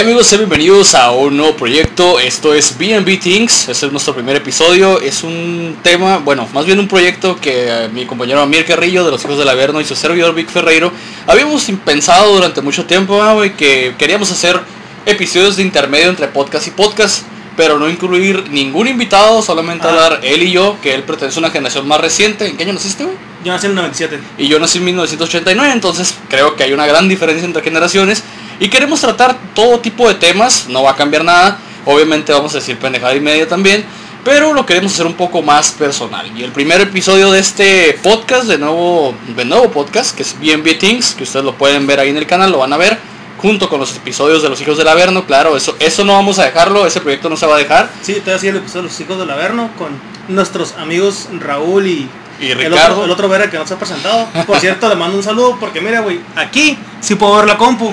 amigos, 0.00 0.28
sean 0.28 0.42
bienvenidos 0.42 0.94
a 0.94 1.10
un 1.10 1.36
nuevo 1.36 1.56
proyecto. 1.56 2.20
Esto 2.20 2.54
es 2.54 2.78
BNB 2.78 3.18
Things, 3.18 3.68
este 3.68 3.86
es 3.86 3.92
nuestro 3.92 4.14
primer 4.14 4.36
episodio. 4.36 5.00
Es 5.00 5.24
un 5.24 5.76
tema, 5.82 6.18
bueno, 6.18 6.48
más 6.52 6.66
bien 6.66 6.78
un 6.78 6.86
proyecto 6.86 7.36
que 7.40 7.66
eh, 7.66 7.88
mi 7.88 8.06
compañero 8.06 8.40
Amir 8.40 8.64
Carrillo 8.64 9.04
de 9.04 9.10
los 9.10 9.24
Hijos 9.24 9.38
del 9.38 9.48
Averno 9.48 9.80
y 9.80 9.84
su 9.84 9.96
servidor 9.96 10.34
Vic 10.34 10.50
Ferreiro 10.50 10.92
habíamos 11.26 11.66
pensado 11.84 12.32
durante 12.32 12.60
mucho 12.60 12.86
tiempo 12.86 13.20
ah, 13.20 13.34
güey, 13.34 13.54
que 13.54 13.96
queríamos 13.98 14.30
hacer 14.30 14.60
episodios 15.04 15.56
de 15.56 15.62
intermedio 15.64 16.10
entre 16.10 16.28
podcast 16.28 16.68
y 16.68 16.70
podcast, 16.70 17.24
pero 17.56 17.78
no 17.78 17.88
incluir 17.88 18.48
ningún 18.50 18.86
invitado, 18.86 19.42
solamente 19.42 19.86
Ah. 19.86 19.90
hablar 19.90 20.20
él 20.22 20.44
y 20.44 20.52
yo, 20.52 20.78
que 20.80 20.94
él 20.94 21.02
pertenece 21.02 21.38
a 21.38 21.40
una 21.40 21.50
generación 21.50 21.88
más 21.88 22.00
reciente. 22.00 22.46
¿En 22.46 22.56
qué 22.56 22.62
año 22.62 22.74
naciste, 22.74 23.02
güey? 23.02 23.16
Yo 23.44 23.52
nací 23.52 23.66
en 23.66 23.72
el 23.72 23.76
97. 23.76 24.20
y 24.38 24.48
yo 24.48 24.58
nací 24.58 24.78
en 24.78 24.84
1989, 24.84 25.72
entonces 25.72 26.14
creo 26.28 26.56
que 26.56 26.64
hay 26.64 26.72
una 26.72 26.86
gran 26.86 27.08
diferencia 27.08 27.44
entre 27.44 27.62
generaciones 27.62 28.24
y 28.58 28.68
queremos 28.68 29.00
tratar 29.00 29.36
todo 29.54 29.78
tipo 29.78 30.08
de 30.08 30.14
temas, 30.14 30.66
no 30.68 30.82
va 30.82 30.92
a 30.92 30.96
cambiar 30.96 31.24
nada, 31.24 31.58
obviamente 31.84 32.32
vamos 32.32 32.52
a 32.54 32.58
decir 32.58 32.76
pendejada 32.78 33.14
y 33.14 33.20
media 33.20 33.46
también, 33.46 33.84
pero 34.24 34.52
lo 34.52 34.66
queremos 34.66 34.92
hacer 34.92 35.06
un 35.06 35.14
poco 35.14 35.42
más 35.42 35.70
personal. 35.70 36.26
Y 36.36 36.42
el 36.42 36.50
primer 36.50 36.80
episodio 36.80 37.30
de 37.30 37.38
este 37.38 37.98
podcast, 38.02 38.44
de 38.44 38.58
nuevo, 38.58 39.14
de 39.36 39.44
nuevo 39.44 39.70
podcast, 39.70 40.16
que 40.16 40.22
es 40.22 40.34
BNB 40.38 40.76
Things, 40.78 41.14
que 41.14 41.22
ustedes 41.22 41.44
lo 41.44 41.54
pueden 41.54 41.86
ver 41.86 42.00
ahí 42.00 42.10
en 42.10 42.16
el 42.16 42.26
canal, 42.26 42.50
lo 42.50 42.58
van 42.58 42.72
a 42.72 42.76
ver 42.76 42.98
junto 43.38 43.68
con 43.68 43.78
los 43.80 43.96
episodios 43.96 44.42
de 44.42 44.48
los 44.48 44.60
hijos 44.60 44.76
del 44.76 44.88
Averno, 44.88 45.24
claro, 45.24 45.56
eso, 45.56 45.76
eso 45.78 46.04
no 46.04 46.12
vamos 46.12 46.38
a 46.40 46.44
dejarlo, 46.44 46.86
ese 46.86 47.00
proyecto 47.00 47.30
no 47.30 47.36
se 47.36 47.46
va 47.46 47.54
a 47.54 47.58
dejar. 47.58 47.88
Sí, 48.02 48.20
te 48.24 48.32
hacía 48.32 48.50
el 48.50 48.56
episodio 48.56 48.82
de 48.82 48.88
los 48.88 49.00
hijos 49.00 49.18
del 49.18 49.30
Averno 49.30 49.70
con 49.78 49.90
nuestros 50.26 50.72
amigos 50.72 51.28
Raúl 51.38 51.86
y, 51.86 52.08
Y 52.40 52.50
el 52.50 52.58
Ricardo. 52.58 52.92
otro, 52.92 53.04
el 53.04 53.10
otro 53.10 53.28
Vera 53.28 53.50
que 53.50 53.58
no 53.58 53.66
se 53.66 53.74
ha 53.74 53.78
presentado. 53.78 54.28
Por 54.46 54.58
cierto, 54.60 54.88
le 54.88 54.94
mando 54.94 55.16
un 55.16 55.22
saludo 55.22 55.56
porque 55.58 55.80
mira, 55.80 56.00
güey, 56.00 56.20
aquí 56.36 56.78
sí 57.00 57.16
puedo 57.16 57.36
ver 57.36 57.46
la 57.46 57.56
compu. 57.56 57.92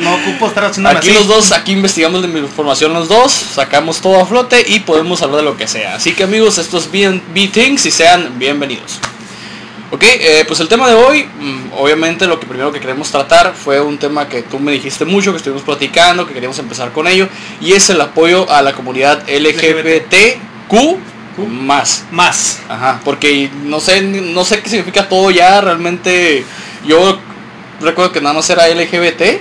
No 0.00 0.14
ocupo 0.14 0.46
estar 0.48 0.64
haciendo 0.64 0.90
Aquí 0.90 1.10
los 1.12 1.26
dos, 1.26 1.52
aquí 1.52 1.72
investigamos 1.72 2.22
de 2.22 2.28
mi 2.28 2.40
información 2.40 2.92
los 2.92 3.08
dos, 3.08 3.32
sacamos 3.32 4.00
todo 4.00 4.20
a 4.20 4.26
flote 4.26 4.64
y 4.66 4.80
podemos 4.80 5.22
hablar 5.22 5.38
de 5.38 5.44
lo 5.44 5.56
que 5.56 5.68
sea. 5.68 5.94
Así 5.94 6.12
que 6.12 6.24
amigos, 6.24 6.58
esto 6.58 6.78
es 6.78 6.90
B 6.90 7.48
Things 7.52 7.86
y 7.86 7.90
sean 7.90 8.38
bienvenidos. 8.38 9.00
Ok, 9.92 10.02
eh, 10.02 10.44
pues 10.48 10.58
el 10.60 10.68
tema 10.68 10.88
de 10.88 10.94
hoy, 10.94 11.24
mm, 11.24 11.72
obviamente 11.74 12.26
lo 12.26 12.40
que 12.40 12.46
primero 12.46 12.72
que 12.72 12.80
queremos 12.80 13.10
tratar 13.10 13.54
fue 13.54 13.80
un 13.80 13.98
tema 13.98 14.28
que 14.28 14.42
tú 14.42 14.58
me 14.58 14.72
dijiste 14.72 15.04
mucho, 15.04 15.30
que 15.30 15.36
estuvimos 15.36 15.62
platicando, 15.62 16.26
que 16.26 16.34
queríamos 16.34 16.58
empezar 16.58 16.90
con 16.92 17.06
ello, 17.06 17.28
y 17.60 17.72
es 17.72 17.88
el 17.90 18.00
apoyo 18.00 18.50
a 18.50 18.62
la 18.62 18.72
comunidad 18.72 19.22
LGBTQ 19.28 20.98
más. 21.36 22.04
Más. 22.10 22.60
Ajá, 22.68 23.00
porque 23.04 23.50
no 23.64 23.80
sé, 23.80 24.02
no 24.02 24.44
sé 24.44 24.60
qué 24.62 24.70
significa 24.70 25.08
todo 25.08 25.30
ya, 25.30 25.60
realmente 25.60 26.44
yo 26.86 27.18
recuerdo 27.80 28.12
que 28.12 28.20
nada 28.20 28.34
más 28.34 28.48
era 28.50 28.68
LGBT, 28.68 29.40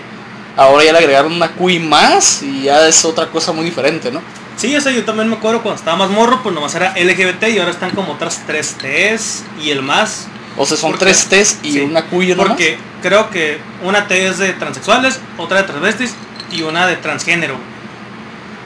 ahora 0.58 0.84
ya 0.84 0.92
le 0.92 1.00
agregaron 1.00 1.34
una 1.34 1.52
Q 1.52 1.70
y 1.70 1.80
más 1.80 2.42
y 2.44 2.64
ya 2.64 2.88
es 2.88 3.06
otra 3.06 3.28
cosa 3.28 3.52
muy 3.52 3.66
diferente, 3.66 4.12
¿no? 4.12 4.22
Sí, 4.58 4.74
eso 4.74 4.90
yo 4.90 5.04
también 5.04 5.30
me 5.30 5.36
acuerdo 5.36 5.62
cuando 5.62 5.80
estaba 5.80 5.98
más 5.98 6.10
morro, 6.10 6.42
pues 6.42 6.56
nomás 6.56 6.74
era 6.76 6.94
LGBT 6.96 7.50
y 7.50 7.60
ahora 7.60 7.72
están 7.72 7.92
como 7.92 8.14
otras 8.14 8.42
tres 8.48 8.76
T's 8.82 9.44
y 9.62 9.70
el 9.70 9.82
más. 9.82 10.28
O 10.58 10.66
sea, 10.66 10.78
son 10.78 10.98
tres 10.98 11.26
T's 11.26 11.60
y 11.64 11.74
Sí, 11.74 11.80
una 11.82 12.06
Q 12.06 12.24
y 12.24 12.32
una 12.32 12.44
más. 12.44 12.48
Porque 12.52 12.78
creo 13.02 13.30
que 13.30 13.60
una 13.84 14.08
T 14.08 14.28
es 14.28 14.38
de 14.38 14.54
transexuales, 14.54 15.20
otra 15.38 15.58
de 15.58 15.64
transvestis 15.64 16.14
y 16.52 16.62
una 16.62 16.88
de 16.88 16.96
transgénero. 16.96 17.58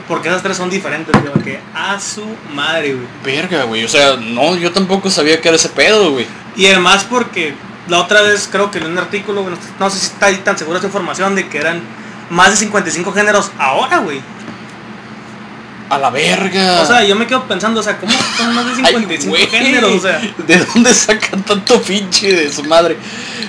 Porque 0.10 0.28
esas 0.28 0.42
tres 0.42 0.58
son 0.58 0.72
diferentes, 0.72 1.16
güey, 1.22 1.44
que 1.44 1.60
a 1.76 2.00
su 2.00 2.26
madre, 2.52 2.96
güey. 2.96 3.08
Verga, 3.24 3.64
güey, 3.66 3.84
o 3.86 3.88
sea, 3.88 4.16
no, 4.18 4.56
yo 4.58 4.72
tampoco 4.72 5.12
sabía 5.12 5.40
que 5.40 5.48
era 5.48 5.56
ese 5.56 5.70
pedo, 5.70 6.12
güey. 6.12 6.26
Y 6.56 6.66
además 6.66 7.06
porque 7.08 7.54
la 7.88 8.00
otra 8.00 8.24
vez 8.24 8.50
creo 8.52 8.72
que 8.72 8.80
en 8.80 8.88
un 8.88 8.98
artículo, 8.98 9.44
güey, 9.44 9.54
no, 9.54 9.62
no 9.80 9.90
sé 9.92 10.00
si 10.00 10.08
está 10.08 10.26
ahí 10.26 10.38
tan 10.38 10.58
segura 10.58 10.80
esa 10.80 10.88
información 10.88 11.36
de 11.36 11.48
que 11.48 11.60
eran 11.60 11.84
más 12.32 12.50
de 12.50 12.58
55 12.58 13.12
géneros 13.14 13.52
ahora, 13.60 14.00
güey. 14.00 14.20
A 15.92 16.00
la 16.00 16.10
verga. 16.10 16.82
O 16.82 16.86
sea, 16.88 17.04
yo 17.04 17.16
me 17.16 17.28
quedo 17.28 17.44
pensando, 17.44 17.80
o 17.80 17.84
sea, 17.84 17.98
¿cómo 17.98 18.12
son 18.36 18.56
más 18.56 18.66
de 18.66 18.72
Ay, 18.84 18.94
55 18.96 19.30
güey, 19.30 19.46
géneros? 19.46 19.92
O 19.92 20.00
sea, 20.00 20.20
¿de 20.38 20.58
dónde 20.58 20.92
sacan 20.92 21.44
tanto 21.44 21.80
pinche 21.84 22.34
de 22.34 22.52
su 22.52 22.64
madre? 22.64 22.98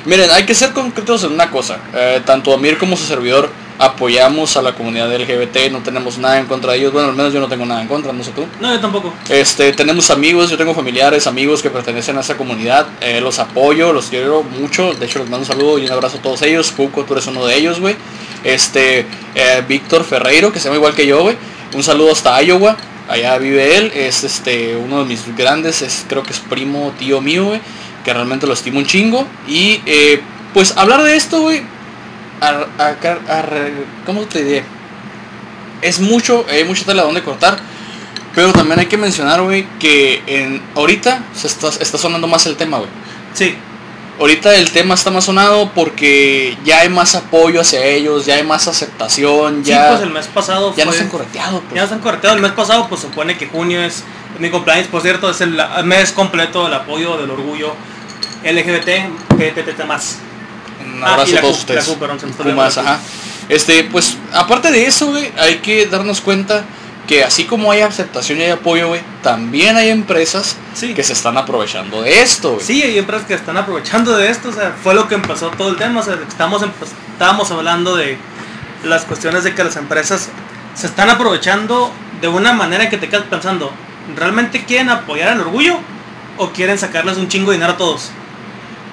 Miren, 0.04 0.30
hay 0.30 0.44
que 0.44 0.54
ser 0.54 0.72
concretos 0.72 1.24
en 1.24 1.32
una 1.32 1.50
cosa. 1.50 1.78
Eh, 1.94 2.20
tanto 2.26 2.52
Amir 2.52 2.76
como 2.76 2.98
su 2.98 3.04
servidor 3.04 3.50
apoyamos 3.80 4.58
a 4.58 4.62
la 4.62 4.74
comunidad 4.74 5.10
LGBT, 5.10 5.72
no 5.72 5.78
tenemos 5.78 6.18
nada 6.18 6.38
en 6.38 6.44
contra 6.44 6.72
de 6.72 6.78
ellos. 6.78 6.92
Bueno, 6.92 7.08
al 7.08 7.14
menos 7.16 7.32
yo 7.32 7.40
no 7.40 7.48
tengo 7.48 7.64
nada 7.64 7.80
en 7.80 7.88
contra, 7.88 8.12
no 8.12 8.22
sé 8.22 8.30
tú. 8.32 8.46
no, 8.60 8.72
yo 8.74 8.78
tampoco. 8.78 9.14
Este, 9.30 9.72
tenemos 9.72 10.10
amigos, 10.10 10.50
yo 10.50 10.58
tengo 10.58 10.74
familiares, 10.74 11.26
amigos 11.26 11.62
que 11.62 11.70
pertenecen 11.70 12.18
a 12.18 12.20
esa 12.20 12.36
comunidad. 12.36 12.86
eh, 13.00 13.22
los 13.22 13.38
apoyo, 13.38 13.94
los 13.94 14.06
quiero 14.06 14.42
mucho. 14.42 14.92
De 14.92 15.06
hecho, 15.06 15.18
les 15.18 15.30
mando 15.30 15.46
un 15.46 15.46
saludo 15.46 15.78
y 15.78 15.86
un 15.86 15.92
abrazo 15.92 16.18
a 16.18 16.22
todos 16.22 16.42
ellos. 16.42 16.70
Cuco, 16.76 17.04
tú 17.04 17.14
eres 17.14 17.26
uno 17.26 17.46
de 17.46 17.56
ellos, 17.56 17.80
güey. 17.80 17.96
Este, 18.44 19.06
eh, 19.34 19.64
Víctor 19.66 20.04
Ferreiro, 20.04 20.52
que 20.52 20.58
se 20.58 20.66
llama 20.66 20.76
igual 20.76 20.94
que 20.94 21.06
yo, 21.06 21.22
güey. 21.22 21.36
Un 21.74 21.82
saludo 21.82 22.12
hasta 22.12 22.40
Iowa. 22.42 22.76
Allá 23.08 23.38
vive 23.38 23.78
él. 23.78 23.92
Es 23.94 24.24
este 24.24 24.76
uno 24.76 24.98
de 24.98 25.04
mis 25.06 25.34
grandes, 25.36 25.80
es, 25.80 26.04
creo 26.06 26.22
que 26.22 26.32
es 26.34 26.38
primo, 26.38 26.92
tío 26.98 27.22
mío, 27.22 27.46
güey. 27.46 27.60
Que 28.04 28.12
realmente 28.12 28.46
lo 28.46 28.52
estimo 28.52 28.78
un 28.78 28.84
chingo. 28.84 29.26
Y 29.48 29.80
eh, 29.86 30.20
pues 30.52 30.76
hablar 30.76 31.02
de 31.02 31.16
esto, 31.16 31.40
güey. 31.40 31.62
A- 32.40 32.66
a- 32.78 33.38
a- 33.38 33.44
¿Cómo 34.06 34.22
te 34.22 34.42
diré? 34.44 34.64
Es 35.82 35.98
mucho, 36.00 36.44
hay 36.50 36.64
mucha 36.64 36.84
tela 36.84 37.02
donde 37.02 37.22
cortar. 37.22 37.58
Pero 38.34 38.52
también 38.52 38.78
hay 38.78 38.86
que 38.86 38.96
mencionar, 38.96 39.42
güey, 39.42 39.66
que 39.80 40.22
en, 40.26 40.62
ahorita 40.76 41.24
se 41.34 41.48
está, 41.48 41.68
está 41.68 41.98
sonando 41.98 42.28
más 42.28 42.46
el 42.46 42.56
tema, 42.56 42.78
güey. 42.78 42.90
Sí, 43.34 43.56
Ahorita 44.20 44.54
el 44.54 44.70
tema 44.70 44.94
está 44.96 45.10
más 45.10 45.24
sonado 45.24 45.70
porque 45.74 46.54
ya 46.62 46.80
hay 46.80 46.90
más 46.90 47.14
apoyo 47.14 47.62
hacia 47.62 47.82
ellos, 47.82 48.26
ya 48.26 48.34
hay 48.34 48.42
más 48.44 48.68
aceptación, 48.68 49.64
sí, 49.64 49.70
ya, 49.70 49.88
pues 49.88 50.02
el 50.02 50.10
mes 50.10 50.26
pasado 50.26 50.74
ya 50.76 50.84
fue... 50.84 50.84
no 50.84 50.92
se 50.92 51.00
han 51.04 51.08
correteado. 51.08 51.60
pues. 51.62 51.74
Ya 51.74 51.82
nos 51.84 51.92
han 51.92 52.00
correteado 52.00 52.36
el 52.36 52.42
mes 52.42 52.52
pasado, 52.52 52.86
pues 52.86 53.00
supone 53.00 53.38
que 53.38 53.46
junio 53.46 53.82
es 53.82 54.04
mi 54.38 54.50
cumpleaños, 54.50 54.88
por 54.88 55.00
cierto, 55.00 55.30
es 55.30 55.40
el 55.40 55.58
mes 55.84 56.12
completo 56.12 56.64
del 56.64 56.74
apoyo 56.74 57.16
del 57.16 57.30
orgullo 57.30 57.72
LGBT, 58.44 59.84
más. 59.86 60.18
Un 61.00 61.08
Ah, 61.08 61.14
abrazo 61.14 61.36
a 61.36 61.40
todos 61.40 61.58
ustedes. 61.58 61.88
la 61.88 62.16
Pumas, 62.44 62.78
ajá. 62.78 62.98
Este, 63.48 63.84
pues, 63.84 64.16
aparte 64.32 64.70
de 64.70 64.86
eso, 64.86 65.06
güey, 65.08 65.30
hay 65.38 65.56
que 65.56 65.86
darnos 65.86 66.20
cuenta 66.20 66.64
que 67.08 67.24
así 67.24 67.44
como 67.44 67.72
hay 67.72 67.80
aceptación 67.80 68.38
y 68.38 68.42
hay 68.42 68.50
apoyo, 68.50 68.88
güey, 68.88 69.00
también 69.22 69.76
hay 69.76 69.88
empresas 69.88 70.56
Sí. 70.74 70.94
que 70.94 71.02
se 71.02 71.12
están 71.14 71.36
aprovechando 71.36 72.02
de 72.02 72.22
esto, 72.22 72.52
güey. 72.52 72.64
Sí, 72.64 72.82
hay 72.82 72.98
empresas 72.98 73.26
que 73.26 73.34
están 73.34 73.56
aprovechando 73.56 74.16
de 74.16 74.30
esto, 74.30 74.50
o 74.50 74.52
sea, 74.52 74.76
fue 74.80 74.94
lo 74.94 75.08
que 75.08 75.16
empezó 75.16 75.48
todo 75.50 75.70
el 75.70 75.76
tema, 75.76 76.00
o 76.00 76.04
sea, 76.04 76.16
estamos, 76.28 76.62
empe- 76.62 76.86
estábamos 77.12 77.50
hablando 77.50 77.96
de 77.96 78.16
las 78.84 79.04
cuestiones 79.04 79.42
de 79.42 79.54
que 79.54 79.64
las 79.64 79.74
empresas 79.76 80.28
se 80.74 80.86
están 80.86 81.10
aprovechando 81.10 81.90
de 82.20 82.28
una 82.28 82.52
manera 82.52 82.88
que 82.88 82.96
te 82.98 83.08
quedas 83.08 83.24
pensando, 83.28 83.72
¿realmente 84.14 84.64
quieren 84.64 84.90
apoyar 84.90 85.30
al 85.30 85.40
orgullo 85.40 85.78
o 86.36 86.50
quieren 86.50 86.78
sacarles 86.78 87.16
un 87.16 87.26
chingo 87.28 87.50
de 87.50 87.56
dinero 87.56 87.72
a 87.72 87.76
todos? 87.76 88.10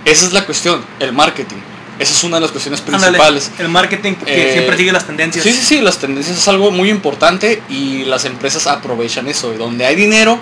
Esa 0.05 0.25
es 0.25 0.33
la 0.33 0.43
cuestión, 0.45 0.83
el 0.99 1.13
marketing. 1.13 1.57
Esa 1.99 2.13
es 2.13 2.23
una 2.23 2.37
de 2.37 2.41
las 2.41 2.51
cuestiones 2.51 2.79
Ándale, 2.81 2.99
principales. 3.17 3.51
el 3.57 3.69
marketing 3.69 4.13
que 4.15 4.49
Eh, 4.49 4.53
siempre 4.53 4.77
sigue 4.77 4.91
las 4.91 5.05
tendencias. 5.07 5.43
Sí, 5.43 5.51
sí, 5.51 5.61
sí, 5.63 5.81
las 5.81 5.97
tendencias 5.97 6.37
es 6.37 6.47
algo 6.47 6.69
muy 6.71 6.89
importante 6.89 7.61
y 7.69 8.05
las 8.05 8.25
empresas 8.25 8.67
aprovechan 8.67 9.27
eso. 9.27 9.51
Y 9.53 9.57
donde 9.57 9.85
hay 9.85 9.95
dinero, 9.95 10.37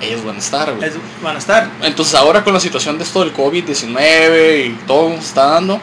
ellos 0.00 0.24
van 0.24 0.36
a 0.36 0.38
estar, 0.38 0.74
güey. 0.74 0.90
Van 1.22 1.36
a 1.36 1.38
estar. 1.38 1.68
Entonces 1.82 2.14
ahora 2.14 2.42
con 2.42 2.54
la 2.54 2.60
situación 2.60 2.96
de 2.96 3.04
esto 3.04 3.20
del 3.20 3.34
COVID-19 3.34 4.66
y 4.66 4.78
todo 4.86 5.10
está 5.14 5.46
dando, 5.46 5.78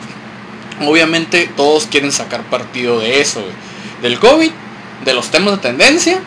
obviamente 0.81 1.49
todos 1.55 1.85
quieren 1.85 2.11
sacar 2.11 2.43
partido 2.49 2.99
de 2.99 3.21
eso, 3.21 3.41
güey. 3.41 3.53
Del 4.01 4.19
COVID, 4.19 4.51
de 5.05 5.13
los 5.13 5.29
temas 5.29 5.51
de 5.53 5.57
tendencia 5.59 6.19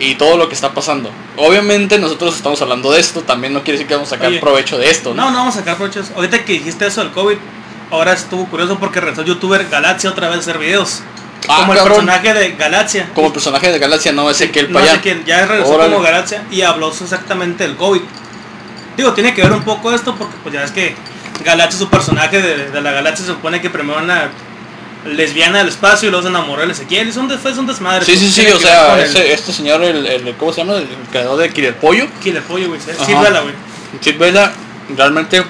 y 0.00 0.14
todo 0.14 0.36
lo 0.36 0.48
que 0.48 0.54
está 0.54 0.72
pasando. 0.72 1.10
Obviamente 1.36 1.98
nosotros 1.98 2.36
estamos 2.36 2.60
hablando 2.62 2.90
de 2.92 3.00
esto, 3.00 3.20
también 3.22 3.52
no 3.52 3.60
quiere 3.62 3.72
decir 3.78 3.86
que 3.86 3.94
vamos 3.94 4.08
a 4.12 4.16
sacar 4.16 4.28
Oye. 4.30 4.40
provecho 4.40 4.78
de 4.78 4.90
esto, 4.90 5.14
¿no? 5.14 5.24
No, 5.26 5.30
no 5.30 5.38
vamos 5.38 5.56
a 5.56 5.58
sacar 5.60 5.76
prochos. 5.76 6.10
Ahorita 6.16 6.44
que 6.44 6.54
dijiste 6.54 6.86
eso 6.86 7.02
del 7.02 7.12
COVID, 7.12 7.36
ahora 7.90 8.12
estuvo 8.12 8.46
curioso 8.46 8.78
porque 8.78 9.00
regresó 9.00 9.22
el 9.22 9.28
youtuber 9.28 9.68
Galaxia 9.68 10.10
otra 10.10 10.28
vez 10.28 10.38
a 10.38 10.40
hacer 10.40 10.58
videos. 10.58 11.02
Ah, 11.48 11.58
como 11.60 11.72
el 11.74 11.78
personaje 11.80 12.34
de 12.34 12.52
Galaxia. 12.52 13.08
Como 13.14 13.32
personaje 13.32 13.70
de 13.70 13.78
Galaxia, 13.78 14.12
no, 14.12 14.28
ese 14.28 14.50
que 14.50 14.60
el 14.60 14.72
no 14.72 14.80
sé 14.84 15.00
quién, 15.00 15.24
ya 15.24 15.46
regresó 15.46 15.70
Órale. 15.74 15.92
como 15.92 16.02
Galaxia 16.04 16.44
y 16.50 16.62
habló 16.62 16.88
exactamente 16.90 17.64
del 17.66 17.76
COVID. 17.76 18.00
Digo, 18.96 19.12
tiene 19.14 19.32
que 19.34 19.42
ver 19.42 19.52
un 19.52 19.62
poco 19.62 19.92
esto 19.92 20.14
porque 20.16 20.34
pues 20.42 20.52
ya 20.54 20.64
es 20.64 20.72
que 20.72 20.96
Galaxia, 21.44 21.78
su 21.78 21.88
personaje 21.88 22.42
de, 22.42 22.70
de 22.70 22.80
la 22.80 22.90
Galaxia, 22.90 23.24
se 23.24 23.32
supone 23.32 23.60
que 23.60 23.70
primero 23.70 24.00
una 24.00 24.28
lesbiana 25.06 25.58
del 25.58 25.68
espacio 25.68 26.08
y 26.08 26.10
luego 26.10 26.24
se 26.24 26.28
enamoró 26.30 26.66
de 26.66 26.72
Ezequiel. 26.72 27.08
Es 27.08 27.16
un, 27.16 27.28
des- 27.28 27.44
es 27.44 27.56
un 27.56 27.66
desmadre. 27.68 28.04
Sí, 28.04 28.16
sí, 28.16 28.30
sí, 28.30 28.46
o 28.48 28.58
sea, 28.58 28.98
el 28.98 29.04
ese- 29.04 29.32
este 29.32 29.52
señor, 29.52 29.82
el, 29.84 30.04
el- 30.04 30.34
¿cómo 30.34 30.52
se 30.52 30.62
llama? 30.62 30.74
El, 30.78 30.88
creador 31.12 31.38
de 31.38 31.50
Killer 31.50 31.76
Pollo. 31.76 32.08
Killer 32.22 32.42
Pollo, 32.42 32.66
güey. 32.68 32.80
Sí, 32.80 32.90
güey. 34.12 34.18
Vela 34.18 34.52
realmente 34.96 35.44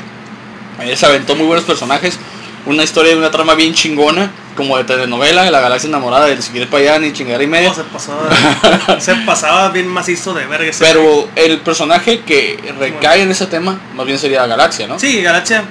se 0.95 1.07
aventó 1.07 1.35
muy 1.35 1.47
buenos 1.47 1.65
personajes. 1.65 2.19
Una 2.67 2.83
historia 2.83 3.13
de 3.13 3.19
una 3.19 3.31
trama 3.31 3.55
bien 3.55 3.73
chingona, 3.73 4.31
como 4.57 4.77
de 4.77 4.85
telenovela, 4.85 5.51
la 5.51 5.61
galaxia 5.61 5.89
enamorada 5.89 6.27
del 6.27 6.43
Siquiel 6.43 6.69
Payán 6.69 7.05
y 7.05 7.13
chingada 7.13 7.43
y 7.43 7.47
media. 7.47 7.69
No, 7.69 7.75
se 7.75 7.85
pasaba, 7.85 9.01
se 9.01 9.15
pasaba 9.15 9.69
bien 9.71 9.87
macizo 9.87 10.35
de 10.35 10.45
verga. 10.47 10.71
Pero 10.79 11.29
el 11.37 11.61
personaje 11.61 12.21
que 12.21 12.75
recae 12.79 13.23
en 13.23 13.31
ese 13.31 13.47
tema, 13.47 13.79
más 13.95 14.05
bien 14.05 14.19
sería 14.19 14.47
Galaxia, 14.47 14.87
¿no? 14.87 14.99
Sí, 14.99 15.23
Galaxia 15.23 15.65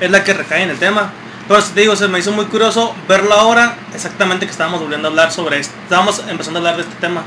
es 0.00 0.10
la 0.10 0.22
que 0.22 0.34
recae 0.34 0.62
en 0.62 0.70
el 0.70 0.78
tema. 0.78 1.12
Pero 1.48 1.62
te 1.62 1.80
digo, 1.80 1.96
se 1.96 2.08
me 2.08 2.18
hizo 2.18 2.32
muy 2.32 2.46
curioso 2.46 2.94
verlo 3.08 3.34
ahora, 3.34 3.78
exactamente 3.94 4.46
que 4.46 4.52
estábamos 4.52 4.80
volviendo 4.80 5.08
a 5.08 5.10
hablar 5.10 5.32
sobre 5.32 5.60
esto. 5.60 5.74
Estábamos 5.84 6.22
empezando 6.28 6.58
a 6.58 6.60
hablar 6.60 6.76
de 6.76 6.82
este 6.82 6.94
tema, 6.96 7.22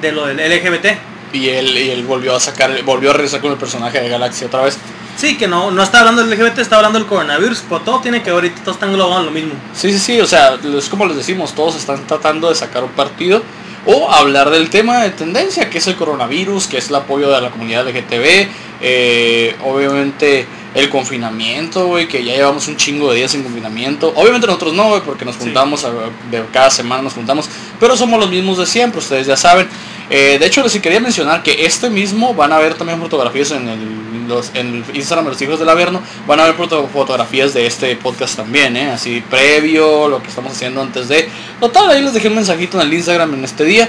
de 0.00 0.12
lo 0.12 0.26
del 0.26 0.38
LGBT. 0.38 0.86
Y 1.32 1.50
él, 1.50 1.76
y 1.76 1.90
él 1.90 2.04
volvió 2.04 2.34
a 2.34 2.40
sacar, 2.40 2.82
volvió 2.82 3.10
a 3.10 3.12
regresar 3.12 3.40
con 3.40 3.52
el 3.52 3.58
personaje 3.58 4.00
de 4.00 4.08
Galaxy 4.08 4.44
otra 4.46 4.62
vez. 4.62 4.78
Sí, 5.16 5.38
que 5.38 5.48
no, 5.48 5.70
no 5.70 5.82
está 5.82 6.00
hablando 6.00 6.22
del 6.24 6.30
LGBT, 6.38 6.58
está 6.58 6.76
hablando 6.76 6.98
del 6.98 7.08
coronavirus, 7.08 7.62
pero 7.68 7.80
todo 7.80 8.00
tiene 8.00 8.18
que 8.22 8.26
ver, 8.26 8.34
ahorita 8.34 8.60
todos 8.62 8.76
están 8.76 8.90
englobados 8.90 9.20
en 9.20 9.26
lo 9.26 9.32
mismo. 9.32 9.54
Sí, 9.74 9.90
sí, 9.92 9.98
sí, 9.98 10.20
o 10.20 10.26
sea, 10.26 10.58
es 10.76 10.88
como 10.90 11.06
les 11.06 11.16
decimos, 11.16 11.54
todos 11.54 11.74
están 11.76 12.06
tratando 12.06 12.48
de 12.50 12.54
sacar 12.54 12.84
un 12.84 12.90
partido 12.90 13.42
o 13.86 14.10
hablar 14.12 14.50
del 14.50 14.68
tema 14.68 14.98
de 15.02 15.10
tendencia, 15.10 15.70
que 15.70 15.78
es 15.78 15.86
el 15.86 15.96
coronavirus, 15.96 16.66
que 16.66 16.76
es 16.78 16.90
el 16.90 16.96
apoyo 16.96 17.30
de 17.30 17.40
la 17.40 17.50
comunidad 17.50 17.86
LGTB, 17.88 18.48
eh, 18.82 19.56
obviamente 19.64 20.46
el 20.74 20.90
confinamiento, 20.90 21.86
güey, 21.86 22.06
que 22.06 22.22
ya 22.22 22.34
llevamos 22.34 22.68
un 22.68 22.76
chingo 22.76 23.10
de 23.10 23.16
días 23.18 23.34
en 23.34 23.42
confinamiento. 23.42 24.12
Obviamente 24.16 24.46
nosotros 24.46 24.74
no, 24.74 24.88
güey, 24.90 25.00
porque 25.00 25.24
nos 25.24 25.36
juntamos, 25.36 25.84
a- 25.84 25.90
de 26.30 26.44
cada 26.52 26.68
semana 26.70 27.00
nos 27.02 27.14
juntamos, 27.14 27.48
pero 27.80 27.96
somos 27.96 28.20
los 28.20 28.28
mismos 28.28 28.58
de 28.58 28.66
siempre, 28.66 28.98
ustedes 28.98 29.26
ya 29.26 29.36
saben. 29.36 29.66
Eh, 30.08 30.36
de 30.38 30.46
hecho, 30.46 30.62
les 30.62 30.72
quería 30.80 31.00
mencionar 31.00 31.42
que 31.42 31.66
este 31.66 31.90
mismo 31.90 32.32
van 32.34 32.52
a 32.52 32.58
ver 32.58 32.74
también 32.74 33.00
fotografías 33.00 33.50
en 33.50 33.68
el, 33.68 34.28
los, 34.28 34.50
en 34.54 34.84
Instagram 34.94 35.24
de 35.24 35.30
los 35.32 35.42
hijos 35.42 35.58
del 35.58 35.68
Averno, 35.68 36.00
van 36.26 36.38
a 36.40 36.44
ver 36.44 36.54
foto- 36.54 36.88
fotografías 36.92 37.54
de 37.54 37.66
este 37.66 37.96
podcast 37.96 38.36
también, 38.36 38.76
¿eh? 38.76 38.90
así 38.90 39.22
previo, 39.28 40.08
lo 40.08 40.22
que 40.22 40.28
estamos 40.28 40.52
haciendo 40.52 40.80
antes 40.80 41.08
de... 41.08 41.28
Total, 41.58 41.90
ahí 41.90 42.02
les 42.02 42.12
dejé 42.12 42.28
un 42.28 42.36
mensajito 42.36 42.80
en 42.80 42.86
el 42.86 42.94
Instagram 42.94 43.34
en 43.34 43.44
este 43.44 43.64
día. 43.64 43.88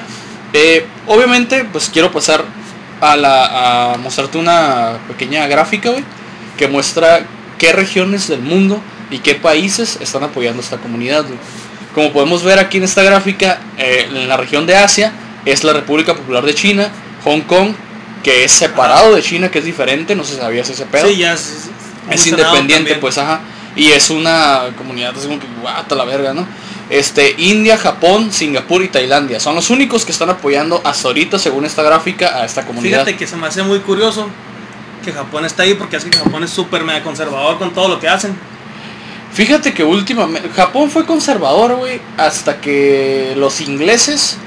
Eh, 0.54 0.86
obviamente, 1.06 1.66
pues 1.72 1.90
quiero 1.90 2.12
pasar 2.12 2.44
a, 3.00 3.16
la, 3.16 3.94
a 3.94 3.98
mostrarte 3.98 4.40
una 4.40 4.98
pequeña 5.08 5.46
gráfica, 5.48 5.92
que 6.58 6.68
muestra 6.68 7.26
qué 7.60 7.74
regiones 7.74 8.28
del 8.28 8.42
mundo 8.42 8.82
y 9.12 9.20
qué 9.20 9.36
países 9.36 10.00
están 10.02 10.24
apoyando 10.24 10.62
esta 10.62 10.78
comunidad. 10.78 11.26
Como 11.94 12.12
podemos 12.12 12.44
ver 12.44 12.58
aquí 12.58 12.78
en 12.78 12.84
esta 12.84 13.04
gráfica, 13.04 13.60
en 13.78 14.28
la 14.28 14.38
región 14.38 14.66
de 14.66 14.76
Asia 14.76 15.14
es 15.52 15.64
la 15.64 15.74
República 15.74 16.14
Popular 16.16 16.46
de 16.46 16.54
China, 16.54 16.90
Hong 17.24 17.42
Kong, 17.42 17.74
que 18.24 18.44
es 18.44 18.52
separado 18.52 19.16
de 19.16 19.22
China, 19.22 19.50
que 19.50 19.60
es 19.60 19.66
diferente, 19.66 20.16
no 20.16 20.24
sé 20.24 20.36
si 20.36 20.40
sabías 20.40 20.70
ese 20.70 20.86
pedo. 20.86 21.08
Sí, 21.08 21.18
ya 21.18 21.34
es, 21.34 21.70
es 22.10 22.28
independiente, 22.28 22.76
también. 22.76 23.00
pues, 23.00 23.18
ajá. 23.18 23.42
Y 23.76 23.92
es 23.92 24.10
una 24.10 24.74
comunidad 24.78 25.14
así 25.16 25.28
como 25.28 25.40
que 25.40 25.48
guata 25.62 25.96
la 25.96 26.04
verga, 26.04 26.34
¿no? 26.34 26.46
Este, 26.90 27.36
India, 27.38 27.78
Japón, 27.78 28.32
Singapur 28.32 28.82
y 28.84 28.88
Tailandia 28.88 29.40
son 29.40 29.56
los 29.56 29.70
únicos 29.70 30.06
que 30.06 30.12
están 30.12 30.30
apoyando 30.30 30.82
hasta 30.84 31.08
ahorita, 31.10 31.38
según 31.38 31.66
esta 31.66 31.84
gráfica, 31.84 32.38
a 32.38 32.46
esta 32.46 32.66
comunidad. 32.66 33.00
Fíjate 33.00 33.18
que 33.18 33.28
se 33.28 33.36
me 33.36 33.48
hace 33.48 33.62
muy 33.64 33.80
curioso 33.80 34.30
que 35.04 35.12
Japón 35.12 35.46
está 35.46 35.64
ahí 35.64 35.74
porque 35.76 35.98
es 35.98 36.06
que 36.06 36.18
Japón 36.18 36.44
es 36.44 36.50
súper 36.50 36.84
mega 36.84 37.04
conservador 37.04 37.58
con 37.58 37.74
todo 37.74 37.88
lo 37.88 38.00
que 38.00 38.08
hacen. 38.08 38.38
Fíjate 39.34 39.74
que 39.74 39.84
últimamente 39.84 40.50
Japón 40.50 40.90
fue 40.90 41.06
conservador, 41.06 41.76
güey, 41.76 42.02
hasta 42.18 42.60
que 42.60 43.34
los 43.38 43.62
ingleses 43.62 44.38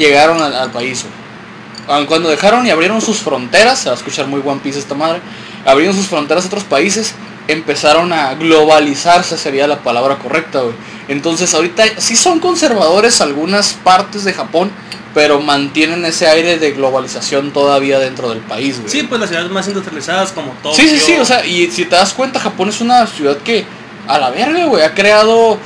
llegaron 0.00 0.42
al, 0.42 0.54
al 0.54 0.70
país, 0.72 1.04
güey. 1.04 2.06
Cuando 2.06 2.28
dejaron 2.28 2.66
y 2.66 2.70
abrieron 2.70 3.00
sus 3.00 3.18
fronteras, 3.18 3.80
se 3.80 3.86
va 3.86 3.94
a 3.94 3.98
escuchar 3.98 4.26
muy 4.26 4.40
One 4.44 4.60
Piece 4.62 4.78
esta 4.78 4.94
madre, 4.94 5.20
abrieron 5.66 5.96
sus 5.96 6.06
fronteras 6.06 6.44
a 6.44 6.46
otros 6.46 6.62
países, 6.64 7.14
empezaron 7.48 8.12
a 8.12 8.34
globalizarse, 8.34 9.36
sería 9.36 9.66
la 9.66 9.82
palabra 9.82 10.16
correcta, 10.18 10.60
güey. 10.60 10.74
Entonces 11.08 11.52
ahorita 11.52 11.84
sí 11.98 12.14
son 12.14 12.38
conservadores 12.38 13.20
algunas 13.20 13.72
partes 13.72 14.22
de 14.24 14.32
Japón, 14.32 14.70
pero 15.14 15.40
mantienen 15.40 16.04
ese 16.04 16.28
aire 16.28 16.58
de 16.58 16.70
globalización 16.70 17.50
todavía 17.50 17.98
dentro 17.98 18.30
del 18.30 18.38
país, 18.38 18.78
güey. 18.78 18.88
Sí, 18.88 19.02
pues 19.02 19.20
las 19.20 19.28
ciudades 19.28 19.50
más 19.50 19.66
industrializadas 19.66 20.30
como 20.30 20.52
todo. 20.62 20.74
Sí, 20.74 20.88
sí, 20.88 21.00
sí, 21.00 21.14
o 21.18 21.24
sea, 21.24 21.44
y 21.44 21.68
si 21.72 21.86
te 21.86 21.96
das 21.96 22.12
cuenta, 22.12 22.38
Japón 22.38 22.68
es 22.68 22.80
una 22.80 23.04
ciudad 23.08 23.36
que 23.38 23.64
a 24.06 24.18
la 24.18 24.30
verga, 24.30 24.66
güey, 24.66 24.84
ha 24.84 24.94
creado, 24.94 25.58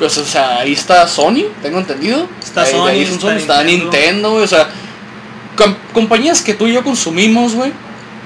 pues, 0.00 0.18
o 0.18 0.24
sea, 0.24 0.58
ahí 0.58 0.72
está 0.72 1.06
Sony, 1.06 1.44
tengo 1.62 1.78
entendido. 1.78 2.26
Está 2.42 2.62
Ahí- 2.62 2.72
Sony, 2.72 2.86
ahí 2.88 3.02
está 3.02 3.20
Sony, 3.20 3.30
está 3.36 3.62
Nintendo. 3.62 4.32
Güey, 4.32 4.42
o 4.44 4.48
sea, 4.48 4.68
com- 5.56 5.76
compañías 5.92 6.40
que 6.42 6.54
tú 6.54 6.66
y 6.66 6.72
yo 6.72 6.82
consumimos, 6.82 7.54
güey. 7.54 7.70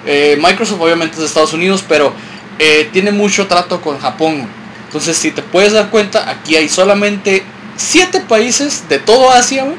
Eh, 0.06 0.38
Microsoft 0.40 0.80
obviamente 0.80 1.14
es 1.14 1.20
de 1.20 1.26
Estados 1.26 1.52
Unidos, 1.52 1.84
pero 1.86 2.14
eh, 2.58 2.88
tiene 2.92 3.10
mucho 3.12 3.46
trato 3.46 3.80
con 3.82 3.98
Japón. 3.98 4.34
güey. 4.36 4.48
Entonces, 4.86 5.16
si 5.16 5.32
te 5.32 5.42
puedes 5.42 5.72
dar 5.72 5.90
cuenta, 5.90 6.30
aquí 6.30 6.54
hay 6.56 6.68
solamente 6.68 7.42
siete 7.76 8.20
países 8.20 8.88
de 8.88 8.98
todo 9.00 9.30
Asia, 9.32 9.64
güey, 9.64 9.76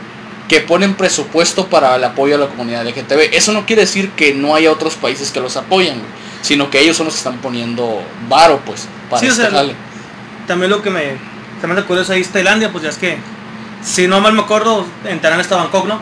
que 0.50 0.60
ponen 0.60 0.96
presupuesto 0.96 1.68
para 1.68 1.96
el 1.96 2.04
apoyo 2.04 2.36
a 2.36 2.38
la 2.38 2.48
comunidad 2.48 2.86
LGTB. 2.86 3.34
Eso 3.34 3.54
no 3.54 3.66
quiere 3.66 3.84
decir 3.84 4.10
que 4.12 4.34
no 4.34 4.54
haya 4.54 4.72
otros 4.72 4.96
países 4.96 5.32
que 5.32 5.40
los 5.40 5.56
apoyan, 5.56 5.96
güey, 6.00 6.10
sino 6.42 6.70
que 6.70 6.82
ellos 6.82 6.98
son 6.98 7.06
los 7.06 7.16
que 7.16 7.20
están 7.20 7.38
poniendo 7.38 8.04
varo, 8.28 8.60
pues, 8.66 8.88
para 9.10 9.22
Sí, 9.22 9.28
o 9.28 9.32
este 9.32 9.50
sea. 9.50 9.66
También 10.46 10.70
lo 10.70 10.82
que 10.84 10.90
me, 10.92 11.35
hace 11.62 11.84
curioso 11.84 12.13
ahí 12.13 12.22
es 12.22 12.30
Tailandia, 12.30 12.72
pues 12.72 12.84
ya 12.84 12.90
es 12.90 12.98
que, 12.98 13.18
si 13.84 14.07
no 14.07 14.19
mal 14.22 14.34
me 14.34 14.42
acuerdo, 14.42 14.86
en 15.06 15.19
Tailandia 15.19 15.42
está 15.44 15.56
Bangkok, 15.57 15.88
¿no? 15.88 15.96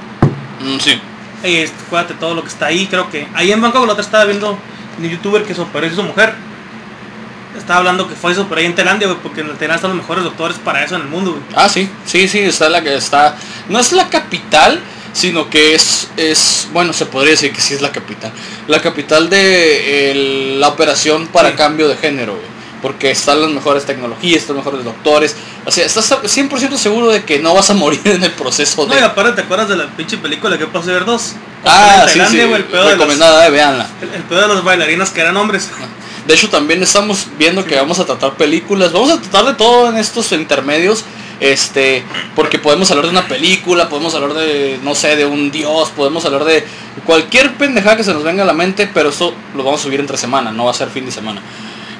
Mm, 0.61 0.79
sí. 0.79 0.99
Y 1.43 1.63
acuérdate 1.85 2.13
todo 2.15 2.33
lo 2.35 2.41
que 2.43 2.49
está 2.49 2.67
ahí, 2.67 2.87
creo 2.87 3.09
que 3.09 3.27
ahí 3.33 3.51
en 3.51 3.61
Bangkok 3.61 3.85
la 3.85 3.93
otra 3.93 4.03
estaba 4.03 4.25
viendo 4.25 4.57
un 4.97 5.09
youtuber 5.09 5.43
que 5.43 5.53
se 5.55 5.61
operó 5.61 5.85
y 5.87 5.91
su 5.93 6.03
mujer. 6.03 6.33
Estaba 7.57 7.79
hablando 7.79 8.07
que 8.07 8.15
fue 8.15 8.31
eso 8.31 8.47
por 8.47 8.57
ahí 8.57 8.65
en 8.65 8.73
Tailandia, 8.73 9.07
güey, 9.07 9.19
porque 9.21 9.41
en 9.41 9.47
Tailandia 9.47 9.75
están 9.75 9.91
los 9.91 9.97
mejores 9.99 10.23
doctores 10.23 10.57
para 10.57 10.83
eso 10.83 10.95
en 10.95 11.01
el 11.01 11.07
mundo, 11.07 11.31
güey. 11.31 11.43
Ah, 11.55 11.69
sí, 11.69 11.87
sí, 12.05 12.27
sí, 12.27 12.39
está 12.39 12.67
la 12.69 12.81
que 12.81 12.95
está. 12.95 13.35
No 13.69 13.79
es 13.79 13.91
la 13.91 14.09
capital, 14.09 14.79
sino 15.13 15.49
que 15.51 15.75
es, 15.75 16.09
es, 16.17 16.67
bueno, 16.73 16.93
se 16.93 17.05
podría 17.05 17.31
decir 17.31 17.53
que 17.53 17.61
sí 17.61 17.75
es 17.75 17.81
la 17.81 17.91
capital. 17.91 18.31
La 18.67 18.81
capital 18.81 19.29
de 19.29 20.11
el- 20.11 20.59
la 20.59 20.69
operación 20.69 21.27
para 21.27 21.49
Sí. 21.51 21.55
cambio 21.55 21.87
de 21.87 21.95
género, 21.97 22.33
güey. 22.33 22.52
Porque 22.83 23.09
están 23.09 23.41
las 23.41 23.49
mejores 23.49 23.85
tecnologías, 23.85 24.41
están 24.41 24.57
los 24.57 24.65
mejores 24.65 24.85
doctores. 24.85 25.35
O 25.65 25.71
sea, 25.71 25.85
estás 25.85 26.11
100% 26.11 26.75
seguro 26.75 27.09
de 27.09 27.23
que 27.23 27.39
no 27.39 27.55
vas 27.55 27.71
a 27.71 27.73
morir 27.73 28.01
en 28.05 28.23
el 28.23 28.31
proceso 28.31 28.85
No, 28.85 28.93
de... 28.93 28.99
y 28.99 29.03
aparte, 29.03 29.31
¿te 29.31 29.41
acuerdas 29.41 29.69
de 29.69 29.77
la 29.77 29.87
pinche 29.87 30.17
película 30.17 30.57
que 30.57 30.67
pasó 30.67 30.87
ver 30.87 31.05
dos? 31.05 31.33
ah, 31.65 32.05
sí, 32.07 32.19
sí, 32.29 32.39
el 32.41 32.65
pedo 32.65 32.83
de 32.83 32.89
los, 32.89 32.91
recomendada, 32.91 33.47
eh, 33.47 33.49
véanla. 33.49 33.87
el, 34.01 34.09
el 34.13 34.23
pedo 34.23 34.41
de 34.41 34.47
los 34.49 34.63
bailarinas 34.63 35.09
que 35.09 35.21
eran 35.21 35.37
hombres. 35.37 35.71
De 36.27 36.33
hecho, 36.33 36.49
también 36.49 36.83
estamos 36.83 37.27
viendo 37.39 37.65
que 37.65 37.75
vamos 37.75 37.99
a 37.99 38.05
tratar 38.05 38.33
películas. 38.35 38.91
Vamos 38.91 39.11
a 39.11 39.19
tratar 39.19 39.45
de 39.45 39.53
todo 39.55 39.89
en 39.89 39.97
estos 39.97 40.31
intermedios. 40.33 41.05
Este, 41.39 42.03
porque 42.35 42.59
podemos 42.59 42.89
hablar 42.91 43.05
de 43.05 43.11
una 43.11 43.27
película, 43.27 43.89
podemos 43.89 44.13
hablar 44.15 44.33
de, 44.33 44.79
no 44.83 44.95
sé, 44.95 45.15
de 45.17 45.25
un 45.25 45.51
dios, 45.51 45.89
podemos 45.89 46.23
hablar 46.23 46.45
de 46.45 46.65
cualquier 47.05 47.55
pendejada 47.55 47.97
que 47.97 48.03
se 48.03 48.13
nos 48.13 48.23
venga 48.23 48.43
a 48.43 48.45
la 48.45 48.53
mente, 48.53 48.89
pero 48.93 49.09
eso 49.09 49.33
lo 49.53 49.63
vamos 49.63 49.81
a 49.81 49.83
subir 49.83 49.99
entre 49.99 50.15
semana, 50.15 50.51
no 50.51 50.65
va 50.65 50.71
a 50.71 50.73
ser 50.75 50.89
fin 50.89 51.05
de 51.05 51.11
semana. 51.11 51.41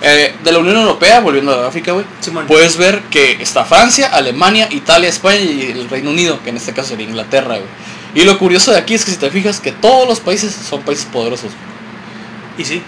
Eh, 0.06 0.36
de 0.44 0.52
la 0.52 0.60
Unión 0.60 0.76
Europea, 0.76 1.22
volviendo 1.22 1.54
a 1.54 1.58
gráfica, 1.62 1.94
güey, 1.94 2.06
puedes 2.48 2.76
ver 2.76 3.04
que 3.04 3.42
está 3.42 3.64
Francia, 3.64 4.10
Alemania, 4.14 4.68
Italia, 4.70 5.08
España 5.08 5.40
y 5.40 5.72
el 5.72 5.90
Reino 5.90 6.10
Unido, 6.10 6.40
que 6.44 6.50
en 6.50 6.58
este 6.58 6.74
caso 6.74 6.90
sería 6.90 7.08
Inglaterra, 7.08 7.56
güey. 7.56 7.70
Y 8.14 8.26
lo 8.26 8.38
curioso 8.38 8.72
de 8.72 8.78
aquí 8.80 8.94
es 8.96 9.06
que 9.06 9.12
si 9.12 9.18
te 9.18 9.32
fijas 9.32 9.62
que 9.62 9.72
todos 9.72 10.06
los 10.08 10.20
países 10.20 10.54
son 10.54 10.82
países 10.82 11.06
poderosos. 11.06 11.52
Y 12.58 12.66
sí. 12.66 12.82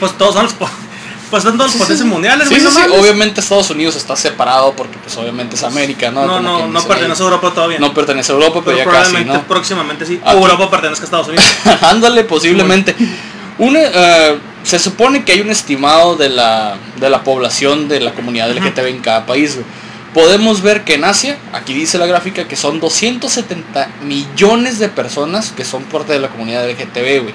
Pues 0.00 0.12
todos 0.18 0.34
son 0.34 0.44
los... 0.44 0.54
Pues 1.30 1.44
son 1.44 1.56
todos 1.56 1.72
los 1.76 1.86
sí. 1.98 2.02
mundiales, 2.04 2.48
Sí, 2.48 2.56
güey. 2.58 2.72
sí, 2.72 2.80
no 2.88 2.94
obviamente 2.96 3.40
Estados 3.40 3.70
Unidos 3.70 3.94
está 3.94 4.16
separado 4.16 4.72
porque 4.72 4.98
pues 4.98 5.16
obviamente 5.16 5.54
es 5.54 5.62
América, 5.62 6.10
¿no? 6.10 6.26
No, 6.26 6.32
Como 6.38 6.42
no, 6.42 6.66
no 6.66 6.82
pertenece 6.82 7.22
a. 7.22 7.26
Europa 7.26 7.52
todavía. 7.54 7.78
No 7.78 7.94
pertenece 7.94 8.32
a 8.32 8.34
Europa, 8.34 8.60
pero, 8.64 8.64
pero 8.64 8.78
ya 8.78 8.84
casi, 8.84 8.94
probablemente 9.12 9.32
¿no? 9.34 9.46
próximamente 9.46 10.06
sí. 10.06 10.20
Aquí- 10.24 10.36
Europa 10.36 10.68
pertenezca 10.68 11.04
a 11.04 11.06
Estados 11.06 11.28
Unidos. 11.28 11.44
Ándale, 11.82 12.24
posiblemente. 12.24 12.96
Una, 13.58 13.78
eh, 13.80 14.38
se 14.62 14.78
supone 14.78 15.24
que 15.24 15.32
hay 15.32 15.40
un 15.40 15.50
estimado 15.50 16.16
de 16.16 16.28
la, 16.28 16.76
de 16.98 17.10
la 17.10 17.22
población 17.24 17.88
de 17.88 18.00
la 18.00 18.12
comunidad 18.12 18.50
LGTB 18.50 18.86
en 18.86 19.00
cada 19.00 19.26
país. 19.26 19.54
güey. 19.54 19.66
Podemos 20.14 20.60
ver 20.62 20.82
que 20.82 20.94
en 20.94 21.04
Asia, 21.04 21.38
aquí 21.52 21.72
dice 21.72 21.96
la 21.96 22.06
gráfica, 22.06 22.48
que 22.48 22.56
son 22.56 22.80
270 22.80 23.88
millones 24.04 24.80
de 24.80 24.88
personas 24.88 25.52
que 25.52 25.64
son 25.64 25.84
parte 25.84 26.12
de 26.12 26.18
la 26.18 26.28
comunidad 26.28 26.68
LGTB, 26.68 27.22
güey. 27.22 27.34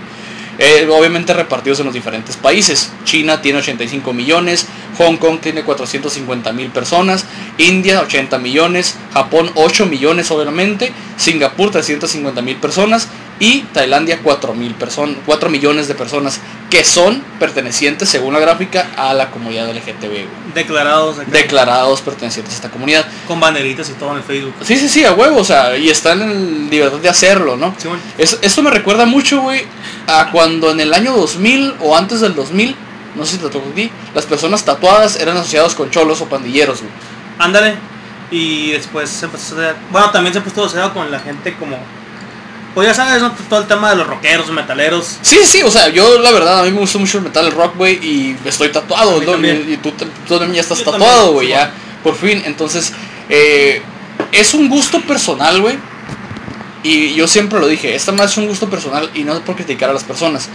Eh, 0.58 0.88
obviamente 0.90 1.34
repartidos 1.34 1.80
en 1.80 1.86
los 1.86 1.94
diferentes 1.94 2.38
países. 2.38 2.92
China 3.04 3.42
tiene 3.42 3.60
85 3.60 4.14
millones, 4.14 4.68
Hong 4.98 5.18
Kong 5.18 5.40
tiene 5.42 5.64
450 5.64 6.54
mil 6.54 6.70
personas, 6.70 7.26
India 7.58 8.02
80 8.02 8.38
millones, 8.40 8.96
Japón 9.14 9.52
8 9.56 9.86
millones 9.86 10.32
obviamente, 10.32 10.94
Singapur 11.18 11.72
350 11.72 12.42
mil 12.42 12.56
personas 12.56 13.10
y 13.40 13.62
Tailandia 13.74 14.20
4 14.24 14.54
mil 14.54 14.74
personas, 14.76 15.18
4 15.26 15.50
millones 15.50 15.88
de 15.90 15.96
personas 15.96 16.40
que 16.70 16.84
son 16.86 17.22
pertenecientes 17.40 18.08
según 18.08 18.34
la 18.34 18.40
gráfica 18.40 18.88
a 18.96 19.14
la 19.14 19.30
comunidad 19.30 19.70
LGTB, 19.70 20.08
güey. 20.08 20.28
Declarados 20.54 21.20
acá, 21.20 21.30
declarados 21.32 22.02
pertenecientes 22.02 22.54
a 22.54 22.56
esta 22.58 22.70
comunidad. 22.72 23.06
con 23.28 23.40
banderitas 23.42 23.90
y 23.90 23.94
todo 23.94 24.12
en 24.12 24.18
el 24.18 24.24
Facebook. 24.24 24.54
Sí, 24.64 24.78
sí, 24.78 24.88
sí, 24.88 25.04
a 25.04 25.12
huevo, 25.14 25.40
o 25.40 25.44
sea, 25.44 25.76
y 25.78 25.90
están 25.90 26.22
en 26.22 26.70
libertad 26.70 27.00
de 27.00 27.10
hacerlo, 27.10 27.58
¿no? 27.58 27.76
Simón. 27.78 28.00
Es- 28.18 28.40
esto 28.42 28.62
me 28.64 28.70
recuerda 28.72 29.06
mucho, 29.06 29.42
güey, 29.42 29.64
a 30.08 30.32
cuando 30.32 30.72
en 30.72 30.80
el 30.80 30.94
año 30.94 31.12
2000 31.14 31.76
o 31.82 31.96
antes 31.98 32.22
del 32.22 32.36
2000, 32.36 32.74
no 33.16 33.26
sé 33.26 33.34
si 33.34 33.38
te 33.40 33.50
tocó 33.50 33.68
aquí, 33.72 33.92
las 34.14 34.26
personas 34.26 34.64
tatuadas 34.64 35.18
eran 35.20 35.36
asociadas 35.38 35.76
con 35.76 35.90
cholos 35.92 36.22
o 36.22 36.26
pandilleros, 36.30 36.80
güey. 36.82 36.92
Ándale. 37.38 37.76
Y 38.32 38.72
después 38.72 39.10
se 39.10 39.26
empezó 39.26 39.56
a 39.56 39.60
hacer... 39.60 39.76
Bueno, 39.92 40.10
también 40.12 40.34
se 40.34 40.40
empezó 40.40 40.64
a 40.64 40.68
hacer 40.68 40.90
con 40.94 41.12
la 41.12 41.20
gente 41.20 41.56
como... 41.58 41.78
Pues 42.76 42.90
ya 42.90 42.94
sabes, 42.94 43.22
¿no? 43.22 43.32
todo 43.50 43.62
el 43.62 43.68
tema 43.68 43.90
de 43.92 43.96
los 43.96 44.06
rockeros, 44.06 44.52
metaleros. 44.52 45.18
Sí, 45.22 45.40
sí, 45.46 45.64
o 45.64 45.72
sea, 45.72 45.88
yo 45.88 46.20
la 46.20 46.30
verdad, 46.32 46.60
a 46.60 46.64
mí 46.64 46.72
me 46.72 46.80
gusta 46.80 47.00
mucho 47.00 47.20
el 47.20 47.24
metal, 47.24 47.46
el 47.46 47.54
rock, 47.54 47.78
güey, 47.78 47.94
y 48.06 48.38
estoy 48.44 48.68
tatuado, 48.68 49.22
¿no? 49.22 49.48
Y, 49.48 49.74
y 49.74 49.80
tú, 49.82 49.94
tú 50.28 50.38
también 50.38 50.56
ya 50.56 50.62
estás 50.62 50.80
Yo 50.80 50.92
tatuado, 50.92 51.32
güey, 51.32 51.48
sí, 51.48 51.54
ya, 51.54 51.72
por 52.04 52.16
fin. 52.16 52.44
Entonces, 52.46 52.92
eh, 53.30 53.82
es 54.34 54.54
un 54.54 54.68
gusto 54.68 55.00
personal, 55.00 55.62
güey. 55.62 55.78
Y 56.84 57.14
yo 57.16 57.28
siempre 57.28 57.62
lo 57.62 57.68
dije, 57.68 57.96
esta 57.96 58.12
más 58.12 58.32
es 58.32 58.38
un 58.38 58.48
gusto 58.48 58.70
personal 58.70 59.10
y 59.16 59.24
no 59.24 59.36
es 59.36 59.40
por 59.40 59.56
criticar 59.56 59.90
a 59.90 59.94
las 59.94 60.04
personas. 60.04 60.50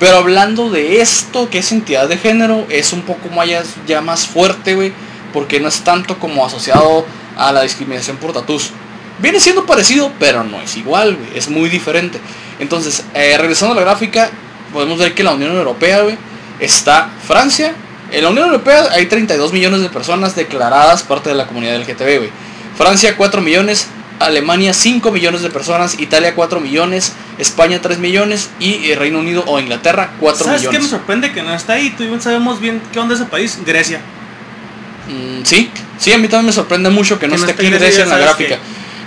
Pero 0.00 0.16
hablando 0.16 0.70
de 0.70 1.00
esto, 1.00 1.50
que 1.50 1.58
es 1.58 1.70
entidad 1.70 2.08
de 2.08 2.16
género, 2.16 2.66
es 2.68 2.92
un 2.92 3.02
poco 3.02 3.28
más, 3.28 3.46
ya, 3.48 3.62
ya 3.86 4.00
más 4.00 4.26
fuerte, 4.26 4.74
güey, 4.74 4.92
porque 5.32 5.60
no 5.60 5.68
es 5.68 5.82
tanto 5.82 6.18
como 6.18 6.44
asociado 6.44 7.06
a 7.36 7.52
la 7.52 7.62
discriminación 7.62 8.16
por 8.16 8.32
tatús. 8.32 8.72
Viene 9.20 9.40
siendo 9.40 9.66
parecido, 9.66 10.12
pero 10.18 10.44
no 10.44 10.60
es 10.60 10.76
igual, 10.76 11.16
güey, 11.16 11.38
es 11.38 11.48
muy 11.48 11.68
diferente. 11.68 12.18
Entonces, 12.58 13.04
eh, 13.14 13.36
regresando 13.38 13.72
a 13.74 13.76
la 13.76 13.82
gráfica, 13.82 14.30
podemos 14.72 14.98
ver 14.98 15.14
que 15.14 15.22
la 15.22 15.32
Unión 15.32 15.54
Europea, 15.56 16.02
güey, 16.02 16.16
está 16.58 17.10
Francia. 17.26 17.74
En 18.10 18.24
la 18.24 18.30
Unión 18.30 18.46
Europea 18.46 18.88
hay 18.92 19.06
32 19.06 19.52
millones 19.52 19.82
de 19.82 19.88
personas 19.88 20.34
declaradas 20.34 21.02
parte 21.02 21.28
de 21.28 21.34
la 21.34 21.46
comunidad 21.46 21.76
LGTB, 21.76 22.18
güey. 22.18 22.30
Francia 22.76 23.16
4 23.16 23.40
millones, 23.42 23.88
Alemania 24.20 24.72
5 24.72 25.10
millones 25.12 25.42
de 25.42 25.50
personas, 25.50 25.98
Italia 25.98 26.34
4 26.34 26.60
millones, 26.60 27.12
España 27.38 27.80
3 27.80 27.98
millones 27.98 28.50
y 28.58 28.90
eh, 28.90 28.96
Reino 28.96 29.18
Unido 29.18 29.44
o 29.46 29.60
Inglaterra 29.60 30.12
4 30.18 30.44
¿Sabes 30.44 30.60
qué 30.62 30.66
me 30.66 30.72
millones. 30.72 30.90
sorprende 30.90 31.32
que 31.32 31.42
no 31.42 31.54
está 31.54 31.74
ahí? 31.74 31.90
Tú 31.90 32.04
y 32.04 32.08
yo 32.08 32.20
sabemos 32.20 32.60
bien 32.60 32.80
qué 32.92 32.98
onda 32.98 33.14
ese 33.14 33.24
país, 33.26 33.58
Grecia. 33.64 34.00
Mm, 35.08 35.44
sí, 35.44 35.70
sí, 35.98 36.12
a 36.12 36.18
mí 36.18 36.28
también 36.28 36.46
me 36.46 36.52
sorprende 36.52 36.90
mucho 36.90 37.18
que 37.18 37.26
no 37.26 37.34
Que 37.34 37.40
no 37.40 37.46
esté 37.46 37.66
aquí 37.66 37.70
Grecia, 37.70 38.04
en 38.04 38.08
la 38.10 38.14
sabes 38.16 38.26
gráfica. 38.26 38.58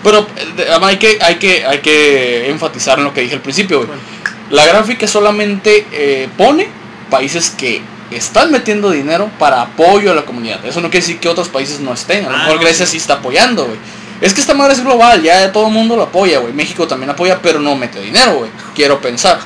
Pero 0.03 0.27
eh, 0.35 0.45
de- 0.57 0.69
además 0.69 0.89
hay 0.89 0.97
que, 0.97 1.17
hay, 1.21 1.35
que, 1.35 1.65
hay 1.65 1.79
que 1.79 2.49
enfatizar 2.49 2.97
en 2.99 3.05
lo 3.05 3.13
que 3.13 3.21
dije 3.21 3.35
al 3.35 3.41
principio, 3.41 3.77
güey. 3.77 3.87
Bueno. 3.87 4.01
La 4.49 4.65
gráfica 4.65 5.07
solamente 5.07 5.87
eh, 5.91 6.27
pone 6.37 6.67
países 7.09 7.49
que 7.51 7.81
están 8.11 8.51
metiendo 8.51 8.91
dinero 8.91 9.31
para 9.39 9.61
apoyo 9.61 10.11
a 10.11 10.13
la 10.13 10.23
comunidad. 10.25 10.63
Eso 10.65 10.81
no 10.81 10.89
quiere 10.89 11.05
decir 11.05 11.19
que 11.19 11.29
otros 11.29 11.49
países 11.49 11.79
no 11.79 11.93
estén. 11.93 12.25
A 12.25 12.29
lo 12.29 12.35
Ah, 12.35 12.39
mejor 12.39 12.55
no, 12.57 12.61
Grecia 12.61 12.85
sí. 12.85 12.97
está 12.97 13.15
apoyando, 13.15 13.65
güey. 13.65 13.77
Es 14.21 14.33
que 14.33 14.41
esta 14.41 14.53
madre 14.53 14.73
es 14.73 14.83
global, 14.83 15.21
ya 15.23 15.51
todo 15.51 15.67
el 15.67 15.73
mundo 15.73 15.95
lo 15.95 16.03
apoya, 16.03 16.39
güey. 16.39 16.53
México 16.53 16.87
también 16.87 17.09
apoya, 17.09 17.39
pero 17.41 17.59
no 17.59 17.75
mete 17.75 17.99
dinero, 17.99 18.35
güey. 18.35 18.51
Quiero 18.75 19.01
pensar. 19.01 19.39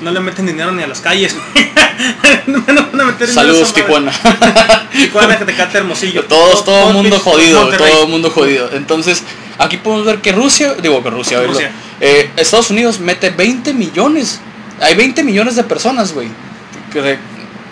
No 0.00 0.10
le 0.10 0.20
meten 0.20 0.46
dinero 0.46 0.72
ni 0.72 0.82
a 0.82 0.86
las 0.86 1.00
calles. 1.00 1.34
no 2.46 2.62
van 2.66 3.00
a 3.00 3.04
meter 3.04 3.28
Saludos. 3.28 3.72
Tijuana. 3.74 4.12
Tijuana, 4.92 5.38
que 5.38 5.44
te 5.44 5.54
cante 5.54 5.78
hermosillo. 5.78 6.24
Todos, 6.24 6.64
todo 6.64 6.88
el 6.88 6.94
mundo 6.94 7.16
pinche- 7.16 7.22
jodido, 7.22 7.68
todo 7.76 8.02
el 8.04 8.08
mundo 8.08 8.30
jodido. 8.30 8.70
Entonces, 8.72 9.22
aquí 9.58 9.76
podemos 9.76 10.06
ver 10.06 10.20
que 10.20 10.32
Rusia, 10.32 10.74
digo 10.74 11.02
que 11.02 11.10
Rusia, 11.10 11.40
Rusia. 11.42 11.70
eh, 12.00 12.30
Estados 12.36 12.70
Unidos 12.70 13.00
mete 13.00 13.30
20 13.30 13.72
millones. 13.72 14.40
Hay 14.80 14.94
20 14.94 15.22
millones 15.24 15.56
de 15.56 15.64
personas, 15.64 16.12
güey, 16.12 16.28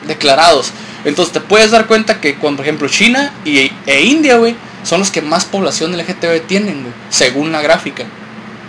declarados. 0.07 0.73
Entonces 1.05 1.33
te 1.33 1.41
puedes 1.41 1.71
dar 1.71 1.87
cuenta 1.87 2.21
que, 2.21 2.37
cuando, 2.37 2.59
por 2.59 2.67
ejemplo, 2.67 2.88
China 2.88 3.33
y, 3.45 3.71
e 3.87 4.03
India, 4.03 4.37
güey, 4.37 4.57
son 4.83 5.00
los 5.00 5.11
que 5.11 5.21
más 5.21 5.45
población 5.45 5.97
LGTB 5.97 6.47
tienen, 6.47 6.83
güey, 6.83 6.95
según 7.11 7.53
la 7.53 7.61
gráfica. 7.61 8.05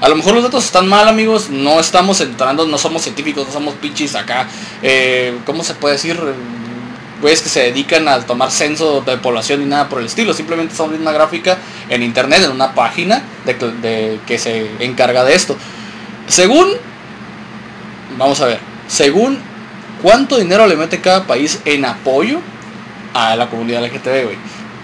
A 0.01 0.09
lo 0.09 0.17
mejor 0.17 0.33
los 0.33 0.43
datos 0.43 0.65
están 0.65 0.87
mal, 0.87 1.07
amigos. 1.07 1.49
No 1.49 1.79
estamos 1.79 2.19
entrando, 2.19 2.67
no 2.67 2.77
somos 2.77 3.01
científicos, 3.01 3.47
no 3.47 3.53
somos 3.53 3.75
pichis 3.75 4.13
acá. 4.15 4.47
Eh, 4.81 5.37
¿Cómo 5.45 5.63
se 5.63 5.73
puede 5.73 5.95
decir? 5.95 6.19
Güeyes 7.21 7.41
que 7.41 7.49
se 7.49 7.61
dedican 7.61 8.07
a 8.07 8.19
tomar 8.19 8.51
censo 8.51 9.01
de 9.01 9.17
población 9.17 9.61
y 9.61 9.65
nada 9.65 9.87
por 9.89 9.99
el 9.99 10.05
estilo. 10.07 10.33
Simplemente 10.33 10.73
viendo 10.77 10.97
una 11.01 11.11
gráfica 11.11 11.57
en 11.89 12.03
internet, 12.03 12.43
en 12.43 12.51
una 12.51 12.73
página 12.73 13.21
de, 13.45 13.57
que- 13.57 13.65
de 13.67 14.19
que 14.27 14.37
se 14.37 14.69
encarga 14.79 15.23
de 15.23 15.33
esto. 15.33 15.55
Según, 16.27 16.67
vamos 18.17 18.41
a 18.41 18.47
ver, 18.47 18.59
según 18.87 19.39
cuánto 20.01 20.37
dinero 20.37 20.67
le 20.67 20.75
mete 20.75 20.99
cada 21.01 21.25
país 21.25 21.61
en 21.65 21.85
apoyo 21.85 22.39
a 23.13 23.35
la 23.35 23.49
comunidad 23.49 23.83
LGTB, 23.85 24.23
güey. 24.25 24.37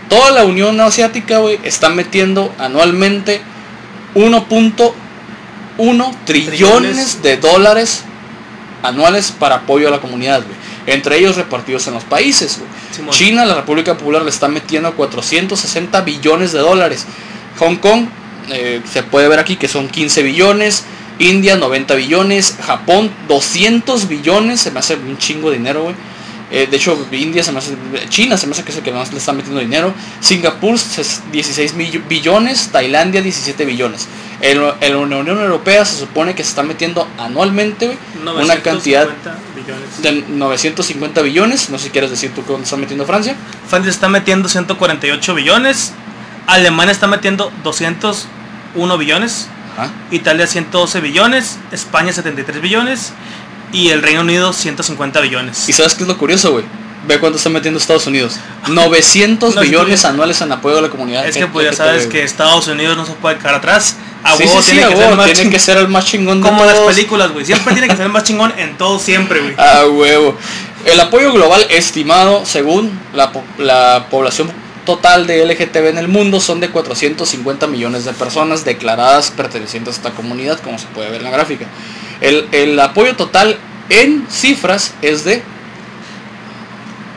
Toda 0.09 0.31
la 0.31 0.43
Unión 0.45 0.79
Asiática, 0.81 1.39
güey, 1.39 1.59
está 1.63 1.89
metiendo 1.89 2.53
anualmente 2.57 3.41
1.1 4.15 4.93
trillones 6.25 6.25
Trillones. 6.25 7.21
de 7.21 7.37
dólares 7.37 8.03
anuales 8.83 9.31
para 9.31 9.55
apoyo 9.55 9.87
a 9.87 9.91
la 9.91 9.99
comunidad, 9.99 10.43
güey. 10.43 10.55
Entre 10.87 11.17
ellos 11.17 11.35
repartidos 11.35 11.87
en 11.87 11.93
los 11.93 12.03
países. 12.03 12.59
China, 13.11 13.45
la 13.45 13.55
República 13.55 13.97
Popular, 13.97 14.23
le 14.23 14.29
está 14.29 14.47
metiendo 14.47 14.93
460 14.93 16.01
billones 16.01 16.51
de 16.51 16.59
dólares. 16.59 17.05
Hong 17.59 17.75
Kong, 17.75 18.07
eh, 18.49 18.81
se 18.91 19.03
puede 19.03 19.27
ver 19.27 19.39
aquí 19.39 19.55
que 19.55 19.67
son 19.67 19.87
15 19.87 20.23
billones. 20.23 20.83
India, 21.19 21.55
90 21.55 21.95
billones. 21.95 22.57
Japón, 22.65 23.11
200 23.27 24.07
billones. 24.07 24.61
Se 24.61 24.71
me 24.71 24.79
hace 24.79 24.95
un 24.95 25.17
chingo 25.17 25.51
de 25.51 25.57
dinero, 25.57 25.83
güey. 25.83 25.95
Eh, 26.51 26.67
de 26.69 26.75
hecho, 26.77 27.07
India 27.11 27.43
se 27.43 27.51
me 27.53 27.59
hace, 27.59 27.77
China 28.09 28.35
se 28.35 28.45
me 28.45 28.51
hace 28.53 28.63
que 28.63 28.71
es 28.71 28.77
el 28.77 28.83
que 28.83 28.91
más 28.91 29.11
le 29.13 29.19
está 29.19 29.31
metiendo 29.31 29.61
dinero. 29.61 29.93
Singapur, 30.19 30.75
ses- 30.75 31.21
16 31.31 31.75
mill- 31.75 32.03
billones. 32.09 32.69
Tailandia, 32.71 33.21
17 33.21 33.63
billones. 33.65 34.07
En, 34.41 34.61
en 34.81 34.91
la 34.91 34.97
Unión 34.97 35.27
Europea 35.39 35.85
se 35.85 35.97
supone 35.97 36.35
que 36.35 36.43
se 36.43 36.49
está 36.49 36.63
metiendo 36.63 37.07
anualmente 37.17 37.97
una 38.43 38.55
cantidad 38.61 39.07
950 39.07 39.37
billones. 39.55 40.01
de 40.27 40.35
950 40.35 41.21
billones. 41.21 41.69
No 41.69 41.77
sé 41.77 41.85
si 41.85 41.89
quieres 41.91 42.09
decir 42.09 42.31
tú 42.35 42.41
cuánto 42.43 42.63
está 42.63 42.75
metiendo 42.75 43.05
Francia. 43.05 43.35
Francia 43.69 43.89
está 43.89 44.09
metiendo 44.09 44.49
148 44.49 45.33
billones. 45.35 45.93
Alemania 46.47 46.91
está 46.91 47.07
metiendo 47.07 47.51
201 47.63 48.97
billones. 48.97 49.47
Ajá. 49.77 49.89
Italia 50.11 50.47
112 50.47 50.99
billones. 50.99 51.57
España 51.71 52.11
73 52.11 52.61
billones. 52.61 53.13
Y 53.71 53.89
el 53.89 54.01
Reino 54.01 54.21
Unido 54.21 54.53
150 54.53 55.19
billones. 55.21 55.67
¿Y 55.69 55.73
sabes 55.73 55.95
qué 55.95 56.03
es 56.03 56.07
lo 56.07 56.17
curioso, 56.17 56.51
güey? 56.51 56.65
Ve 57.07 57.19
cuánto 57.19 57.37
está 57.37 57.49
metiendo 57.49 57.79
Estados 57.79 58.05
Unidos. 58.07 58.35
900 58.67 59.55
No, 59.55 59.61
billones 59.61 60.05
anuales 60.05 60.39
en 60.41 60.51
apoyo 60.51 60.77
a 60.77 60.81
la 60.81 60.89
comunidad. 60.89 61.25
Es 61.27 61.35
que 61.37 61.47
pues 61.47 61.65
ya 61.69 61.73
sabes 61.73 62.07
que 62.07 62.23
Estados 62.23 62.67
Unidos 62.67 62.95
no 62.97 63.05
se 63.05 63.13
puede 63.13 63.37
quedar 63.37 63.55
atrás. 63.55 63.95
A 64.23 64.37
sí, 64.37 64.43
huevo 64.43 64.61
sí, 64.61 64.71
sí, 64.71 64.71
tiene 64.77 64.85
a 64.85 64.89
que 64.89 64.95
ser 64.97 65.33
tiene 65.33 65.49
que 65.49 65.59
ser 65.59 65.77
el 65.77 65.87
más 65.87 66.05
chingón 66.05 66.41
de 66.43 66.47
Como 66.49 66.63
las 66.63 66.77
películas, 66.79 67.31
güey. 67.31 67.43
Siempre 67.43 67.73
tiene 67.73 67.87
que 67.87 67.95
ser 67.95 68.05
el 68.05 68.11
más 68.11 68.23
chingón 68.23 68.53
en 68.57 68.77
todo 68.77 68.99
siempre, 68.99 69.39
güey. 69.39 69.55
A 69.57 69.87
huevo. 69.87 70.37
El 70.85 70.99
apoyo 70.99 71.31
global 71.33 71.65
estimado 71.69 72.45
según 72.45 72.91
la, 73.13 73.31
po- 73.31 73.43
la 73.57 74.07
población 74.11 74.51
total 74.85 75.25
de 75.27 75.43
LGTB 75.45 75.87
en 75.89 75.97
el 75.97 76.07
mundo 76.07 76.39
son 76.39 76.59
de 76.59 76.69
450 76.69 77.67
millones 77.67 78.05
de 78.05 78.13
personas 78.13 78.63
declaradas 78.65 79.31
pertenecientes 79.31 79.95
a 79.95 79.97
esta 79.97 80.09
comunidad, 80.11 80.59
como 80.59 80.77
se 80.79 80.85
puede 80.87 81.09
ver 81.09 81.19
en 81.21 81.25
la 81.25 81.31
gráfica. 81.31 81.65
El, 82.21 82.47
el 82.51 82.79
apoyo 82.79 83.15
total 83.15 83.57
en 83.89 84.25
cifras 84.29 84.93
es 85.01 85.23
de 85.25 85.43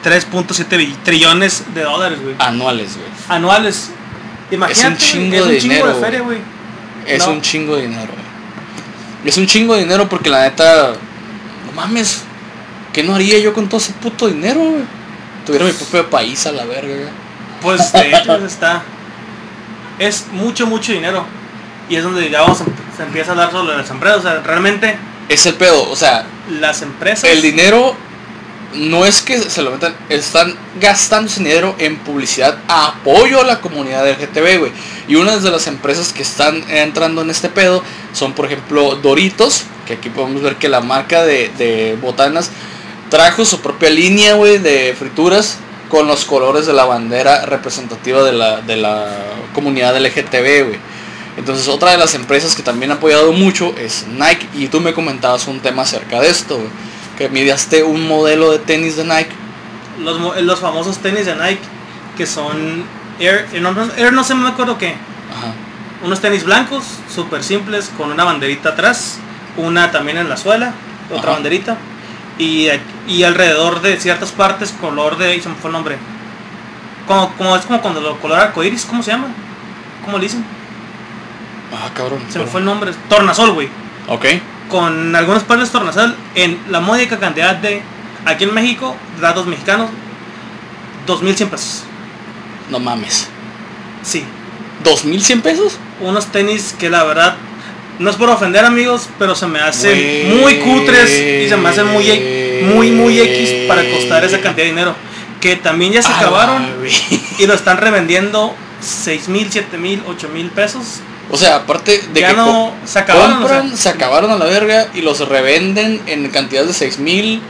3.7 0.04 0.76
bi- 0.76 0.94
trillones 1.02 1.64
de 1.74 1.82
dólares, 1.82 2.20
güey. 2.22 2.34
anuales, 2.38 2.96
güey. 2.96 3.08
Anuales. 3.28 3.90
Imagínate, 4.50 4.82
Es 4.82 4.84
un 4.84 4.96
chingo 4.96 5.36
es 5.36 5.42
un 5.42 5.48
de 5.48 5.58
chingo 5.58 5.74
dinero, 5.74 5.94
de 5.94 6.00
feria, 6.04 6.20
güey. 6.20 6.38
Es 7.06 7.26
No. 7.26 7.32
un 7.32 7.40
chingo 7.42 7.76
de 7.76 7.82
dinero, 7.82 8.08
güey. 8.12 9.28
Es 9.28 9.36
un 9.38 9.46
chingo 9.46 9.74
de 9.74 9.80
dinero 9.80 10.08
porque 10.08 10.28
la 10.28 10.42
neta, 10.42 10.92
no 11.66 11.72
mames, 11.72 12.22
¿qué 12.92 13.02
no 13.02 13.14
haría 13.14 13.38
yo 13.38 13.54
con 13.54 13.68
todo 13.68 13.80
ese 13.80 13.92
puto 13.94 14.26
dinero, 14.28 14.60
güey? 14.60 14.82
Tuviera 15.46 15.64
mi 15.64 15.72
propio 15.72 16.08
país 16.10 16.44
a 16.46 16.52
la 16.52 16.64
verga, 16.64 16.94
güey. 16.94 17.08
Pues 17.62 17.92
de 17.92 18.08
hecho 18.14 18.36
está. 18.46 18.82
Es 19.98 20.26
mucho, 20.32 20.66
mucho 20.66 20.92
dinero. 20.92 21.24
Y 21.88 21.96
es 21.96 22.02
donde 22.02 22.28
ya 22.28 22.42
vamos 22.42 22.60
a, 22.60 22.64
se 22.96 23.02
empieza 23.02 23.30
a 23.30 23.32
hablar 23.32 23.50
sobre 23.50 23.76
las 23.76 23.90
empresas. 23.90 24.18
O 24.18 24.22
sea, 24.22 24.40
realmente 24.40 24.96
Es 25.28 25.46
el 25.46 25.54
pedo, 25.54 25.88
o 25.90 25.96
sea, 25.96 26.26
las 26.60 26.82
empresas. 26.82 27.28
el 27.30 27.42
dinero 27.42 27.96
no 28.74 29.06
es 29.06 29.22
que 29.22 29.38
se 29.38 29.62
lo 29.62 29.70
metan, 29.70 29.94
están 30.08 30.56
gastando 30.80 31.30
ese 31.30 31.42
dinero 31.42 31.76
en 31.78 31.96
publicidad 31.98 32.58
a 32.66 32.88
apoyo 32.88 33.40
a 33.40 33.44
la 33.44 33.60
comunidad 33.60 34.08
LGTB, 34.08 34.58
güey. 34.58 34.72
Y 35.06 35.14
una 35.14 35.36
de 35.36 35.50
las 35.50 35.66
empresas 35.66 36.12
que 36.12 36.22
están 36.22 36.64
entrando 36.68 37.22
en 37.22 37.30
este 37.30 37.48
pedo 37.48 37.82
son, 38.12 38.32
por 38.32 38.46
ejemplo, 38.46 38.96
Doritos, 38.96 39.64
que 39.86 39.94
aquí 39.94 40.10
podemos 40.10 40.42
ver 40.42 40.56
que 40.56 40.68
la 40.68 40.80
marca 40.80 41.24
de, 41.24 41.50
de 41.56 41.96
botanas 42.00 42.50
trajo 43.10 43.44
su 43.44 43.60
propia 43.60 43.90
línea, 43.90 44.34
güey, 44.34 44.58
de 44.58 44.94
frituras 44.98 45.58
con 45.88 46.08
los 46.08 46.24
colores 46.24 46.66
de 46.66 46.72
la 46.72 46.84
bandera 46.84 47.46
representativa 47.46 48.24
de 48.24 48.32
la, 48.32 48.60
de 48.62 48.76
la 48.76 49.06
comunidad 49.52 49.96
LGTB, 49.96 50.66
güey. 50.66 50.93
Entonces 51.36 51.66
otra 51.68 51.90
de 51.90 51.98
las 51.98 52.14
empresas 52.14 52.54
que 52.54 52.62
también 52.62 52.90
ha 52.92 52.94
apoyado 52.94 53.32
mucho 53.32 53.74
es 53.76 54.06
Nike 54.06 54.48
y 54.54 54.68
tú 54.68 54.80
me 54.80 54.94
comentabas 54.94 55.48
un 55.48 55.60
tema 55.60 55.82
acerca 55.82 56.20
de 56.20 56.28
esto, 56.28 56.56
güey, 56.56 56.68
que 57.18 57.28
midieste 57.28 57.82
un 57.82 58.06
modelo 58.06 58.52
de 58.52 58.58
tenis 58.60 58.96
de 58.96 59.04
Nike. 59.04 59.32
Los, 60.00 60.40
los 60.42 60.60
famosos 60.60 60.98
tenis 60.98 61.26
de 61.26 61.34
Nike. 61.34 61.60
Que 62.16 62.26
son 62.26 62.84
Air. 63.18 63.48
eh, 63.52 63.60
No, 63.60 63.74
Air 63.96 64.12
no 64.12 64.22
sé, 64.22 64.34
me 64.36 64.48
acuerdo 64.48 64.78
qué. 64.78 64.88
Ajá. 64.88 65.52
Unos 66.04 66.20
tenis 66.20 66.44
blancos, 66.44 66.84
súper 67.12 67.42
simples, 67.42 67.90
con 67.96 68.10
una 68.12 68.22
banderita 68.22 68.70
atrás. 68.70 69.18
Una 69.56 69.90
también 69.90 70.18
en 70.18 70.28
la 70.28 70.36
suela. 70.36 70.72
Otra 71.10 71.22
Ajá. 71.22 71.32
banderita. 71.32 71.76
Y, 72.38 72.68
y 73.08 73.22
alrededor 73.24 73.82
de 73.82 73.98
ciertas 73.98 74.30
partes 74.30 74.72
color 74.80 75.18
de... 75.18 75.40
Se 75.40 75.48
me 75.48 75.54
fue 75.56 75.70
el 75.70 75.72
nombre. 75.72 75.96
Como, 77.08 77.32
como 77.36 77.56
es 77.56 77.64
como 77.66 77.80
cuando 77.80 78.00
lo 78.00 78.18
color 78.20 78.38
arcoiris, 78.38 78.84
¿cómo 78.84 79.02
se 79.02 79.10
llama? 79.10 79.28
¿Cómo 80.04 80.18
le 80.18 80.24
dicen? 80.24 80.44
Ah, 81.72 81.90
cabrón. 81.94 82.20
Se 82.28 82.38
me 82.38 82.46
fue 82.46 82.60
el 82.60 82.66
nombre. 82.66 82.92
Tornasol, 83.08 83.52
güey. 83.52 83.68
Ok. 84.08 84.26
con 84.68 85.14
algunos 85.14 85.46
de 85.46 85.66
tornasol 85.66 86.16
en 86.34 86.58
la 86.70 86.80
módica 86.80 87.18
cantidad 87.18 87.54
de, 87.54 87.82
aquí 88.24 88.44
en 88.44 88.54
México, 88.54 88.96
datos 89.20 89.46
mexicanos, 89.46 89.90
2.100 91.06 91.48
pesos. 91.48 91.84
No 92.70 92.78
mames. 92.80 93.28
Sí, 94.02 94.24
¿2100 94.84 95.42
pesos? 95.42 95.78
unos 96.00 96.26
tenis 96.26 96.74
que 96.78 96.90
la 96.90 97.04
verdad, 97.04 97.36
no 97.98 98.10
es 98.10 98.16
por 98.16 98.28
ofender 98.28 98.64
amigos, 98.64 99.08
pero 99.18 99.34
se 99.34 99.46
me 99.46 99.60
hacen 99.60 100.40
muy 100.40 100.56
cutres 100.56 101.10
y 101.10 101.48
se 101.48 101.56
me 101.56 101.68
hacen 101.68 101.86
muy, 101.86 102.04
muy, 102.74 102.90
muy 102.90 103.20
X 103.20 103.68
para 103.68 103.88
costar 103.90 104.24
esa 104.24 104.40
cantidad 104.40 104.64
de 104.64 104.70
dinero. 104.70 104.94
Que 105.40 105.56
también 105.56 105.92
ya 105.92 106.02
se 106.02 106.08
Ah, 106.08 106.18
acabaron 106.18 106.66
y 107.38 107.46
lo 107.46 107.54
están 107.54 107.76
revendiendo 107.76 108.54
6 108.80 109.28
mil, 109.28 109.48
7 109.50 109.76
mil, 109.78 110.02
8 110.06 110.28
mil 110.30 110.48
pesos. 110.50 111.00
O 111.30 111.36
sea, 111.36 111.56
aparte 111.56 111.98
de 112.12 112.20
ya 112.20 112.28
que 112.28 112.34
no 112.36 112.44
co- 112.44 112.72
se 112.86 112.98
acabaron. 112.98 113.42
o 113.42 113.48
sea, 113.48 113.58
compran, 113.60 113.76
se 113.76 113.88
acabaron 113.88 114.30
a 114.30 114.36
la 114.36 114.44
verga 114.44 114.88
y 114.94 115.00
los 115.00 115.26
revenden 115.28 116.00
en 116.06 116.28
cantidades 116.30 116.68
de 116.68 116.74
6 116.74 116.98
mil, 116.98 117.40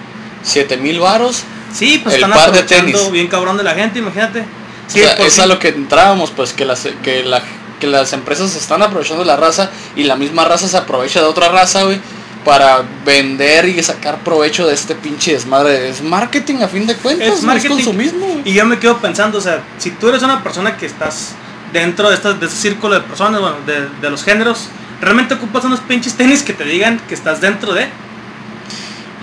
7 0.42 0.76
mil 0.76 1.00
varos. 1.00 1.42
sí, 1.72 2.00
pues 2.02 2.14
el 2.16 2.22
están 2.22 2.38
par 2.38 2.52
de 2.52 2.62
tenis. 2.62 3.10
bien 3.10 3.26
cabrón 3.28 3.56
de 3.56 3.64
la 3.64 3.74
gente, 3.74 3.98
imagínate. 3.98 4.44
Sí, 4.86 5.00
o 5.00 5.04
sea, 5.04 5.14
es 5.14 5.32
sí. 5.34 5.40
a 5.40 5.46
lo 5.46 5.58
que 5.58 5.68
entrábamos, 5.68 6.30
pues 6.30 6.52
que 6.52 6.64
las, 6.64 6.86
que, 7.02 7.24
la, 7.24 7.42
que 7.80 7.86
las 7.86 8.12
empresas 8.12 8.54
están 8.54 8.82
aprovechando 8.82 9.24
la 9.24 9.36
raza 9.36 9.70
y 9.96 10.04
la 10.04 10.14
misma 10.16 10.44
raza 10.44 10.68
se 10.68 10.76
aprovecha 10.76 11.20
de 11.20 11.26
otra 11.26 11.48
raza, 11.48 11.82
güey, 11.84 11.98
para 12.44 12.82
vender 13.04 13.66
y 13.70 13.82
sacar 13.82 14.18
provecho 14.18 14.66
de 14.66 14.74
este 14.74 14.94
pinche 14.94 15.32
desmadre. 15.32 15.88
Es 15.88 16.02
marketing 16.02 16.56
a 16.62 16.68
fin 16.68 16.86
de 16.86 16.94
cuentas, 16.96 17.28
Es 17.28 17.40
no 17.40 17.46
marketing. 17.48 17.70
es 17.70 17.84
consumismo. 17.86 18.26
güey. 18.26 18.42
Y 18.44 18.52
yo 18.52 18.66
me 18.66 18.78
quedo 18.78 18.98
pensando, 18.98 19.38
o 19.38 19.40
sea, 19.40 19.62
si 19.78 19.90
tú 19.90 20.10
eres 20.10 20.22
una 20.22 20.42
persona 20.42 20.76
que 20.76 20.84
estás 20.86 21.30
dentro 21.74 22.08
de, 22.08 22.14
esta- 22.14 22.32
de 22.32 22.46
este 22.46 22.56
círculo 22.58 22.94
de 22.94 23.00
personas, 23.02 23.40
bueno, 23.42 23.56
de, 23.66 23.88
de 24.00 24.10
los 24.10 24.24
géneros, 24.24 24.68
¿realmente 25.02 25.34
ocupas 25.34 25.64
unos 25.64 25.80
pinches 25.80 26.14
tenis 26.14 26.42
que 26.42 26.54
te 26.54 26.64
digan 26.64 26.98
que 27.06 27.12
estás 27.14 27.42
dentro 27.42 27.74
de? 27.74 27.86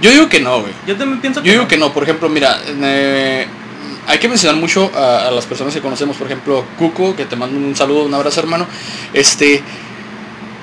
Yo 0.01 0.11
digo 0.11 0.29
que 0.29 0.39
no, 0.39 0.61
güey. 0.61 0.73
Yo 0.85 0.95
también 0.97 1.19
pienso 1.21 1.41
Yo 1.41 1.51
digo 1.51 1.67
que 1.67 1.77
no, 1.77 1.91
por 1.93 2.03
ejemplo, 2.03 2.27
mira, 2.29 2.59
eh, 2.67 3.47
hay 4.07 4.17
que 4.19 4.27
mencionar 4.27 4.59
mucho 4.59 4.91
a, 4.95 5.27
a 5.27 5.31
las 5.31 5.45
personas 5.45 5.73
que 5.73 5.81
conocemos, 5.81 6.17
por 6.17 6.27
ejemplo, 6.27 6.65
Cuco, 6.77 7.15
que 7.15 7.25
te 7.25 7.35
mando 7.35 7.57
un 7.57 7.75
saludo, 7.75 8.03
un 8.03 8.13
abrazo 8.13 8.39
hermano. 8.41 8.67
Este, 9.13 9.61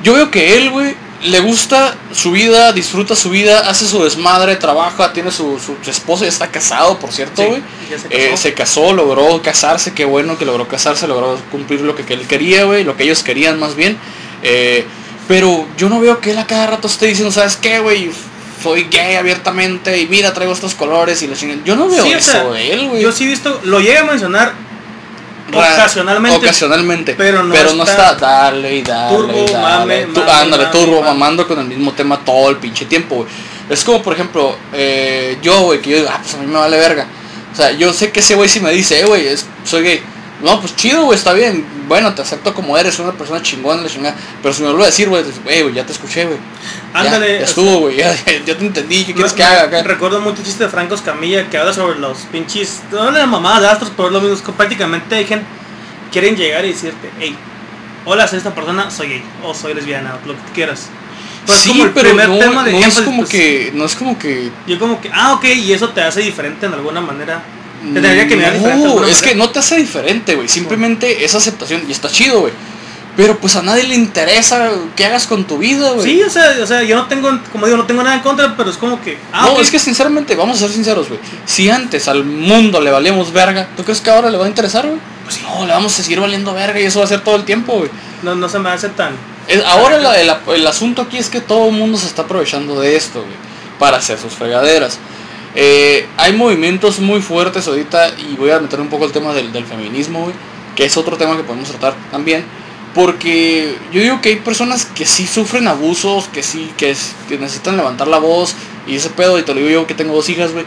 yo 0.02 0.14
veo 0.14 0.30
que 0.30 0.56
él, 0.56 0.70
güey, 0.70 0.94
le 1.24 1.40
gusta 1.40 1.94
su 2.12 2.30
vida, 2.30 2.72
disfruta 2.72 3.16
su 3.16 3.30
vida, 3.30 3.68
hace 3.68 3.86
su 3.86 4.02
desmadre, 4.04 4.56
trabaja, 4.56 5.12
tiene 5.12 5.30
su, 5.32 5.58
su, 5.58 5.76
su 5.82 5.90
esposa, 5.90 6.24
ya 6.24 6.28
está 6.30 6.48
casado, 6.48 6.98
por 6.98 7.12
cierto, 7.12 7.44
güey. 7.44 7.60
se 7.88 8.06
Eh, 8.10 8.30
casó. 8.30 8.42
se 8.42 8.54
casó, 8.54 8.92
logró 8.92 9.42
casarse, 9.42 9.92
qué 9.94 10.04
bueno 10.04 10.38
que 10.38 10.44
logró 10.44 10.68
casarse, 10.68 11.08
logró 11.08 11.36
cumplir 11.50 11.80
lo 11.80 11.96
que, 11.96 12.04
que 12.04 12.14
él 12.14 12.26
quería, 12.26 12.64
güey, 12.64 12.84
lo 12.84 12.96
que 12.96 13.02
ellos 13.04 13.22
querían 13.22 13.58
más 13.58 13.74
bien. 13.74 13.98
Eh, 14.42 14.84
pero 15.26 15.66
yo 15.76 15.88
no 15.88 16.00
veo 16.00 16.20
que 16.20 16.30
él 16.30 16.38
a 16.38 16.46
cada 16.46 16.68
rato 16.68 16.86
esté 16.88 17.06
diciendo, 17.06 17.32
¿sabes 17.32 17.56
qué, 17.56 17.80
güey? 17.80 18.10
Soy 18.62 18.84
gay 18.90 19.16
abiertamente 19.16 19.98
y 20.00 20.06
mira, 20.06 20.32
traigo 20.32 20.52
estos 20.52 20.74
colores 20.74 21.20
y 21.22 21.26
la 21.26 21.36
chingada. 21.36 21.60
Yo 21.64 21.76
no 21.76 21.88
veo 21.88 22.04
Sí, 22.04 22.14
o 22.14 22.16
eso 22.18 22.32
sea, 22.32 22.44
de 22.44 22.72
él, 22.72 22.88
güey. 22.88 23.02
Yo 23.02 23.12
sí 23.12 23.24
he 23.24 23.26
visto, 23.28 23.60
lo 23.64 23.80
llega 23.80 24.00
a 24.00 24.04
mencionar 24.04 24.52
ocasionalmente. 25.56 26.36
Ocasionalmente. 26.38 27.14
pero 27.14 27.42
no 27.42 27.54
está 27.84 28.12
está 28.12 28.14
dale 28.14 28.76
y 28.76 28.82
dale. 28.82 29.16
turbo, 29.16 29.32
y 29.32 29.52
dale. 29.52 29.78
mame, 29.78 30.00
Tu- 30.06 30.20
mame, 30.20 30.32
ándale, 30.32 30.64
mame, 30.66 30.78
turbo, 30.78 31.02
mamando 31.02 31.48
con 31.48 31.58
el 31.60 31.66
mismo 31.66 31.92
tema 31.92 32.18
todo 32.24 32.50
el 32.50 32.56
pinche 32.56 32.84
tiempo, 32.86 33.16
güey. 33.16 33.28
Es 33.68 33.84
como, 33.84 34.02
por 34.02 34.14
ejemplo, 34.14 34.56
eh, 34.72 35.38
yo, 35.42 35.60
güey, 35.62 35.80
que 35.80 35.90
yo 35.90 35.96
digo, 35.98 36.08
ah, 36.10 36.18
pues 36.22 36.34
a 36.34 36.38
mí 36.38 36.46
me 36.46 36.58
vale 36.58 36.76
verga. 36.78 37.06
O 37.52 37.56
sea, 37.56 37.70
yo 37.72 37.92
sé 37.92 38.10
que 38.12 38.20
ese 38.20 38.34
güey 38.34 38.48
si 38.48 38.60
me 38.60 38.70
dice, 38.70 39.00
eh, 39.00 39.04
güey, 39.04 39.26
soy 39.64 39.82
gay. 39.82 40.02
No, 40.42 40.60
pues 40.60 40.76
chido, 40.76 41.04
güey, 41.04 41.18
está 41.18 41.32
bien. 41.32 41.66
Bueno, 41.88 42.14
te 42.14 42.22
acepto 42.22 42.54
como 42.54 42.78
eres, 42.78 42.98
una 43.00 43.12
persona 43.12 43.42
chingona, 43.42 43.82
la 43.82 43.88
chingada. 43.88 44.16
Pero 44.40 44.54
si 44.54 44.62
me 44.62 44.68
vuelve 44.68 44.84
a 44.84 44.86
decir, 44.86 45.08
güey, 45.08 45.24
dices, 45.24 45.42
güey, 45.42 45.62
güey, 45.62 45.74
ya 45.74 45.84
te 45.84 45.92
escuché, 45.92 46.26
güey. 46.26 46.38
Ándale, 46.94 47.40
Ya, 47.40 47.44
estuvo, 47.44 47.80
güey, 47.80 47.96
ya, 47.96 48.14
ya 48.46 48.56
te 48.56 48.64
entendí, 48.66 49.04
¿qué 49.04 49.14
quieres 49.14 49.32
Me- 49.32 49.36
que 49.36 49.42
haga 49.44 49.62
acá? 49.62 49.82
Recuerdo 49.82 50.20
mucho 50.20 50.38
el 50.38 50.44
chiste 50.44 50.64
de 50.64 50.70
Franco 50.70 50.94
Escamilla 50.94 51.48
que 51.50 51.58
habla 51.58 51.72
sobre 51.72 51.98
los 51.98 52.18
pinches, 52.30 52.82
no 52.92 53.02
habla 53.02 53.18
de 53.20 53.26
mamadas 53.26 53.62
de 53.62 53.68
astros, 53.68 53.92
pero 53.96 54.10
lo 54.10 54.20
mismo, 54.20 54.36
es 54.36 54.42
que 54.42 54.52
prácticamente 54.52 55.16
hay 55.16 55.24
gente 55.26 55.46
quieren 56.12 56.36
llegar 56.36 56.64
y 56.64 56.68
decirte, 56.68 57.10
hey, 57.18 57.36
hola, 58.04 58.28
soy 58.28 58.38
esta 58.38 58.54
persona, 58.54 58.90
soy 58.90 59.08
gay, 59.08 59.24
o 59.42 59.52
soy 59.54 59.74
lesbiana, 59.74 60.18
o 60.22 60.26
lo 60.28 60.34
que 60.34 60.40
tú 60.42 60.52
quieras. 60.54 60.86
Pero 61.46 61.56
es 61.56 61.60
sí, 61.64 61.70
como 61.70 61.90
pero 61.92 62.14
no, 62.14 62.38
tema 62.38 62.62
de 62.64 62.72
no 62.72 62.78
es 62.78 63.00
como 63.00 63.18
pues, 63.18 63.30
que, 63.30 63.72
no 63.74 63.84
es 63.86 63.94
como 63.96 64.18
que 64.18 64.50
Yo 64.66 64.78
como 64.78 65.00
que, 65.00 65.10
ah, 65.12 65.32
ok, 65.34 65.44
y 65.46 65.72
eso 65.72 65.88
te 65.88 66.02
hace 66.02 66.20
diferente 66.20 66.66
en 66.66 66.74
alguna 66.74 67.00
manera. 67.00 67.42
Te 67.82 68.00
tendría 68.00 68.26
que 68.26 68.36
mirar 68.36 68.52
diferente. 68.54 68.78
de 68.80 68.84
No, 68.84 68.90
alguna 68.92 69.10
es 69.10 69.22
que 69.22 69.34
no 69.34 69.50
te 69.50 69.58
hace 69.60 69.76
diferente, 69.76 70.34
güey. 70.34 70.48
Simplemente 70.48 71.24
es 71.24 71.34
aceptación 71.34 71.82
y 71.88 71.92
está 71.92 72.08
chido, 72.08 72.40
güey. 72.40 72.52
Pero 73.16 73.36
pues 73.38 73.56
a 73.56 73.62
nadie 73.62 73.82
le 73.82 73.96
interesa 73.96 74.70
qué 74.94 75.04
hagas 75.06 75.26
con 75.26 75.44
tu 75.44 75.58
vida, 75.58 75.90
güey. 75.90 76.08
Sí, 76.08 76.22
o 76.22 76.30
sea, 76.30 76.54
o 76.62 76.66
sea, 76.66 76.84
yo 76.84 76.94
no 76.94 77.06
tengo, 77.06 77.28
como 77.50 77.66
digo, 77.66 77.76
no 77.76 77.84
tengo 77.84 78.02
nada 78.04 78.14
en 78.16 78.22
contra, 78.22 78.56
pero 78.56 78.70
es 78.70 78.76
como 78.76 79.00
que, 79.02 79.18
ah, 79.32 79.46
no, 79.52 79.60
es 79.60 79.70
que 79.72 79.78
sinceramente, 79.80 80.36
vamos 80.36 80.56
a 80.58 80.60
ser 80.60 80.70
sinceros, 80.70 81.08
güey. 81.08 81.18
Si 81.44 81.68
antes 81.68 82.06
al 82.06 82.22
mundo 82.24 82.80
le 82.80 82.92
valíamos 82.92 83.32
verga, 83.32 83.66
¿tú 83.76 83.82
crees 83.82 84.00
que 84.00 84.10
ahora 84.10 84.30
le 84.30 84.38
va 84.38 84.44
a 84.44 84.48
interesar, 84.48 84.86
güey? 84.86 85.00
Pues 85.24 85.40
no, 85.42 85.66
le 85.66 85.72
vamos 85.72 85.98
a 85.98 86.02
seguir 86.02 86.20
valiendo 86.20 86.54
verga 86.54 86.78
y 86.80 86.84
eso 86.84 87.00
va 87.00 87.06
a 87.06 87.08
ser 87.08 87.20
todo 87.24 87.34
el 87.34 87.44
tiempo, 87.44 87.78
güey. 87.78 87.90
no, 88.22 88.36
no 88.36 88.48
se 88.48 88.58
me 88.60 88.70
hace 88.70 88.88
tan... 88.90 89.14
Es- 89.48 89.64
Ahora 89.64 89.98
la- 89.98 90.20
el, 90.20 90.30
el 90.54 90.66
asunto 90.66 91.02
aquí 91.02 91.18
es 91.18 91.28
que 91.28 91.40
todo 91.40 91.66
el 91.68 91.72
mundo 91.74 91.98
se 91.98 92.06
está 92.06 92.22
aprovechando 92.22 92.80
de 92.80 92.94
esto, 92.94 93.20
güey, 93.22 93.34
para 93.80 93.96
hacer 93.96 94.16
sus 94.18 94.32
fregaderas. 94.34 94.98
Eh, 95.54 96.06
hay 96.16 96.32
movimientos 96.34 96.98
muy 97.00 97.20
fuertes 97.20 97.66
ahorita 97.66 98.10
y 98.18 98.36
voy 98.36 98.50
a 98.50 98.58
meter 98.60 98.80
un 98.80 98.88
poco 98.88 99.04
el 99.06 99.12
tema 99.12 99.32
del, 99.32 99.52
del 99.52 99.64
feminismo, 99.64 100.22
güey, 100.24 100.34
que 100.76 100.84
es 100.84 100.96
otro 100.96 101.16
tema 101.16 101.36
que 101.36 101.42
podemos 101.42 101.68
tratar 101.68 101.94
también. 102.10 102.44
Porque 102.94 103.76
yo 103.92 104.00
digo 104.00 104.20
que 104.20 104.30
hay 104.30 104.36
personas 104.36 104.84
que 104.86 105.06
sí 105.06 105.26
sufren 105.26 105.68
abusos, 105.68 106.28
que 106.28 106.42
sí, 106.42 106.72
que, 106.76 106.90
es- 106.90 107.12
que 107.28 107.38
necesitan 107.38 107.76
levantar 107.76 108.08
la 108.08 108.18
voz 108.18 108.54
y 108.86 108.96
ese 108.96 109.10
pedo, 109.10 109.38
y 109.38 109.42
te 109.42 109.52
lo 109.54 109.60
digo 109.60 109.70
yo 109.70 109.86
que 109.86 109.94
tengo 109.94 110.14
dos 110.14 110.28
hijas, 110.28 110.52
güey. 110.52 110.64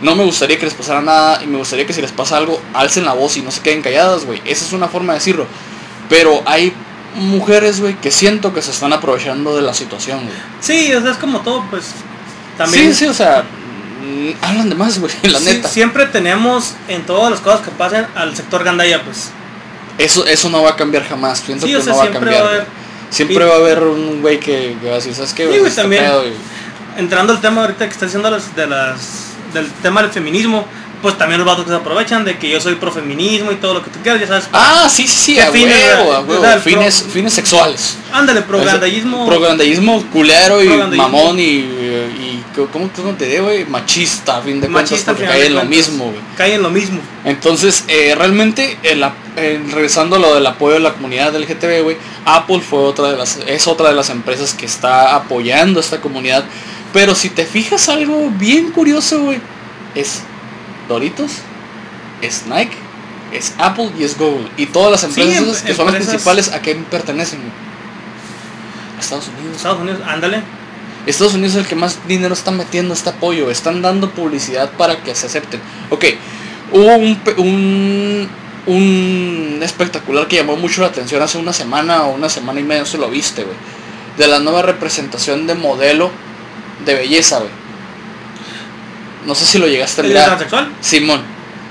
No 0.00 0.14
me 0.14 0.24
gustaría 0.24 0.58
que 0.58 0.64
les 0.64 0.74
pasara 0.74 1.00
nada 1.00 1.42
y 1.42 1.46
me 1.46 1.56
gustaría 1.58 1.86
que 1.86 1.92
si 1.92 2.00
les 2.00 2.12
pasa 2.12 2.36
algo, 2.36 2.60
alcen 2.74 3.04
la 3.04 3.12
voz 3.14 3.36
y 3.36 3.42
no 3.42 3.50
se 3.50 3.60
queden 3.60 3.82
calladas, 3.82 4.24
güey. 4.24 4.40
Esa 4.44 4.64
es 4.64 4.72
una 4.72 4.88
forma 4.88 5.12
de 5.14 5.18
decirlo. 5.18 5.46
Pero 6.08 6.42
hay 6.46 6.72
mujeres, 7.16 7.80
güey, 7.80 7.94
que 8.00 8.10
siento 8.10 8.52
que 8.52 8.60
se 8.62 8.70
están 8.70 8.92
aprovechando 8.92 9.54
de 9.56 9.62
la 9.62 9.72
situación, 9.72 10.20
güey. 10.24 10.36
Sí, 10.60 10.92
o 10.92 11.00
sea, 11.00 11.12
es 11.12 11.18
como 11.18 11.40
todo, 11.40 11.64
pues, 11.70 11.86
también... 12.58 12.92
Sí, 12.92 13.00
sí, 13.00 13.06
o 13.06 13.14
sea, 13.14 13.44
hablan 14.42 14.68
de 14.70 14.74
más, 14.74 14.98
güey, 14.98 15.12
la 15.22 15.38
Sí, 15.38 15.44
neta. 15.46 15.68
Siempre 15.68 16.06
tenemos 16.06 16.74
en 16.88 17.04
todas 17.06 17.30
las 17.30 17.40
cosas 17.40 17.60
que 17.60 17.70
pasan 17.70 18.06
al 18.14 18.34
sector 18.36 18.64
gandaya, 18.64 19.02
pues. 19.02 19.30
Eso, 19.98 20.26
eso 20.26 20.50
no 20.50 20.62
va 20.62 20.70
a 20.70 20.76
cambiar 20.76 21.04
jamás, 21.08 21.40
pienso 21.40 21.66
Sí, 21.66 21.72
que 21.72 21.78
o 21.78 21.82
sea, 21.82 21.92
no 21.92 21.98
va 21.98 22.04
a 22.04 22.06
siempre 22.08 22.30
cambiar. 22.32 22.42
va 22.44 22.48
a 22.48 22.52
haber-. 22.54 22.66
Siempre 23.10 23.44
va 23.44 23.52
a 23.54 23.56
haber 23.58 23.82
un 23.84 24.22
güey 24.22 24.40
que, 24.40 24.76
que 24.80 24.86
va 24.88 24.92
a 24.94 24.96
decir, 24.96 25.14
¿sabes 25.14 25.32
qué? 25.32 25.44
Sí, 25.44 25.48
güey? 25.58 25.66
Este 25.68 25.82
también. 25.82 26.02
pedo", 26.04 26.24
y- 26.26 26.32
Entrando 26.98 27.32
al 27.32 27.40
tema 27.40 27.60
ahorita 27.62 27.86
que 27.86 27.92
está 27.92 28.06
diciendo 28.06 28.30
las, 28.30 28.54
de 28.56 28.66
las, 28.66 28.98
del 29.52 29.68
tema 29.82 30.00
del 30.02 30.10
feminismo, 30.12 30.64
pues 31.02 31.18
también 31.18 31.38
los 31.38 31.46
vatos 31.46 31.64
que 31.64 31.70
se 31.70 31.76
aprovechan 31.76 32.24
de 32.24 32.38
que 32.38 32.48
yo 32.48 32.60
soy 32.60 32.76
profeminismo 32.76 33.52
y 33.52 33.56
todo 33.56 33.74
lo 33.74 33.82
que 33.84 33.90
tú 33.90 33.98
quieras, 34.02 34.20
ya 34.20 34.26
sabes. 34.26 34.44
Ah, 34.52 34.88
sí, 34.90 35.06
sí, 35.06 35.16
sí, 35.16 35.34
¿Qué 35.34 35.42
a 35.42 35.50
fines, 35.50 35.76
huevo, 35.76 36.12
a 36.12 36.20
huevo, 36.20 36.44
fines, 36.62 37.02
pro- 37.02 37.10
fines 37.12 37.32
sexuales. 37.34 37.96
Ándale, 38.12 38.42
prograndallismo. 38.42 39.26
Prograndallismo 39.26 40.02
culero 40.12 40.62
y 40.62 40.68
mamón 40.96 41.38
y, 41.38 41.42
y, 41.42 42.33
¿cómo, 42.54 42.88
te 43.16 43.26
digo, 43.26 43.44
güey? 43.44 43.64
Machista, 43.66 44.38
a 44.38 44.42
fin 44.42 44.60
de 44.60 44.68
cuentas, 44.68 44.92
machista 44.92 45.10
al 45.10 45.16
porque 45.16 45.30
cae 45.30 45.46
en 45.46 45.54
lo 45.54 45.60
cuentas. 45.60 45.76
mismo, 45.88 46.04
güey. 46.04 46.20
Cae 46.36 46.54
en 46.54 46.62
lo 46.62 46.70
mismo. 46.70 47.00
Entonces, 47.24 47.84
eh, 47.88 48.14
realmente, 48.16 48.78
el 48.82 49.02
eh, 49.36 49.60
regresando 49.72 50.16
a 50.16 50.18
lo 50.18 50.34
del 50.34 50.46
apoyo 50.46 50.74
de 50.74 50.80
la 50.80 50.92
comunidad 50.94 51.34
LGTB, 51.34 51.82
güey, 51.82 51.96
Apple 52.24 52.60
fue 52.60 52.78
otra 52.80 53.10
de 53.10 53.16
las, 53.16 53.38
es 53.46 53.66
otra 53.66 53.88
de 53.88 53.94
las 53.94 54.10
empresas 54.10 54.54
que 54.54 54.66
está 54.66 55.14
apoyando 55.16 55.80
a 55.80 55.82
esta 55.82 56.00
comunidad. 56.00 56.44
Pero 56.92 57.14
si 57.14 57.28
te 57.28 57.44
fijas 57.44 57.88
algo 57.88 58.30
bien 58.30 58.70
curioso, 58.70 59.20
güey, 59.24 59.40
es 59.96 60.20
Doritos, 60.88 61.32
es 62.22 62.44
Nike, 62.46 62.76
es 63.32 63.52
Apple 63.58 63.90
y 63.98 64.04
es 64.04 64.16
Google. 64.16 64.48
Y 64.56 64.66
todas 64.66 64.92
las 64.92 65.00
Sí, 65.12 65.20
empresas 65.20 65.60
em- 65.60 65.66
que 65.66 65.74
son 65.74 65.86
las 65.86 65.96
principales, 65.96 66.52
¿a 66.52 66.62
qué 66.62 66.76
pertenecen? 66.76 67.40
A 68.96 69.00
Estados 69.00 69.28
Unidos. 69.28 69.56
Estados 69.56 69.80
Unidos, 69.80 70.00
ándale. 70.06 70.42
Estados 71.06 71.34
Unidos 71.34 71.54
es 71.54 71.60
el 71.62 71.66
que 71.66 71.74
más 71.74 71.98
dinero 72.08 72.32
está 72.34 72.50
metiendo 72.50 72.94
este 72.94 73.10
apoyo, 73.10 73.50
están 73.50 73.82
dando 73.82 74.10
publicidad 74.10 74.70
para 74.72 75.02
que 75.02 75.14
se 75.14 75.26
acepten. 75.26 75.60
Ok, 75.90 76.04
hubo 76.72 76.96
un, 76.96 77.20
un, 77.36 78.28
un 78.66 79.60
espectacular 79.62 80.26
que 80.28 80.36
llamó 80.36 80.56
mucho 80.56 80.80
la 80.80 80.88
atención 80.88 81.22
hace 81.22 81.38
una 81.38 81.52
semana 81.52 82.04
o 82.04 82.14
una 82.14 82.28
semana 82.28 82.60
y 82.60 82.64
media, 82.64 82.80
no 82.80 82.86
se 82.86 82.98
lo 82.98 83.10
viste, 83.10 83.42
güey. 83.44 83.56
De 84.16 84.26
la 84.28 84.38
nueva 84.38 84.62
representación 84.62 85.46
de 85.46 85.54
modelo 85.54 86.10
de 86.84 86.94
belleza, 86.94 87.38
güey. 87.38 87.50
No 89.26 89.34
sé 89.34 89.44
si 89.46 89.58
lo 89.58 89.66
llegaste 89.66 90.00
a 90.00 90.04
¿El 90.04 90.10
mirar. 90.10 90.26
transexual? 90.26 90.72
Simón, 90.80 91.20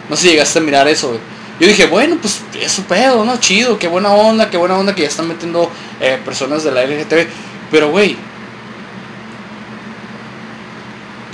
no 0.09 0.15
sé 0.15 0.23
si 0.23 0.29
llegaste 0.29 0.59
a 0.59 0.61
mirar 0.61 0.87
eso, 0.87 1.09
güey. 1.09 1.19
Yo 1.59 1.67
dije, 1.67 1.85
bueno, 1.85 2.17
pues 2.19 2.41
es 2.59 2.71
su 2.71 2.83
pedo, 2.83 3.23
¿no? 3.25 3.37
Chido, 3.37 3.77
qué 3.77 3.87
buena 3.87 4.09
onda, 4.09 4.49
qué 4.49 4.57
buena 4.57 4.77
onda 4.77 4.95
que 4.95 5.03
ya 5.03 5.07
están 5.07 5.27
metiendo 5.27 5.71
eh, 5.99 6.19
personas 6.25 6.63
de 6.63 6.71
la 6.71 6.83
LGTB. 6.83 7.27
Pero, 7.69 7.91
güey, 7.91 8.17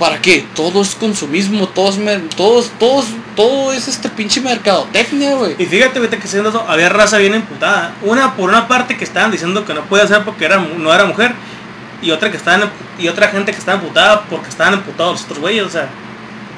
¿para 0.00 0.20
qué? 0.20 0.44
Todo 0.56 0.82
es 0.82 0.96
consumismo, 0.96 1.68
todo 1.68 1.90
es, 1.90 1.98
mer- 1.98 2.28
todos, 2.36 2.72
todos, 2.80 3.04
todo 3.36 3.72
es 3.72 3.86
este 3.86 4.08
pinche 4.08 4.40
mercadotecnia, 4.40 5.34
güey. 5.34 5.54
Y 5.58 5.66
fíjate, 5.66 5.98
ahorita 6.00 6.18
que 6.18 6.26
siendo 6.26 6.48
eso, 6.48 6.64
había 6.66 6.88
raza 6.88 7.18
bien 7.18 7.36
imputada. 7.36 7.94
Una 8.02 8.34
por 8.34 8.48
una 8.48 8.66
parte 8.66 8.96
que 8.96 9.04
estaban 9.04 9.30
diciendo 9.30 9.64
que 9.64 9.74
no 9.74 9.82
puede 9.84 10.02
hacer 10.02 10.24
porque 10.24 10.46
era, 10.46 10.56
no 10.58 10.92
era 10.92 11.04
mujer. 11.04 11.32
y 12.02 12.10
otra 12.10 12.30
que 12.30 12.38
estaban 12.38 12.70
y 12.98 13.08
otra 13.08 13.28
gente 13.28 13.52
que 13.52 13.58
estaba 13.58 13.78
emputada 13.80 14.22
porque 14.24 14.48
estaban 14.48 14.72
emputados 14.74 15.12
los 15.12 15.22
otros 15.24 15.38
güeyes, 15.40 15.64
o 15.64 15.68
sea, 15.68 15.86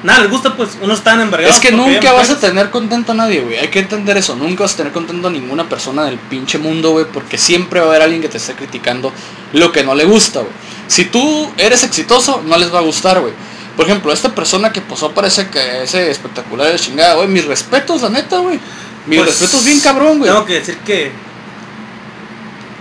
nada 0.01 0.19
les 0.21 0.29
gusta 0.31 0.55
pues 0.55 0.77
unos 0.81 0.99
están 0.99 1.19
envergados. 1.19 1.55
Es 1.57 1.61
que 1.61 1.71
nunca 1.71 2.13
vas 2.13 2.29
a 2.29 2.39
tener 2.39 2.69
contento 2.69 3.11
a 3.11 3.15
nadie, 3.15 3.41
güey. 3.41 3.57
Hay 3.57 3.67
que 3.67 3.79
entender 3.79 4.15
eso. 4.17 4.35
Nunca 4.37 4.63
vas 4.63 4.73
a 4.75 4.77
tener 4.77 4.93
contento 4.93 5.27
a 5.27 5.31
ninguna 5.31 5.67
persona 5.67 6.05
del 6.05 6.17
pinche 6.17 6.57
mundo, 6.57 6.91
güey. 6.91 7.05
Porque 7.11 7.37
siempre 7.37 7.79
va 7.81 7.87
a 7.87 7.89
haber 7.89 8.01
alguien 8.03 8.21
que 8.21 8.29
te 8.29 8.37
esté 8.37 8.53
criticando 8.53 9.11
lo 9.51 9.71
que 9.73 9.83
no 9.83 9.95
le 9.95 10.05
gusta, 10.05 10.39
güey. 10.39 10.51
Si 10.93 11.05
tú 11.05 11.51
eres 11.57 11.83
exitoso, 11.83 12.43
no 12.45 12.55
les 12.57 12.71
va 12.71 12.77
a 12.77 12.81
gustar, 12.83 13.19
güey. 13.19 13.33
Por 13.75 13.85
ejemplo, 13.87 14.13
esta 14.13 14.29
persona 14.35 14.71
que 14.71 14.79
posó 14.81 15.11
para 15.11 15.27
ese, 15.27 15.49
que- 15.49 15.81
ese 15.81 16.11
espectacular 16.11 16.71
de 16.71 16.77
chingada, 16.77 17.15
güey. 17.15 17.27
Mis 17.27 17.45
respetos, 17.45 18.03
la 18.03 18.09
neta, 18.09 18.37
güey. 18.37 18.59
Mis 19.07 19.17
Pues, 19.19 19.31
respetos 19.31 19.65
bien 19.65 19.79
cabrón, 19.79 20.19
güey. 20.19 20.29
Tengo 20.31 20.45
que 20.45 20.53
decir 20.53 20.77
que 20.85 21.11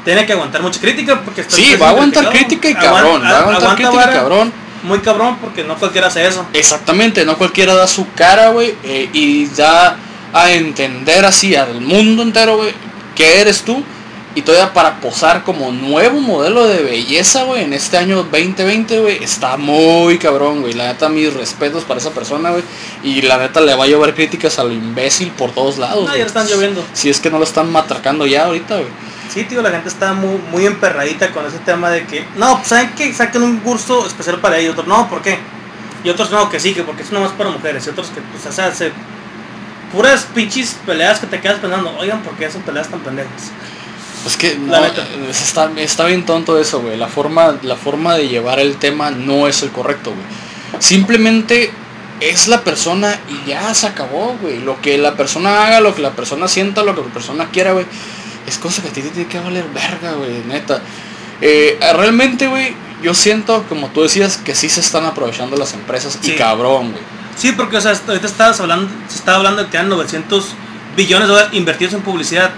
tiene 0.05 0.27
que 0.27 0.33
aguantar 0.35 0.61
mucha 0.63 0.79
crítica 0.81 1.23
porque 1.25 1.41
está 1.43 1.57
Sí, 1.57 1.75
va 1.77 1.87
a 1.87 1.91
aguantar 1.91 2.29
criticado. 2.29 2.49
crítica 2.49 2.69
y 2.71 2.75
cabrón. 2.75 3.23
Va 3.23 3.29
a 3.29 3.39
aguantar 3.39 3.43
aguanta 3.71 3.75
crítica 3.77 4.11
y 4.11 4.15
cabrón. 4.15 4.53
Muy 4.83 4.99
cabrón 4.99 5.39
porque 5.41 5.65
no 5.65 5.77
cualquiera 5.79 6.09
hace 6.09 6.27
eso. 6.27 6.45
Exactamente, 6.53 7.25
no 7.25 7.39
cualquiera 7.39 7.75
da 7.75 7.87
su 7.87 8.07
cara, 8.15 8.49
güey, 8.51 8.75
eh, 8.83 9.09
y 9.13 9.47
da 9.47 9.97
a 10.35 10.51
entender 10.51 11.25
así 11.25 11.55
al 11.55 11.81
mundo 11.81 12.23
entero, 12.23 12.57
güey, 12.59 12.75
que 13.15 13.41
eres 13.41 13.63
tú. 13.63 13.83
Y 14.35 14.43
todavía 14.43 14.73
para 14.73 15.01
posar 15.01 15.45
como 15.45 15.73
nuevo 15.73 16.21
modelo 16.21 16.67
de 16.67 16.83
belleza, 16.83 17.43
güey, 17.45 17.65
en 17.65 17.75
este 17.75 17.99
año 17.99 18.23
2020, 18.25 19.01
güey, 19.01 19.23
está 19.23 19.59
muy 19.59 20.17
cabrón, 20.19 20.63
güey. 20.63 20.73
La 20.73 20.87
neta, 20.87 21.11
mis 21.11 21.33
respetos 21.35 21.85
para 21.85 22.01
esa 22.01 22.11
persona, 22.11 22.51
güey. 22.51 22.65
Y 23.03 23.21
la 23.23 23.37
neta 23.37 23.61
le 23.61 23.75
va 23.75 23.85
a 23.85 23.87
llevar 23.87 24.15
críticas 24.15 24.59
a 24.59 24.65
lo 24.65 24.73
imbécil 24.73 25.31
por 25.33 25.53
todos 25.53 25.77
lados. 25.77 26.09
No, 26.09 26.17
ya 26.17 26.25
están 26.25 26.47
lloviendo. 26.47 26.83
Si 26.95 27.11
es 27.11 27.21
que 27.21 27.31
no 27.31 27.39
lo 27.39 27.45
están 27.45 27.71
matracando 27.71 28.27
ya 28.27 28.47
ahorita, 28.47 28.77
güey. 28.77 28.89
Sí, 29.33 29.45
tío, 29.45 29.63
la 29.63 29.71
gente 29.71 29.89
está 29.89 30.13
muy, 30.13 30.39
muy 30.51 30.67
emperradita 30.67 31.31
con 31.31 31.47
ese 31.47 31.59
tema 31.59 31.91
de 31.91 32.07
que, 32.07 32.27
no, 32.37 32.57
pues 32.57 32.69
saben 32.69 32.91
que 32.95 33.13
saquen 33.15 33.43
un 33.43 33.61
curso 33.61 34.07
especial 34.07 34.39
para 34.41 34.59
ellos, 34.59 34.73
otros, 34.73 34.87
no, 34.87 35.09
¿por 35.09 35.23
qué? 35.23 35.39
Y 36.05 36.11
otros 36.11 36.31
no, 36.31 36.51
que 36.51 36.61
sí, 36.61 36.75
que 36.75 36.83
porque 36.83 37.03
es 37.03 37.13
nomás 37.13 37.33
para 37.33 37.49
mujeres, 37.49 37.87
y 37.87 37.91
otros 37.91 38.09
que, 38.09 38.21
pues, 38.21 38.45
o 38.45 38.53
sea, 38.53 38.75
se, 38.75 38.93
puras 39.91 40.27
pinches 40.35 40.77
peleas 40.85 41.19
que 41.19 41.27
te 41.27 41.41
quedas 41.41 41.61
pensando, 41.61 41.97
oigan, 41.99 42.23
¿por 42.23 42.35
qué 42.35 42.45
hacen 42.47 42.61
peleas 42.61 42.89
tan 42.89 43.01
pendejas? 43.01 43.53
Es 44.27 44.37
que 44.37 44.55
La 44.69 44.79
no, 44.81 44.85
neta. 44.87 45.07
es- 45.31 45.43
está, 45.43 45.71
está 45.77 46.05
bien 46.07 46.25
tonto 46.25 46.59
eso, 46.59 46.81
güey. 46.81 46.97
La 46.97 47.09
forma, 47.09 47.57
la 47.63 47.77
forma 47.77 48.15
de 48.17 48.29
llevar 48.29 48.61
el 48.61 48.77
tema 48.77 49.11
no 49.11 49.49
es 49.49 49.63
el 49.63 49.71
correcto, 49.71 50.11
güey. 50.11 50.83
Simplemente 50.83 51.71
es 52.21 52.47
la 52.49 52.63
persona 52.63 53.19
y 53.29 53.49
ya 53.51 53.73
se 53.75 53.87
acabó, 53.87 54.37
güey. 54.41 54.61
Lo 54.61 54.81
que 54.81 54.99
la 54.99 55.15
persona 55.17 55.65
haga, 55.67 55.81
lo 55.81 55.95
que 55.95 56.03
la 56.03 56.11
persona 56.11 56.47
sienta, 56.49 56.83
lo 56.83 56.95
que 56.95 57.03
la 57.03 57.13
persona 57.15 57.49
quiera, 57.51 57.73
güey. 57.73 57.87
Es 58.47 58.59
cosa 58.59 58.83
que 58.83 58.89
a 58.89 58.93
ti 58.93 59.03
te 59.03 59.09
tiene 59.11 59.29
que 59.29 59.41
valer 59.41 59.65
verga, 59.73 60.13
güey, 60.13 60.43
neta. 60.47 60.81
Eh, 61.41 61.79
realmente, 61.95 62.47
güey, 62.47 62.75
yo 63.03 63.15
siento, 63.15 63.65
como 63.69 63.89
tú 63.89 64.03
decías, 64.03 64.37
que 64.37 64.55
sí 64.55 64.69
se 64.69 64.81
están 64.81 65.05
aprovechando 65.05 65.57
las 65.57 65.73
empresas 65.75 66.19
Sí. 66.21 66.33
y 66.33 66.35
cabrón, 66.37 66.93
güey. 66.93 67.03
Sí, 67.37 67.53
porque, 67.53 67.79
o 67.79 67.81
sea, 67.81 67.93
ahorita 68.07 68.27
estabas 68.27 68.61
hablando, 68.61 68.89
se 69.09 69.17
estaba 69.17 69.39
hablando 69.39 69.65
de 69.65 69.71
que 69.71 69.77
eran 69.77 69.89
900 69.89 70.49
billones 70.97 71.27
de 71.29 71.35
dólares 71.35 71.55
invertidos 71.55 71.95
en 71.95 72.03
publicidad. 72.03 72.51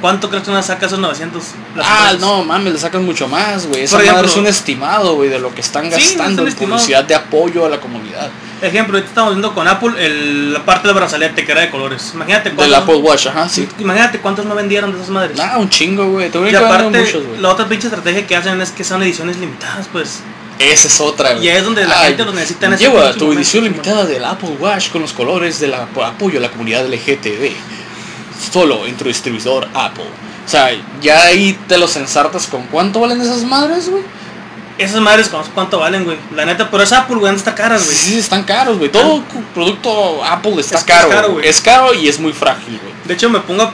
¿Cuánto 0.00 0.30
crees 0.30 0.44
que 0.44 0.50
una 0.50 0.62
saca 0.62 0.86
esos 0.86 0.98
900? 0.98 1.42
las 1.76 1.86
Ah, 1.88 2.12
no, 2.18 2.42
mames, 2.42 2.72
le 2.72 2.78
sacan 2.78 3.04
mucho 3.04 3.28
más, 3.28 3.66
güey. 3.66 3.82
Esa 3.82 3.96
ejemplo- 3.98 4.14
madre 4.16 4.28
es 4.30 4.36
un 4.36 4.46
estimado, 4.46 5.14
güey, 5.14 5.28
de 5.28 5.38
lo 5.38 5.54
que 5.54 5.60
están 5.60 5.84
Sí, 5.84 5.90
no 5.90 5.96
es 5.96 6.04
gastando 6.16 6.46
en 6.46 6.54
publicidad 6.54 7.04
de 7.04 7.14
apoyo 7.14 7.66
a 7.66 7.68
la 7.68 7.80
comunidad. 7.80 8.30
Ejemplo, 8.62 8.96
ahorita 8.96 9.08
estamos 9.10 9.34
viendo 9.34 9.54
con 9.54 9.68
Apple 9.68 9.92
el- 10.04 10.52
la 10.54 10.64
parte 10.64 10.88
del 10.88 10.94
brazalete 10.96 11.44
que 11.44 11.52
era 11.52 11.60
de 11.62 11.70
colores. 11.70 12.12
Imagínate 12.14 12.48
Del 12.50 12.56
cuántos, 12.56 12.78
Apple 12.78 12.94
Watch, 12.96 13.26
ajá, 13.26 13.48
sí. 13.48 13.68
imagínate 13.78 14.20
cuántos 14.20 14.46
no 14.46 14.54
vendieron 14.54 14.90
de 14.92 14.98
esas 14.98 15.10
madres. 15.10 15.36
Nah, 15.36 15.58
un 15.58 15.68
chingo, 15.68 16.06
güey. 16.10 16.30
Y 16.50 16.54
aparte, 16.54 16.98
muchos, 17.00 17.22
la 17.38 17.50
otra 17.50 17.68
pinche 17.68 17.88
estrategia 17.88 18.26
que 18.26 18.36
hacen 18.36 18.60
es 18.60 18.70
que 18.70 18.84
son 18.84 19.02
ediciones 19.02 19.36
limitadas, 19.36 19.86
pues. 19.92 20.20
Esa 20.58 20.88
es 20.88 21.00
otra, 21.00 21.32
güey. 21.32 21.46
Y 21.46 21.48
es 21.48 21.64
donde 21.64 21.86
la 21.86 22.00
Ay, 22.02 22.08
gente 22.08 22.24
los 22.26 22.34
necesita 22.34 22.66
en 22.66 22.74
ese 22.74 22.84
Lleva 22.84 23.12
tu 23.14 23.32
edición 23.32 23.64
limitada 23.64 24.04
del 24.04 24.22
Apple 24.24 24.56
Watch 24.58 24.90
con 24.90 25.00
los 25.00 25.12
colores 25.14 25.58
del 25.58 25.72
apoyo 25.72 26.38
a 26.38 26.42
la 26.42 26.50
comunidad 26.50 26.84
LGTB. 26.86 27.52
Solo 28.52 28.86
en 28.86 28.96
tu 28.96 29.04
distribuidor 29.04 29.68
Apple. 29.74 30.04
O 30.46 30.48
sea, 30.48 30.70
ya 31.00 31.22
ahí 31.24 31.58
te 31.68 31.78
los 31.78 31.94
ensartas 31.96 32.46
con 32.46 32.62
cuánto 32.66 33.00
valen 33.00 33.20
esas 33.20 33.42
madres, 33.44 33.88
güey. 33.90 34.02
Esas 34.78 35.00
madres, 35.00 35.28
¿cu- 35.28 35.36
¿cuánto 35.54 35.78
valen, 35.78 36.04
güey? 36.04 36.16
La 36.34 36.46
neta, 36.46 36.70
pero 36.70 36.82
es 36.82 36.92
Apple, 36.92 37.16
güey, 37.16 37.34
está 37.34 37.54
caras, 37.54 37.84
güey. 37.84 37.94
Sí, 37.96 38.18
están 38.18 38.44
caros, 38.44 38.78
güey. 38.78 38.90
Todo 38.90 39.22
producto 39.54 40.24
Apple 40.24 40.54
está 40.58 40.78
Es 40.78 40.84
que 40.84 40.92
es 40.92 40.98
caro, 41.06 41.32
güey. 41.32 41.48
Es 41.48 41.60
caro 41.60 41.92
y 41.94 42.08
es 42.08 42.18
muy 42.18 42.32
frágil, 42.32 42.78
güey. 42.82 42.94
De 43.04 43.14
hecho, 43.14 43.28
me 43.28 43.40
pongo, 43.40 43.70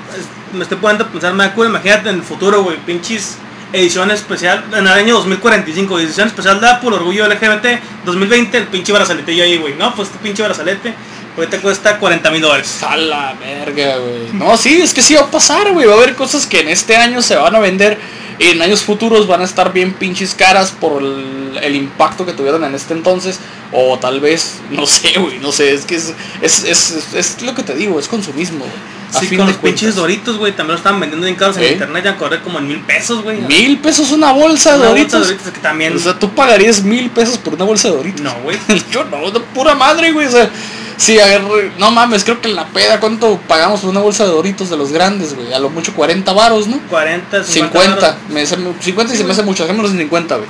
me 0.53 0.63
estoy 0.65 0.79
poniendo 0.79 1.05
a 1.05 1.09
pensar, 1.09 1.33
me 1.33 1.45
acuerdo, 1.45 1.71
imagínate 1.71 2.09
en 2.09 2.17
el 2.17 2.23
futuro, 2.23 2.63
güey, 2.65 2.77
pinches 2.79 3.37
edición 3.73 4.11
especial, 4.11 4.65
en 4.73 4.79
el 4.87 4.89
año 4.89 5.15
2045, 5.17 5.99
edición 6.01 6.29
especial 6.29 6.61
de 6.61 6.69
Apple, 6.69 6.91
orgullo 6.91 7.27
LGBT, 7.29 7.81
2020, 8.05 8.59
el 8.59 8.67
pinche 8.69 8.93
brazalete 8.93 9.35
yo 9.37 9.45
ahí, 9.45 9.59
güey. 9.59 9.75
No, 9.75 9.95
pues 9.95 10.09
este 10.09 10.19
pinche 10.21 10.43
brazalete, 10.43 10.95
ahorita 11.37 11.61
cuesta 11.61 11.99
40 11.99 12.31
mil 12.31 12.40
dólares. 12.42 12.83
A 12.83 12.96
la 12.96 13.35
verga, 13.35 13.96
güey. 13.99 14.33
No, 14.33 14.57
sí, 14.57 14.81
es 14.81 14.92
que 14.94 15.03
sí 15.03 15.14
va 15.14 15.22
a 15.22 15.31
pasar, 15.31 15.72
güey. 15.72 15.87
Va 15.87 15.94
a 15.94 15.96
haber 15.96 16.14
cosas 16.14 16.46
que 16.46 16.61
en 16.61 16.68
este 16.68 16.96
año 16.96 17.22
se 17.22 17.37
van 17.37 17.55
a 17.55 17.59
vender 17.61 17.99
y 18.38 18.49
en 18.49 18.61
años 18.62 18.83
futuros 18.83 19.27
van 19.27 19.40
a 19.40 19.44
estar 19.44 19.72
bien 19.72 19.94
pinches 19.94 20.35
caras 20.35 20.70
por 20.70 21.03
el, 21.03 21.59
el 21.62 21.75
impacto 21.77 22.27
que 22.27 22.33
tuvieron 22.33 22.64
en 22.64 22.75
este 22.75 22.92
entonces. 22.94 23.38
O 23.72 23.99
tal 23.99 24.20
vez, 24.20 24.61
no 24.70 24.87
sé, 24.87 25.18
güey, 25.18 25.38
no 25.40 25.51
sé. 25.53 25.75
Es 25.75 25.85
que 25.85 25.96
es, 25.96 26.12
es, 26.40 26.64
es, 26.64 26.90
es- 26.90 27.14
es 27.14 27.42
lo 27.42 27.55
que 27.55 27.62
te 27.62 27.75
digo, 27.75 27.99
es 27.99 28.07
consumismo, 28.09 28.61
güey. 28.61 28.96
A 29.14 29.20
Sí, 29.20 29.27
fin 29.29 29.38
con 29.38 29.46
de 29.46 29.53
los 29.53 29.62
pinches 29.62 29.94
doritos, 29.94 30.37
güey, 30.37 30.53
también 30.53 30.72
lo 30.72 30.79
estaban 30.79 30.99
vendiendo 31.01 31.27
bien 31.27 31.37
caros 31.37 31.57
en 31.59 31.62
¿Eh? 31.62 31.72
internet, 31.72 32.05
ya 32.05 32.16
correr 32.16 32.42
como 32.42 32.59
en 32.59 32.66
mil 32.68 32.81
pesos, 32.81 33.22
güey. 33.22 33.40
Mil 33.40 33.79
pesos 33.79 34.11
una 34.11 34.33
bolsa 34.33 34.72
de 34.72 34.79
Una 34.81 34.88
bolsa 34.88 34.99
doritos. 35.03 35.20
de 35.29 35.35
Doritos 35.35 35.53
que 35.53 35.61
también... 35.61 35.96
O 35.96 35.99
sea, 36.01 36.18
tú 36.18 36.31
pagarías 36.35 36.83
mil 36.83 37.09
pesos 37.11 37.38
por 37.38 37.55
una 37.55 37.64
bolsa 37.64 37.88
de 37.88 37.96
doritos. 37.96 38.20
no, 38.20 38.35
güey. 38.42 38.59
Yo 38.90 39.05
no, 39.05 39.31
de 39.31 39.40
pura 39.40 39.75
madre, 39.77 40.11
güey. 40.12 40.27
O 40.27 40.31
sea, 40.31 40.51
sí, 40.97 41.19
agarré- 41.19 41.73
no 41.79 41.91
mames, 41.91 42.25
creo 42.25 42.41
que 42.41 42.49
en 42.49 42.57
la 42.57 42.67
peda, 42.67 43.01
¿cuánto 43.01 43.39
pagamos 43.49 43.81
por 43.81 43.91
una 43.91 44.01
bolsa 44.01 44.25
de 44.25 44.31
doritos 44.31 44.71
de 44.71 44.77
los 44.77 44.93
grandes, 44.93 45.35
güey? 45.35 45.53
A 45.53 45.59
lo 45.59 45.71
mucho 45.71 45.95
40 45.95 46.33
varos, 46.33 46.67
¿no? 46.67 46.79
40, 46.89 47.45
50, 47.45 48.17
me 48.31 48.43
hace 48.43 48.57
mu- 48.57 48.75
50 48.81 49.15
y 49.15 49.17
se 49.17 49.25
me 49.25 49.33
hace 49.33 49.43
mucho, 49.43 49.67
en 49.69 49.99
50, 49.99 50.37
güey. 50.37 50.49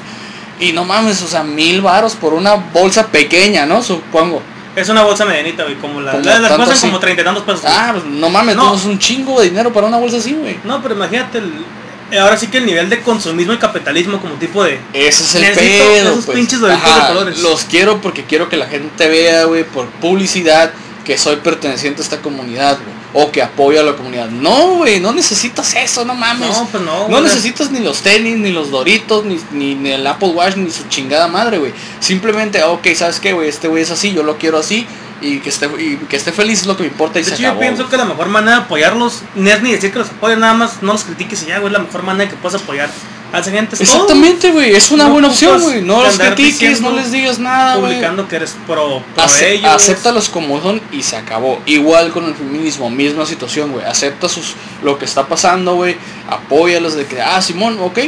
Y 0.58 0.72
no 0.72 0.84
mames, 0.84 1.20
o 1.22 1.26
sea, 1.28 1.42
mil 1.42 1.82
varos 1.82 2.14
por 2.14 2.32
una 2.32 2.54
bolsa 2.54 3.06
pequeña, 3.08 3.66
¿no? 3.66 3.82
Supongo. 3.82 4.40
Es 4.74 4.88
una 4.90 5.02
bolsa 5.02 5.24
medianita, 5.24 5.62
güey, 5.64 5.76
como 5.76 6.00
la... 6.00 6.12
Como 6.12 6.24
la- 6.24 6.32
las 6.38 6.42
tanto 6.50 6.56
cuestan 6.56 6.76
así. 6.76 6.86
como 6.86 6.98
30 7.00 7.22
y 7.22 7.24
tantos 7.24 7.44
pesos. 7.44 7.62
güey. 7.62 7.72
Ah, 7.74 7.88
pues 7.92 8.04
no 8.04 8.28
mames, 8.30 8.56
No. 8.56 8.74
es 8.74 8.84
un 8.84 8.98
chingo 8.98 9.40
de 9.40 9.48
dinero 9.48 9.72
para 9.72 9.86
una 9.86 9.96
bolsa 9.98 10.18
así, 10.18 10.34
güey. 10.34 10.58
No, 10.64 10.82
pero 10.82 10.94
imagínate, 10.94 11.38
el- 11.38 11.64
ahora 12.12 12.36
sí 12.36 12.46
que 12.48 12.58
el 12.58 12.66
nivel 12.66 12.88
de 12.88 13.00
consumismo 13.00 13.52
y 13.52 13.58
capitalismo 13.58 14.20
como 14.20 14.34
tipo 14.34 14.62
de... 14.62 14.78
Ese 14.92 15.24
es 15.24 15.34
el 15.34 15.54
pedo, 15.54 16.10
esos 16.12 16.24
pues. 16.26 16.36
pinches 16.36 16.62
Ajá, 16.62 17.08
de 17.08 17.14
colores. 17.14 17.38
Los 17.40 17.64
quiero 17.64 18.00
porque 18.00 18.24
quiero 18.24 18.48
que 18.48 18.56
la 18.56 18.66
gente 18.66 19.08
vea, 19.08 19.44
güey, 19.44 19.64
por 19.64 19.86
publicidad 19.86 20.70
que 21.04 21.16
soy 21.18 21.36
perteneciente 21.36 22.02
a 22.02 22.04
esta 22.04 22.20
comunidad, 22.22 22.78
güey. 22.82 22.96
O 23.18 23.32
que 23.32 23.40
apoyo 23.42 23.80
a 23.80 23.82
la 23.82 23.94
comunidad. 23.94 24.28
No, 24.28 24.74
güey, 24.76 25.00
no 25.00 25.12
necesitas 25.12 25.74
eso, 25.74 26.04
no 26.04 26.14
mames. 26.14 26.50
No, 26.50 26.68
pues 26.70 26.82
no, 26.82 27.02
No 27.02 27.06
güey. 27.08 27.22
necesitas 27.22 27.70
ni 27.70 27.78
los 27.80 28.02
tenis, 28.02 28.36
ni 28.36 28.50
los 28.50 28.70
doritos, 28.70 29.24
ni, 29.24 29.40
ni, 29.52 29.74
ni 29.74 29.90
el 29.92 30.06
Apple 30.06 30.28
Watch, 30.30 30.56
ni 30.56 30.70
su 30.70 30.86
chingada 30.88 31.26
madre, 31.26 31.58
güey. 31.58 31.72
Simplemente, 32.00 32.62
ok, 32.62 32.86
¿sabes 32.94 33.18
qué, 33.20 33.32
güey? 33.32 33.48
Este 33.48 33.68
güey 33.68 33.84
es 33.84 33.90
así, 33.90 34.12
yo 34.12 34.22
lo 34.22 34.36
quiero 34.36 34.58
así. 34.58 34.86
Y 35.20 35.38
que 35.38 35.48
esté, 35.48 35.66
y 35.78 35.96
que 36.08 36.16
esté 36.16 36.30
feliz 36.30 36.60
es 36.60 36.66
lo 36.66 36.76
que 36.76 36.82
me 36.82 36.88
importa 36.90 37.18
y 37.18 37.22
De 37.22 37.28
se 37.30 37.34
hecho, 37.34 37.42
yo 37.44 37.48
acabó. 37.48 37.60
pienso 37.60 37.82
güey. 37.84 37.90
que 37.90 37.96
la 37.96 38.04
mejor 38.04 38.28
manera 38.28 38.58
de 38.58 38.62
apoyarlos 38.64 39.22
no 39.34 39.48
es 39.50 39.62
ni 39.62 39.72
decir 39.72 39.90
que 39.92 39.98
los 39.98 40.08
apoyes, 40.10 40.38
nada 40.38 40.52
más 40.54 40.82
no 40.82 40.92
los 40.92 41.04
critiques 41.04 41.42
y 41.42 41.46
ya, 41.46 41.58
güey, 41.58 41.68
es 41.68 41.78
la 41.78 41.84
mejor 41.84 42.02
manera 42.02 42.28
que 42.30 42.36
puedes 42.36 42.60
apoyar 42.60 42.90
a 43.32 43.38
esa 43.40 43.50
gente. 43.50 43.74
es 43.74 43.78
todo. 43.90 44.02
Exactamente, 44.02 44.50
güey. 44.52 44.74
Es 44.74 44.90
una 44.90 45.04
No 45.04 45.10
buena 45.14 45.28
opción, 45.28 45.60
güey. 45.62 45.80
No 45.82 46.02
los 46.04 46.18
critiques, 46.18 46.80
no 46.82 46.90
les 46.92 47.10
digas 47.12 47.38
nada. 47.38 47.76
Publicando 47.76 48.28
que 48.28 48.36
eres 48.36 48.54
pro, 48.66 49.02
pro 49.14 49.24
Ace- 49.24 49.54
ellos. 49.54 49.72
acéptalos 49.74 50.28
como 50.28 50.60
son 50.60 50.80
y 50.92 51.02
se 51.02 51.16
acabó. 51.16 51.60
Igual 51.64 52.12
con 52.12 52.26
el 52.26 52.34
feminismo, 52.34 52.90
misma 52.90 53.24
situación, 53.24 53.72
güey. 53.72 53.84
Acepta 53.86 54.28
sus, 54.28 54.54
lo 54.82 54.98
que 54.98 55.06
está 55.06 55.26
pasando, 55.26 55.74
güey. 55.76 55.96
Apóyalos 56.28 56.94
de 56.94 57.06
que, 57.06 57.20
ah, 57.22 57.40
Simón, 57.40 57.78
ok, 57.80 57.98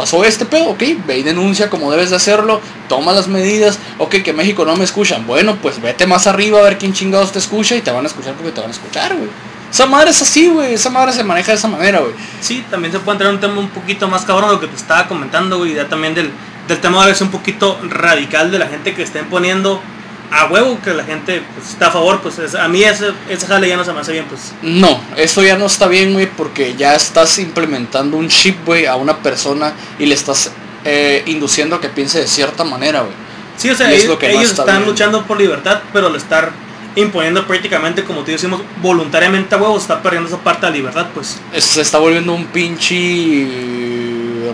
pasó 0.00 0.24
este 0.24 0.46
pedo, 0.46 0.70
ok, 0.70 0.82
ve 1.06 1.18
y 1.18 1.22
denuncia 1.22 1.68
como 1.68 1.90
debes 1.90 2.08
de 2.08 2.16
hacerlo, 2.16 2.62
toma 2.88 3.12
las 3.12 3.28
medidas, 3.28 3.78
ok, 3.98 4.22
que 4.24 4.32
México 4.32 4.64
no 4.64 4.74
me 4.74 4.84
escuchan. 4.84 5.26
Bueno, 5.26 5.58
pues 5.60 5.82
vete 5.82 6.06
más 6.06 6.26
arriba 6.26 6.58
a 6.58 6.62
ver 6.62 6.78
quién 6.78 6.94
chingados 6.94 7.32
te 7.32 7.38
escucha 7.38 7.76
y 7.76 7.82
te 7.82 7.90
van 7.90 8.06
a 8.06 8.08
escuchar 8.08 8.32
porque 8.32 8.50
te 8.50 8.62
van 8.62 8.70
a 8.70 8.72
escuchar, 8.72 9.14
güey. 9.14 9.28
Esa 9.70 9.84
madre 9.84 10.08
es 10.10 10.22
así, 10.22 10.48
güey. 10.48 10.72
Esa 10.72 10.88
madre 10.88 11.12
se 11.12 11.22
maneja 11.22 11.52
de 11.52 11.58
esa 11.58 11.68
manera, 11.68 12.00
güey. 12.00 12.14
Sí, 12.40 12.64
también 12.70 12.92
se 12.92 13.00
puede 13.00 13.16
entrar 13.16 13.28
en 13.28 13.34
un 13.34 13.40
tema 13.42 13.58
un 13.58 13.68
poquito 13.68 14.08
más 14.08 14.24
cabrón 14.24 14.50
lo 14.50 14.58
que 14.58 14.68
te 14.68 14.76
estaba 14.76 15.06
comentando, 15.06 15.58
güey, 15.58 15.74
ya 15.74 15.86
también 15.86 16.14
del, 16.14 16.30
del 16.66 16.80
tema 16.80 17.06
de 17.06 17.22
un 17.22 17.30
poquito 17.30 17.78
radical 17.86 18.50
de 18.50 18.58
la 18.58 18.68
gente 18.68 18.94
que 18.94 19.02
estén 19.02 19.26
poniendo 19.26 19.82
a 20.30 20.46
huevo 20.46 20.78
que 20.82 20.94
la 20.94 21.04
gente 21.04 21.42
pues, 21.54 21.70
está 21.70 21.88
a 21.88 21.90
favor, 21.90 22.20
pues 22.20 22.38
es- 22.38 22.54
a 22.54 22.68
mí 22.68 22.82
ese, 22.84 23.10
ese 23.28 23.46
jale 23.46 23.68
ya 23.68 23.76
no 23.76 23.84
se 23.84 23.92
me 23.92 24.00
hace 24.00 24.12
bien, 24.12 24.26
pues. 24.28 24.52
No, 24.62 25.00
eso 25.16 25.42
ya 25.42 25.56
no 25.56 25.66
está 25.66 25.88
bien, 25.88 26.12
güey, 26.12 26.26
porque 26.26 26.74
ya 26.76 26.94
estás 26.94 27.38
implementando 27.38 28.16
un 28.16 28.28
chip, 28.28 28.64
güey, 28.64 28.86
a 28.86 28.96
una 28.96 29.18
persona 29.18 29.72
y 29.98 30.06
le 30.06 30.14
estás 30.14 30.52
eh, 30.84 31.22
induciendo 31.26 31.76
a 31.76 31.80
que 31.80 31.88
piense 31.88 32.20
de 32.20 32.26
cierta 32.28 32.64
manera, 32.64 33.00
güey. 33.00 33.12
Sí, 33.56 33.68
o 33.70 33.74
sea, 33.74 33.90
es 33.90 33.98
ellos, 33.98 34.10
lo 34.10 34.18
que 34.18 34.28
no 34.28 34.38
ellos 34.38 34.50
está 34.50 34.62
están 34.62 34.78
bien. 34.78 34.88
luchando 34.90 35.26
por 35.26 35.38
libertad, 35.38 35.80
pero 35.92 36.08
lo 36.08 36.16
estar 36.16 36.50
imponiendo 36.96 37.46
prácticamente, 37.46 38.04
como 38.04 38.22
te 38.22 38.32
decimos, 38.32 38.62
voluntariamente 38.80 39.54
a 39.54 39.58
huevo, 39.58 39.76
está 39.76 40.02
perdiendo 40.02 40.28
esa 40.28 40.38
parte 40.38 40.66
de 40.66 40.70
la 40.72 40.76
libertad, 40.78 41.06
pues. 41.14 41.38
Se 41.58 41.80
está 41.82 41.98
volviendo 41.98 42.32
un 42.32 42.46
pinche 42.46 43.46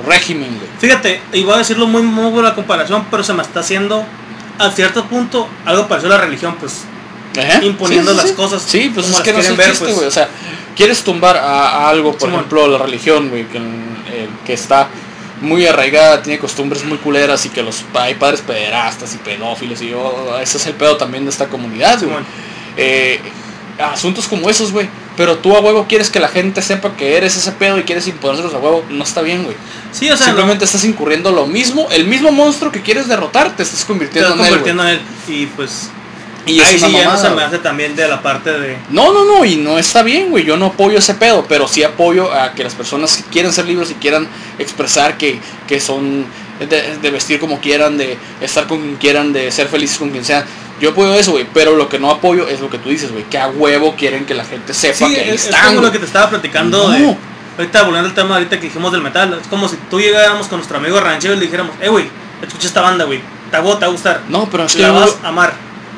régimen, 0.07 0.49
güey. 0.57 0.69
Fíjate, 0.79 1.21
y 1.33 1.45
voy 1.45 1.55
a 1.55 1.59
decirlo 1.59 1.87
muy, 1.87 2.03
muy 2.03 2.43
la 2.43 2.55
comparación, 2.55 3.07
pero 3.11 3.23
se 3.23 3.33
me 3.33 3.43
está 3.43 3.61
haciendo 3.61 4.05
a 4.59 4.71
cierto 4.71 5.05
punto 5.07 5.49
algo 5.65 5.89
parecido 5.89 6.15
a 6.15 6.19
la 6.19 6.25
religión, 6.25 6.57
pues 6.59 6.83
Ajá. 7.39 7.63
imponiendo 7.63 8.13
Sí, 8.13 8.17
sí, 8.17 8.23
las 8.23 8.31
sí. 8.31 8.37
cosas 8.37 8.63
Sí, 8.63 8.91
pues 8.95 9.07
como 9.07 9.19
es 9.19 9.25
que 9.25 9.33
no 9.33 9.39
es 9.41 9.49
el 9.49 9.57
ver, 9.57 9.71
chiste, 9.71 9.93
pues. 9.93 10.07
O 10.07 10.11
sea, 10.11 10.29
quieres 10.75 11.03
tumbar 11.03 11.37
a, 11.37 11.69
a 11.69 11.89
algo, 11.89 12.17
por 12.17 12.29
ejemplo, 12.29 12.67
la 12.69 12.79
religión, 12.79 13.29
güey, 13.29 13.47
que, 13.47 13.59
eh, 13.59 14.29
que 14.45 14.53
está 14.53 14.89
muy 15.41 15.67
arraigada, 15.67 16.23
tiene 16.23 16.39
costumbres 16.39 16.85
muy 16.85 16.99
culeras 16.99 17.45
y 17.45 17.51
que 17.51 17.63
los 17.63 17.85
hay 17.95 18.15
padres 18.15 18.41
pederastas 18.41 19.15
y 19.15 19.19
pedófilos 19.19 19.83
y 19.83 19.93
oh, 19.93 20.39
ese 20.41 20.57
es 20.57 20.67
el 20.67 20.75
pedo 20.75 20.97
también 20.97 21.25
de 21.25 21.31
esta 21.31 21.49
comunidad, 21.49 22.03
güey. 22.03 22.25
Eh, 22.77 23.21
asuntos 23.79 24.27
como 24.27 24.49
esos, 24.49 24.73
güey. 24.73 24.89
Pero 25.17 25.39
tú 25.39 25.57
a 25.57 25.61
huevo 25.61 25.87
quieres 25.89 26.11
que 26.11 26.21
la 26.21 26.29
gente 26.29 26.61
sepa 26.61 26.95
que 26.95 27.17
eres 27.17 27.37
ese 27.37 27.53
pedo 27.53 27.79
y 27.79 27.85
quieres 27.85 28.07
imponérselos 28.07 28.53
a 28.55 28.59
huevo. 28.59 28.85
No 28.91 29.05
está 29.05 29.23
bien, 29.23 29.45
güey. 29.45 29.57
Sí, 29.93 30.11
o 30.11 30.17
sea, 30.17 30.27
Simplemente 30.27 30.65
estás 30.65 30.85
incurriendo 30.85 31.31
lo 31.33 31.47
mismo, 31.47 31.89
el 31.91 32.07
mismo 32.07 32.31
monstruo 32.33 32.71
que 32.71 32.83
quieres 32.83 33.09
derrotar, 33.09 33.57
te 33.57 33.63
estás 33.63 33.81
te 33.81 33.87
convirtiendo 33.87 34.31
estás 34.31 34.41
en 34.41 34.47
él, 34.47 34.51
convirtiendo 34.51 34.83
en 34.83 34.89
él. 34.91 35.01
Y 35.29 35.47
pues 35.47 35.91
Y 36.45 36.61
ahí 36.61 36.79
sí 36.79 36.93
ya 36.93 37.05
no 37.05 37.19
se 37.19 37.31
me 37.31 37.43
hace 37.43 37.59
también 37.59 37.97
de 37.97 38.07
la 38.07 38.21
parte 38.21 38.53
de... 38.53 38.77
No, 38.91 39.13
no, 39.13 39.25
no, 39.25 39.45
y 39.45 39.57
no 39.57 39.79
está 39.79 40.03
bien, 40.03 40.31
güey. 40.31 40.45
Yo 40.45 40.57
no 40.57 40.67
apoyo 40.67 40.99
ese 40.99 41.15
pedo, 41.15 41.47
pero 41.49 41.67
sí 41.67 41.83
apoyo 41.83 42.33
a 42.33 42.53
que 42.53 42.63
las 42.63 42.75
personas 42.75 43.17
que 43.17 43.23
quieren 43.25 43.53
ser 43.53 43.65
libres 43.65 43.91
y 43.91 43.95
quieran 43.95 44.29
expresar 44.59 45.17
que, 45.17 45.41
que 45.67 45.81
son 45.81 46.27
de, 46.61 46.99
de 46.99 47.11
vestir 47.11 47.41
como 47.41 47.61
quieran, 47.61 47.97
de 47.97 48.19
estar 48.41 48.67
con 48.67 48.81
quien 48.81 48.97
quieran, 48.97 49.33
de 49.33 49.51
ser 49.51 49.69
felices 49.69 49.99
con 49.99 50.11
quien 50.11 50.25
sea. 50.25 50.45
Yo 50.81 50.91
apoyo 50.91 51.15
eso, 51.15 51.33
güey, 51.33 51.47
pero 51.55 51.75
lo 51.75 51.89
que 51.89 51.99
no 51.99 52.11
apoyo 52.11 52.47
es 52.49 52.61
lo 52.61 52.69
que 52.69 52.79
tú 52.79 52.89
dices, 52.91 53.11
güey, 53.13 53.25
que 53.25 53.39
a 53.39 53.49
huevo 53.49 53.95
quieren 53.97 54.27
que 54.27 54.35
la 54.35 54.45
gente 54.45 54.75
sepa 54.75 55.07
Sí, 55.09 55.15
que 55.15 55.21
ahí 55.23 55.29
es, 55.31 55.35
es 55.37 55.45
están. 55.47 55.61
como 55.67 55.73
güey. 55.77 55.87
lo 55.87 55.93
que 55.93 55.99
te 56.01 56.05
estaba 56.07 56.29
platicando 56.31 56.89
No. 56.89 56.91
de... 56.93 57.17
Ahorita 57.59 57.85
volviendo 57.85 58.09
al 58.11 58.15
tema 58.15 58.35
ahorita 58.35 58.57
que 58.61 58.67
dijimos 58.67 58.93
del 58.93 59.01
metal, 59.01 59.39
es 59.41 59.49
como 59.49 59.67
si 59.67 59.77
tú 59.91 59.99
llegáramos 59.99 60.47
con 60.49 60.59
nuestro 60.59 60.77
amigo 60.77 61.01
ranchero 61.01 61.33
y 61.33 61.39
le 61.39 61.45
dijéramos, 61.47 61.75
eh, 61.81 61.89
güey, 61.89 62.07
escucha 62.43 62.67
esta 62.67 62.83
banda, 62.83 63.07
güey, 63.07 63.21
te 63.51 63.57
va, 63.59 63.63
te 63.79 63.81
va 63.81 63.87
a 63.87 63.91
gustar, 63.91 64.21
No, 64.29 64.47
pero 64.51 64.65
es 64.67 64.77
que 64.77 64.83
la 64.83 64.89
yo- 64.89 64.95
vas 64.95 65.17
a 65.23 65.29
amar. 65.29 65.55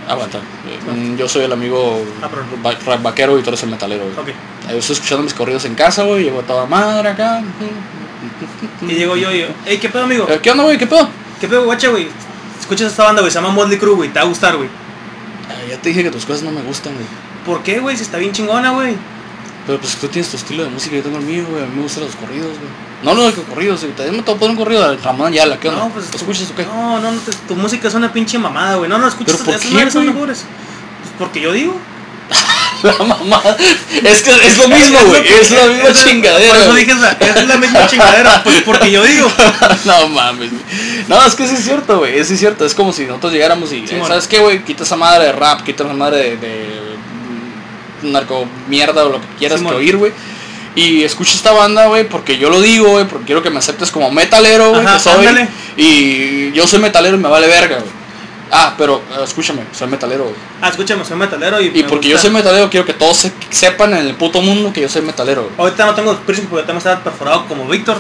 Aguanta. 0.09 0.39
eh, 0.39 0.91
mm, 0.93 1.17
Yo 1.17 1.29
soy 1.29 1.43
el 1.45 1.53
amigo 1.53 2.01
Ah, 2.23 2.29
va- 2.65 2.97
vaquero 2.99 3.37
y 3.39 3.43
tú 3.43 3.51
eres 3.51 3.63
el 3.65 3.71
metalero, 3.71 4.05
güey. 4.05 4.17
Ok. 4.17 4.29
Yo 4.71 4.77
estoy 4.79 4.95
escuchando 4.95 5.25
mis 5.25 5.35
corridos 5.35 5.65
en 5.65 5.75
casa, 5.75 6.05
güey, 6.05 6.23
llevo 6.25 6.39
a 6.41 6.43
toda 6.45 6.65
madre 6.67 7.09
acá. 7.11 7.43
Y 8.83 8.93
llego 8.95 9.17
yo 9.17 9.33
y 9.33 9.41
yo, 9.41 9.47
hey, 9.67 9.79
¿qué 9.81 9.89
pedo, 9.89 10.05
amigo? 10.05 10.27
Eh, 10.31 10.39
¿Qué 10.43 10.51
onda, 10.53 10.63
güey? 10.65 10.79
¿Qué 10.79 10.87
pedo? 10.87 11.09
¿Qué 11.41 11.49
pedo, 11.49 11.65
guacha, 11.65 11.89
güey? 11.89 12.09
Escuchas 12.61 12.91
esta 12.91 13.05
banda, 13.05 13.21
güey, 13.23 13.33
se 13.33 13.39
llama 13.41 13.53
Motley 13.53 13.79
Crue, 13.79 13.95
güey, 13.95 14.09
te 14.11 14.19
va 14.19 14.25
a 14.25 14.29
gustar, 14.29 14.57
güey. 14.57 14.69
Ah, 15.49 15.55
ya 15.69 15.79
te 15.81 15.89
dije 15.89 16.03
que 16.03 16.11
tus 16.11 16.27
cosas 16.27 16.43
no 16.43 16.51
me 16.51 16.63
gustan, 16.63 16.93
güey. 16.95 17.07
¿Por 17.47 17.63
qué, 17.63 17.79
güey? 17.81 17.97
Si 17.97 18.03
está 18.03 18.19
bien 18.19 18.33
chingona, 18.33 18.71
güey. 18.73 18.95
Pero 19.67 19.79
pues 19.81 19.97
tú 19.97 20.09
tienes 20.09 20.31
tu 20.31 20.37
estilo 20.37 20.65
de 20.65 20.71
música, 20.71 20.97
yo 20.97 21.03
tengo 21.03 21.19
el 21.19 21.25
mío, 21.25 21.45
güey. 21.49 21.63
A 21.63 21.67
mí 21.67 21.77
me 21.77 21.83
gustan 21.83 22.05
los 22.05 22.17
corridos, 22.17 22.49
güey. 22.59 22.71
No, 23.03 23.15
no, 23.15 23.33
que 23.35 23.43
corridos, 23.43 23.81
güey. 23.81 23.93
También 23.93 24.17
me 24.17 24.23
tengo 24.23 24.39
poner 24.39 24.57
un 24.57 24.57
corrido 24.57 24.91
de 24.91 24.97
Ramón 24.97 25.29
Ayala, 25.29 25.59
¿qué 25.61 25.69
onda? 25.69 25.85
No, 25.85 25.91
pues 25.91 26.11
¿Lo 26.11 26.17
escuchas 26.17 26.51
o 26.51 26.55
qué? 26.55 26.65
No, 26.65 26.99
no, 27.01 27.13
no, 27.13 27.21
te- 27.21 27.33
tu 27.47 27.55
música 27.55 27.89
es 27.89 27.95
una 27.95 28.13
pinche 28.13 28.39
mamada, 28.39 28.77
güey. 28.77 28.89
No, 28.89 28.99
no, 28.99 29.07
escuchas 29.07 29.37
¿Pero 29.37 29.45
por 29.45 29.61
qué, 29.61 29.91
son. 29.91 30.13
Pues 30.15 30.45
porque 31.19 31.41
yo 31.41 31.53
digo. 31.53 31.79
La 32.83 32.93
mamada. 33.05 33.57
Es 34.05 34.23
que 34.23 34.31
es 34.31 34.57
lo 34.59 34.69
mismo, 34.69 34.99
güey. 35.07 35.27
Es 35.27 35.51
la 35.51 35.67
misma 35.67 35.89
es- 35.91 36.05
chingadera. 36.05 36.55
Por 36.55 36.63
eso 36.63 36.75
dije, 36.75 36.93
es 36.93 37.49
la 37.49 37.57
misma 37.57 37.87
chingadera, 37.89 38.43
pues 38.45 38.63
porque 38.63 38.91
yo 38.91 39.03
digo. 39.05 39.31
no 39.85 40.09
mames, 40.09 40.51
güey. 40.51 40.63
No, 41.07 41.25
es 41.25 41.35
que 41.35 41.47
sí 41.47 41.55
es 41.55 41.65
cierto, 41.65 41.99
güey. 41.99 42.19
Es 42.19 42.29
sí 42.29 42.35
es 42.35 42.41
cierto. 42.41 42.65
Es 42.65 42.75
como 42.75 42.93
si 42.93 43.05
nosotros 43.05 43.33
llegáramos 43.33 43.73
y, 43.73 43.87
Sí, 43.87 43.95
eh. 43.95 44.03
¿sabes 44.07 44.27
qué, 44.27 44.39
güey? 44.41 44.65
Quita 44.65 44.83
esa 44.83 44.97
madre 44.97 45.27
de 45.27 45.33
rap, 45.33 45.63
quita 45.63 45.85
esa 45.85 45.93
madre 45.95 46.37
de, 46.37 46.37
de 46.37 46.69
narco 48.03 48.47
mierda 48.69 49.05
o 49.05 49.11
lo 49.11 49.21
que 49.21 49.27
quieras 49.39 49.61
Sí, 49.61 49.67
que 49.67 49.75
oír, 49.75 49.97
güey. 49.97 50.13
Y 50.75 51.03
escucha 51.03 51.35
esta 51.35 51.51
banda, 51.53 51.87
güey, 51.87 52.09
porque 52.09 52.39
yo 52.39 52.51
lo 52.51 52.61
digo, 52.61 52.89
güey, 52.91 53.05
porque 53.07 53.27
quiero 53.27 53.43
que 53.43 53.51
me 53.51 53.59
aceptes 53.59 53.91
como 53.91 54.11
metalero, 54.13 54.71
güey, 54.71 54.87
Ajá, 54.87 54.95
que 54.97 55.03
soy. 55.03 55.27
ándale. 55.27 55.49
Y 55.77 56.53
yo 56.53 56.67
soy 56.67 56.79
metalero 56.79 57.17
y 57.17 57.21
me 57.21 57.29
vale 57.29 57.47
verga, 57.49 57.79
güey. 57.79 57.99
Ah, 58.51 58.75
pero 58.79 59.03
eh, 59.11 59.25
escúchame, 59.25 59.63
soy 59.73 59.89
metalero, 59.89 60.25
güey. 60.25 60.37
Ah, 60.63 60.69
escúchame, 60.69 61.05
soy 61.05 61.17
metalero 61.19 61.61
y. 61.61 61.67
Y 61.67 61.83
me 61.83 61.89
porque 61.89 62.09
yo 62.09 62.17
soy 62.19 62.31
metalero, 62.31 62.71
quiero 62.71 62.87
que 62.87 62.95
todos 62.95 63.17
se- 63.17 63.33
sepan 63.51 63.93
en 63.95 64.07
el 64.07 64.15
puto 64.15 64.41
mundo 64.41 64.73
que 64.73 64.81
yo 64.81 64.89
soy 64.89 65.03
metalero, 65.03 65.43
güey. 65.43 65.55
Ahorita 65.59 65.85
no 65.87 65.95
tengo 65.95 66.17
piercings 66.19 66.49
porque 66.49 66.65
tengo 66.67 66.79
que 66.81 66.89
estar 66.89 67.03
perforado 67.03 67.47
como 67.47 67.67
Víctor. 67.67 67.99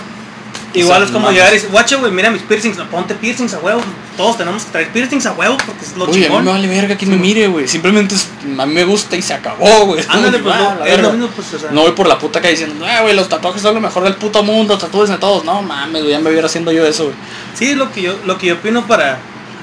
Igual 0.74 0.98
sea, 0.98 1.06
es 1.06 1.10
como 1.12 1.24
mames. 1.26 1.36
llegar 1.38 1.52
y 1.52 1.56
decir, 1.56 1.98
güey, 1.98 2.12
mira 2.12 2.30
mis 2.30 2.42
piercings, 2.42 2.76
ponte 2.90 3.14
piercings 3.14 3.54
a 3.54 3.58
huevo. 3.58 3.80
Todos 4.16 4.36
tenemos 4.36 4.64
que 4.64 4.70
traer 4.72 4.88
piercings 4.92 5.24
a 5.26 5.32
huevo 5.32 5.56
porque 5.64 5.84
es 5.84 5.96
lo 5.96 6.04
Oye, 6.04 6.12
a 6.12 6.14
mí 6.18 6.24
chingón. 6.26 6.44
me 6.44 6.50
vale 6.50 6.66
verga 6.68 6.96
quien 6.96 7.10
me 7.10 7.16
mire, 7.16 7.46
güey. 7.46 7.66
Simplemente 7.66 8.14
es- 8.14 8.28
a 8.58 8.66
mí 8.66 8.74
me 8.74 8.84
gusta 8.84 9.16
y 9.16 9.22
se 9.22 9.32
acabó, 9.34 9.86
güey. 9.86 10.04
Ándale, 10.08 10.38
pues 10.40 10.54
no, 10.54 10.84
es 10.84 11.00
lo 11.00 11.12
mismo, 11.12 11.28
pues, 11.28 11.54
o 11.54 11.58
sea. 11.58 11.70
No 11.70 11.82
voy 11.82 11.92
por 11.92 12.06
la 12.06 12.18
puta 12.18 12.40
calle 12.40 12.52
diciendo, 12.52 12.84
ah, 12.86 13.00
güey, 13.02 13.14
los 13.14 13.28
tatuajes 13.28 13.62
son 13.62 13.74
lo 13.76 13.80
mejor 13.80 14.04
del 14.04 14.14
puto 14.14 14.42
mundo, 14.42 14.76
tatúes 14.76 15.08
de 15.08 15.16
todos. 15.16 15.44
No 15.44 15.62
mames, 15.62 16.02
güey, 16.02 16.12
ya 16.12 16.20
me 16.20 16.30
viera 16.30 16.46
haciendo 16.46 16.70
yo 16.70 16.84
eso, 16.86 17.04
güey. 17.04 17.16
Sí, 17.54 17.74
lo 17.74 17.90
que 17.90 18.02
yo, 18.02 18.18
lo 18.26 18.36
que 18.36 18.48
yo 18.48 18.54
opino 18.54 18.86
para, 18.86 19.18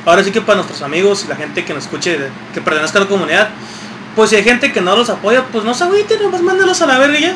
ahora 0.06 0.24
sí 0.24 0.32
que 0.32 0.42
para 0.42 0.56
nuestros 0.58 0.82
amigos 0.82 1.24
y 1.26 1.28
la 1.28 1.36
gente 1.36 1.64
que 1.64 1.74
nos 1.74 1.84
escuche, 1.84 2.18
que 2.54 2.62
pertenezca 2.62 2.98
a 2.98 3.02
la 3.04 3.08
comunidad, 3.08 3.50
pues 4.16 4.32
si 4.32 4.38
hay 4.38 4.44
gente 4.44 4.72
que 4.74 4.82
no 4.82 4.96
los 4.96 5.10
apoya, 5.10 5.44
pues 5.52 5.64
no 5.66 5.74
se 5.76 5.84
agüiten, 5.84 6.22
nomás 6.24 6.42
mándalos 6.42 6.82
a 6.82 6.88
la 6.88 6.98
verga 6.98 7.20
ya. 7.20 7.36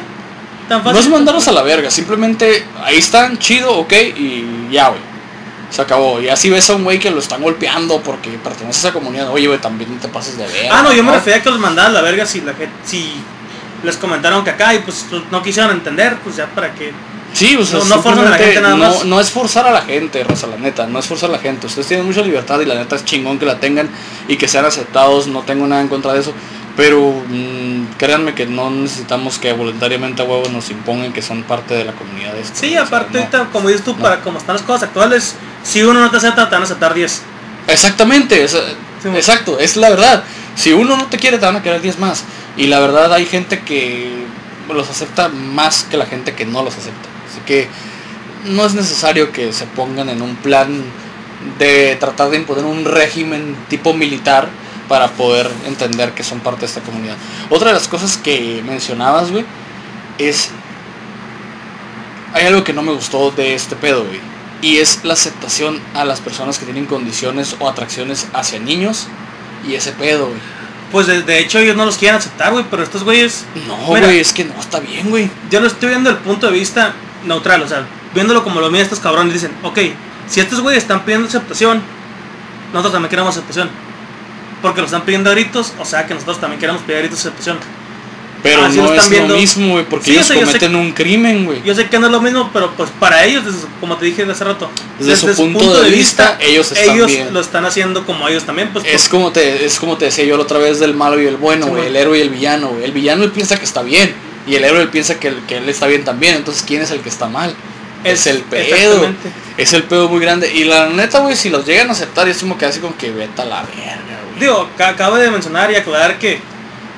Tan 0.69 0.83
fácil. 0.83 0.93
No 0.93 0.99
es 0.99 1.09
mandarlos 1.09 1.47
a 1.47 1.51
la 1.51 1.63
verga, 1.63 1.89
simplemente 1.91 2.63
ahí 2.83 2.97
están, 2.97 3.37
chido, 3.39 3.75
ok, 3.79 3.91
y 4.15 4.67
ya, 4.71 4.89
güey. 4.89 5.01
Se 5.71 5.81
acabó. 5.83 6.19
Y 6.21 6.29
así 6.29 6.49
ves 6.49 6.67
a 6.69 6.75
un 6.75 6.83
güey 6.83 6.97
que 6.99 7.11
lo 7.11 7.19
están 7.19 7.41
golpeando 7.43 8.01
porque 8.01 8.29
pertenece 8.43 8.87
a 8.87 8.89
esa 8.89 8.93
comunidad. 8.93 9.29
Oye, 9.29 9.45
güey, 9.47 9.59
también 9.59 9.99
te 9.99 10.07
pases 10.07 10.35
de 10.37 10.47
verga. 10.47 10.69
Ah, 10.79 10.81
no, 10.81 10.93
yo 10.93 11.03
me 11.03 11.11
refería 11.11 11.37
a 11.39 11.43
que 11.43 11.49
los 11.51 11.59
mandaban 11.59 11.91
a 11.91 11.93
la 11.95 12.01
verga 12.01 12.25
si 12.25 12.41
la 12.41 12.53
gente, 12.53 12.73
si 12.85 13.11
les 13.83 13.95
comentaron 13.97 14.43
que 14.43 14.49
acá 14.49 14.73
y 14.73 14.79
pues 14.79 15.05
no 15.29 15.43
quisieron 15.43 15.71
entender, 15.71 16.17
pues 16.23 16.37
ya 16.37 16.47
para 16.47 16.73
que... 16.73 16.91
Sí, 17.33 17.55
o 17.55 17.63
sea, 17.63 17.77
No- 17.79 17.85
no 17.85 18.01
forzan 18.01 18.25
a 18.25 18.29
la 18.31 18.37
simplemente 18.37 18.45
gente 18.45 18.61
nada 18.61 18.75
no, 18.75 18.95
más. 18.95 19.05
no 19.05 19.19
es 19.19 19.29
forzar 19.29 19.67
a 19.67 19.71
la 19.71 19.81
gente, 19.83 20.23
raza, 20.23 20.47
la 20.47 20.57
neta, 20.57 20.87
no 20.87 20.97
es 20.97 21.05
forzar 21.05 21.29
a 21.29 21.33
la 21.33 21.37
gente. 21.39 21.67
Ustedes 21.67 21.85
tienen 21.87 22.07
mucha 22.07 22.21
libertad 22.23 22.59
y 22.61 22.65
la 22.65 22.73
neta 22.73 22.95
es 22.95 23.05
chingón 23.05 23.37
que 23.37 23.45
la 23.45 23.59
tengan 23.59 23.87
y 24.27 24.37
que 24.37 24.47
sean 24.47 24.65
aceptados, 24.65 25.27
no 25.27 25.43
tengo 25.43 25.67
nada 25.67 25.81
en 25.81 25.87
contra 25.87 26.13
de 26.13 26.21
eso. 26.21 26.33
Pero 26.77 27.11
mm, 27.27 27.95
créanme 27.97 28.33
que 28.33 28.45
no 28.45 28.69
necesitamos 28.69 29.37
que 29.37 29.51
voluntariamente 29.53 30.21
a 30.21 30.25
huevos 30.25 30.51
nos 30.51 30.69
impongan 30.69 31.11
que 31.11 31.21
son 31.21 31.43
parte 31.43 31.73
de 31.73 31.83
la 31.85 31.91
comunidad. 31.93 32.37
esta, 32.37 32.55
Sí, 32.59 32.75
aparte 32.77 33.27
no. 33.33 33.51
como 33.51 33.67
dices 33.69 33.83
tú, 33.83 33.91
no. 33.95 34.01
para 34.01 34.21
como 34.21 34.37
están 34.37 34.55
las 34.55 34.63
cosas 34.63 34.83
actuales, 34.83 35.35
si 35.63 35.81
uno 35.83 35.99
no 35.99 36.09
te 36.09 36.17
acepta, 36.17 36.47
te 36.47 36.55
van 36.55 36.61
a 36.61 36.65
aceptar 36.65 36.93
10. 36.93 37.21
Exactamente, 37.67 38.43
es- 38.43 38.57
Sí, 39.01 39.07
exacto, 39.15 39.59
es 39.59 39.77
la 39.77 39.89
verdad. 39.89 40.23
Si 40.55 40.73
uno 40.73 40.97
no 40.97 41.05
te 41.05 41.17
quiere, 41.17 41.37
te 41.37 41.45
van 41.45 41.55
a 41.55 41.63
querer 41.63 41.81
10 41.81 41.99
más. 41.99 42.23
Y 42.57 42.67
la 42.67 42.79
verdad 42.79 43.13
hay 43.13 43.25
gente 43.25 43.61
que 43.61 44.25
los 44.73 44.89
acepta 44.89 45.29
más 45.29 45.83
que 45.89 45.95
la 45.95 46.05
gente 46.05 46.33
que 46.35 46.45
no 46.45 46.63
los 46.63 46.73
acepta. 46.75 47.07
Así 47.29 47.39
que 47.45 47.67
no 48.45 48.65
es 48.65 48.73
necesario 48.73 49.31
que 49.31 49.53
se 49.53 49.65
pongan 49.65 50.09
en 50.09 50.21
un 50.21 50.35
plan 50.35 50.83
de 51.57 51.95
tratar 51.99 52.29
de 52.29 52.37
imponer 52.37 52.65
un 52.65 52.83
régimen 52.83 53.55
tipo 53.69 53.93
militar 53.93 54.49
para 54.89 55.07
poder 55.11 55.49
entender 55.65 56.11
que 56.13 56.23
son 56.23 56.41
parte 56.41 56.61
de 56.61 56.65
esta 56.65 56.81
comunidad. 56.81 57.15
Otra 57.49 57.69
de 57.69 57.75
las 57.75 57.87
cosas 57.87 58.17
que 58.17 58.61
mencionabas, 58.65 59.31
güey, 59.31 59.45
es... 60.17 60.49
Hay 62.33 62.45
algo 62.45 62.63
que 62.63 62.73
no 62.73 62.81
me 62.81 62.91
gustó 62.91 63.31
de 63.31 63.53
este 63.53 63.75
pedo, 63.75 64.03
güey. 64.03 64.19
Y 64.61 64.77
es 64.79 65.05
la 65.05 65.13
aceptación 65.13 65.79
a 65.93 66.03
las 66.03 66.19
personas 66.19 66.59
que 66.59 66.65
tienen 66.65 66.85
condiciones 66.85 67.55
o 67.59 67.69
atracciones 67.69 68.27
hacia 68.33 68.59
niños 68.59 69.07
y 69.65 69.75
ese 69.75 69.93
pedo, 69.93 70.27
güey. 70.27 70.39
Pues 70.91 71.05
de, 71.07 71.21
de 71.21 71.39
hecho 71.39 71.59
ellos 71.59 71.75
no 71.77 71.85
los 71.85 71.97
quieren 71.97 72.17
aceptar, 72.17 72.51
güey, 72.51 72.65
pero 72.69 72.81
estos 72.83 73.03
güeyes, 73.03 73.45
No, 73.67 73.77
güey, 73.77 74.19
es 74.19 74.33
que 74.33 74.43
no 74.43 74.59
está 74.59 74.79
bien, 74.79 75.09
güey. 75.09 75.29
yo 75.51 75.59
lo 75.59 75.67
estoy 75.67 75.89
viendo 75.89 76.09
desde 76.09 76.21
el 76.21 76.27
punto 76.27 76.47
de 76.47 76.53
vista 76.53 76.93
neutral, 77.25 77.61
o 77.61 77.67
sea, 77.67 77.85
viéndolo 78.15 78.43
como 78.43 78.59
lo 78.59 78.69
miran 78.71 78.85
estos 78.85 78.99
cabrones, 78.99 79.33
dicen, 79.33 79.51
ok, 79.61 79.77
si 80.27 80.39
estos 80.39 80.61
güeyes 80.61 80.81
están 80.81 81.05
pidiendo 81.05 81.27
aceptación, 81.27 81.81
nosotros 82.73 82.93
también 82.93 83.09
queremos 83.09 83.35
aceptación. 83.35 83.69
Porque 84.61 84.81
lo 84.81 84.85
están 84.85 85.03
pidiendo 85.03 85.29
a 85.29 85.33
gritos, 85.33 85.73
o 85.79 85.85
sea 85.85 86.05
que 86.05 86.13
nosotros 86.13 86.39
también 86.41 86.59
queremos 86.59 86.81
pedir 86.81 86.97
a 86.97 87.01
gritos 87.01 87.19
aceptación. 87.19 87.57
Pero 88.41 88.63
Así 88.63 88.77
no 88.77 88.85
lo 88.85 88.93
es 88.93 89.09
viendo. 89.09 89.33
lo 89.33 89.39
mismo, 89.39 89.73
güey, 89.73 89.83
porque 89.85 90.05
Sí, 90.05 90.11
ellos 90.13 90.25
sé 90.27 90.35
cometen 90.35 90.73
un 90.73 90.93
crimen, 90.93 91.43
güey. 91.43 91.61
Yo 91.63 91.75
sé 91.75 91.87
que 91.89 91.99
no 91.99 92.05
es 92.05 92.11
lo 92.13 92.21
mismo, 92.21 92.49
pero 92.53 92.71
pues 92.71 92.89
para 92.97 93.25
ellos, 93.25 93.43
desde 93.45 93.67
como 93.81 93.97
te 93.97 94.05
dije 94.05 94.23
hace 94.23 94.45
rato, 94.45 94.69
Desde 94.97 95.17
su 95.17 95.35
punto 95.35 95.81
de 95.83 95.89
vista, 95.89 96.37
ellos 96.39 96.71
están 96.71 96.95
ellos 96.95 97.07
bien. 97.07 97.33
lo 97.33 97.41
están 97.41 97.65
haciendo 97.65 98.05
como 98.05 98.29
ellos 98.29 98.45
también, 98.45 98.69
pues 98.71 98.85
Es 98.85 99.09
como 99.09 99.33
te 99.33 99.65
es 99.65 99.77
como 99.77 99.97
te 99.97 100.05
decía 100.05 100.23
yo 100.23 100.37
la 100.37 100.43
otra 100.43 100.57
vez 100.57 100.79
del 100.79 100.93
malo 100.93 101.21
y 101.21 101.25
el 101.27 101.35
bueno, 101.35 101.67
güey, 101.67 101.87
el 101.87 101.95
héroe 101.97 102.17
y 102.17 102.21
el 102.21 102.29
villano, 102.29 102.69
güey. 102.69 102.85
El 102.85 102.93
villano 102.93 103.25
él 103.25 103.31
piensa 103.31 103.57
que 103.57 103.65
está 103.65 103.81
bien 103.81 104.13
y 104.47 104.55
el 104.55 104.63
héroe 104.63 104.83
él 104.83 104.89
piensa 104.89 105.19
que, 105.19 105.33
que 105.45 105.57
él 105.57 105.67
está 105.67 105.87
bien 105.87 106.05
también. 106.05 106.35
Entonces, 106.35 106.63
¿quién 106.65 106.81
es 106.81 106.91
el 106.91 107.01
que 107.01 107.09
está 107.09 107.27
mal? 107.27 107.53
Es, 108.05 108.21
Es- 108.21 108.27
el 108.27 108.41
pedo. 108.43 109.05
Es 109.57 109.73
el 109.73 109.83
pedo 109.83 110.07
muy 110.07 110.21
grande. 110.21 110.49
Y 110.53 110.63
la 110.63 110.87
neta, 110.87 111.19
güey, 111.19 111.35
si 111.35 111.49
los 111.49 111.65
llegan 111.65 111.89
a 111.89 111.91
aceptar, 111.91 112.29
es 112.29 112.37
como 112.37 112.57
que 112.57 112.65
así 112.65 112.79
como 112.79 112.95
que 112.95 113.11
vete 113.11 113.41
a 113.41 113.45
la 113.45 113.63
verga. 113.63 114.18
Digo, 114.39 114.69
ca- 114.77 114.89
acabo 114.89 115.17
de 115.17 115.29
mencionar 115.29 115.71
y 115.71 115.75
aclarar 115.75 116.17
que 116.17 116.39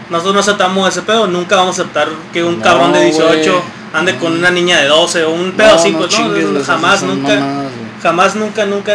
nosotros 0.09 0.33
no 0.33 0.39
aceptamos 0.41 0.89
ese 0.89 1.01
pedo, 1.01 1.27
nunca 1.27 1.55
vamos 1.55 1.77
a 1.77 1.81
aceptar 1.81 2.09
que 2.33 2.43
un 2.43 2.59
No, 2.59 2.63
cabrón 2.63 2.93
de 2.93 3.05
18 3.05 3.51
güey. 3.51 3.63
ande 3.93 4.15
con 4.17 4.33
una 4.33 4.51
niña 4.51 4.79
de 4.79 4.87
12 4.87 5.23
o 5.23 5.31
un 5.31 5.51
pedo 5.53 5.75
así, 5.75 5.91
no 5.91 5.99
pues 5.99 6.17
no, 6.19 6.27
no, 6.29 6.63
jamás, 6.63 7.01
nunca, 7.03 7.35
mamadas, 7.35 7.71
jamás, 8.03 8.35
nunca, 8.35 8.65
nunca, 8.65 8.93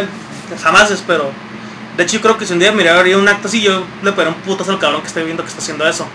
jamás 0.61 0.91
espero. 0.91 1.31
De 1.97 2.03
hecho, 2.03 2.13
yo 2.17 2.21
creo 2.21 2.37
que 2.37 2.45
si 2.45 2.53
un 2.53 2.59
día 2.59 2.71
miraría 2.71 3.17
un 3.17 3.27
acto 3.27 3.47
así, 3.47 3.59
yo 3.61 3.83
le 4.03 4.11
pegaría 4.11 4.35
un 4.37 4.41
putazo 4.41 4.71
al 4.71 4.77
cabrón 4.79 5.01
que 5.01 5.07
estoy 5.07 5.23
viendo 5.23 5.41
que 5.43 5.49
está 5.49 5.61
haciendo 5.61 5.87
eso. 5.87 6.05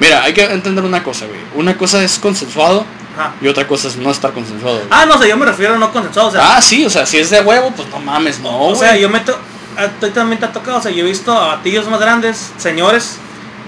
Mira, 0.00 0.22
hay 0.22 0.32
que 0.32 0.44
entender 0.44 0.84
una 0.84 1.02
cosa, 1.02 1.26
güey. 1.26 1.40
Una 1.54 1.76
cosa 1.76 2.02
es 2.02 2.18
consensuado 2.18 2.84
Ajá. 3.18 3.32
Y 3.40 3.48
otra 3.48 3.66
cosa 3.66 3.88
es 3.88 3.96
no 3.96 4.12
estar 4.12 4.32
consensuado. 4.32 4.76
güey. 4.76 4.88
Ah, 4.92 5.04
no, 5.04 5.16
o 5.16 5.18
sea, 5.18 5.26
yo 5.26 5.36
me 5.36 5.44
refiero 5.44 5.74
a 5.74 5.78
no 5.78 5.92
consensuado, 5.92 6.28
o 6.28 6.30
sea, 6.30 6.56
Ah, 6.56 6.62
sí, 6.62 6.86
o 6.86 6.90
sea, 6.90 7.04
si 7.04 7.18
es 7.18 7.30
de 7.30 7.40
huevo, 7.40 7.72
pues 7.74 7.88
no 7.88 7.98
mames, 7.98 8.38
no, 8.38 8.66
o 8.68 8.76
sea, 8.76 8.96
yo 8.96 9.08
meto, 9.08 9.36
a 9.78 9.88
ti 9.88 10.10
también 10.10 10.40
te 10.40 10.46
ha 10.46 10.52
tocado, 10.52 10.78
o 10.78 10.82
sea, 10.82 10.90
yo 10.90 11.04
he 11.04 11.08
visto 11.08 11.32
a 11.32 11.56
batillos 11.56 11.88
más 11.88 12.00
grandes, 12.00 12.52
señores, 12.58 13.16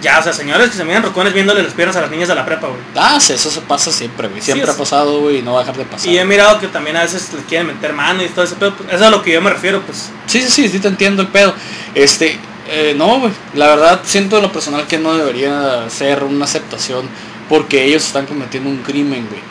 ya, 0.03 0.19
o 0.19 0.23
sea, 0.23 0.33
señores 0.33 0.71
que 0.71 0.77
se 0.77 0.85
miran 0.85 1.03
rocones 1.03 1.33
viéndole 1.33 1.63
las 1.63 1.73
piernas 1.73 1.95
a 1.97 2.01
las 2.01 2.11
niñas 2.11 2.29
de 2.29 2.35
la 2.35 2.45
prepa, 2.45 2.69
güey. 2.69 2.81
Ah, 2.97 3.21
sí, 3.21 3.35
eso 3.35 3.51
se 3.51 3.61
pasa 3.61 3.93
siempre, 3.93 4.29
güey. 4.29 4.41
Siempre 4.41 4.67
Sí, 4.67 4.73
ha 4.73 4.77
pasado, 4.79 5.21
güey, 5.21 5.39
y 5.39 5.43
no 5.43 5.53
va 5.53 5.61
a 5.61 5.63
dejar 5.63 5.77
de 5.77 5.85
pasar. 5.85 6.09
Y 6.09 6.19
he 6.19 6.25
mirado 6.25 6.59
que 6.59 6.69
también 6.69 6.97
a 6.97 7.03
veces 7.03 7.33
les 7.35 7.45
quieren 7.45 7.67
meter 7.67 7.93
mano 7.93 8.23
y 8.23 8.29
todo 8.29 8.45
ese 8.45 8.57
pedo, 8.57 8.75
pues, 8.75 8.89
eso 8.89 8.97
es 8.97 9.03
a 9.03 9.11
lo 9.11 9.23
que 9.23 9.33
yo 9.33 9.43
me 9.43 9.51
refiero, 9.51 9.83
pues. 9.83 10.11
Sí, 10.27 10.41
sí, 10.43 10.51
sí, 10.51 10.69
sí 10.69 10.79
te 10.79 10.89
entiendo 10.89 11.23
el 11.23 11.29
pedo. 11.29 11.55
Este, 11.95 12.39
eh, 12.69 12.95
no, 12.97 13.21
güey. 13.21 13.33
La 13.55 13.67
verdad 13.69 14.01
siento 14.05 14.37
de 14.37 14.43
lo 14.43 14.53
personal 14.53 14.87
que 14.87 14.99
no 14.99 15.17
debería 15.17 15.89
ser 15.91 16.25
una 16.25 16.45
aceptación 16.47 17.09
porque 17.49 17.85
ellos 17.85 18.07
están 18.07 18.27
cometiendo 18.27 18.71
un 18.71 18.79
crimen, 18.79 19.29
güey. 19.29 19.43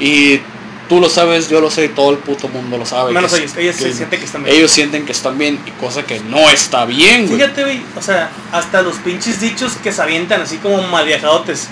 Y 0.00 0.40
tú 0.88 1.00
lo 1.00 1.08
sabes, 1.08 1.48
yo 1.48 1.60
lo 1.60 1.70
sé, 1.70 1.86
y 1.86 1.88
todo 1.88 2.10
el 2.10 2.18
puto 2.18 2.48
mundo 2.48 2.78
lo 2.78 2.86
sabe. 2.86 3.12
Menos 3.12 3.32
ellos, 3.34 3.54
ellos 3.56 3.76
se 3.76 3.92
sienten 3.92 4.18
que 4.18 4.24
están 4.26 4.44
bien. 4.44 4.56
Ellos 4.56 4.70
sienten 4.70 5.06
que 5.06 5.12
están 5.12 5.38
bien 5.38 5.60
y 5.66 5.70
cosa 5.72 6.04
que 6.04 6.20
no 6.20 6.48
está 6.50 6.84
bien, 6.84 7.26
güey. 7.26 7.40
Fíjate, 7.40 7.62
güey, 7.62 7.82
o 7.96 8.02
sea, 8.02 8.30
hasta 8.52 8.82
los 8.82 8.96
pinches 8.96 9.40
dichos 9.40 9.72
que 9.82 9.92
se 9.92 10.02
avientan 10.02 10.40
así 10.40 10.56
como 10.58 10.82
mal 10.82 11.06
viajadotes. 11.06 11.68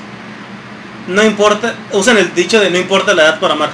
No 1.09 1.24
importa, 1.24 1.74
usan 1.92 2.18
el 2.18 2.35
dicho 2.35 2.61
de 2.61 2.70
no 2.70 2.79
importa 2.79 3.14
la 3.14 3.24
edad 3.24 3.40
por 3.40 3.50
amar. 3.50 3.70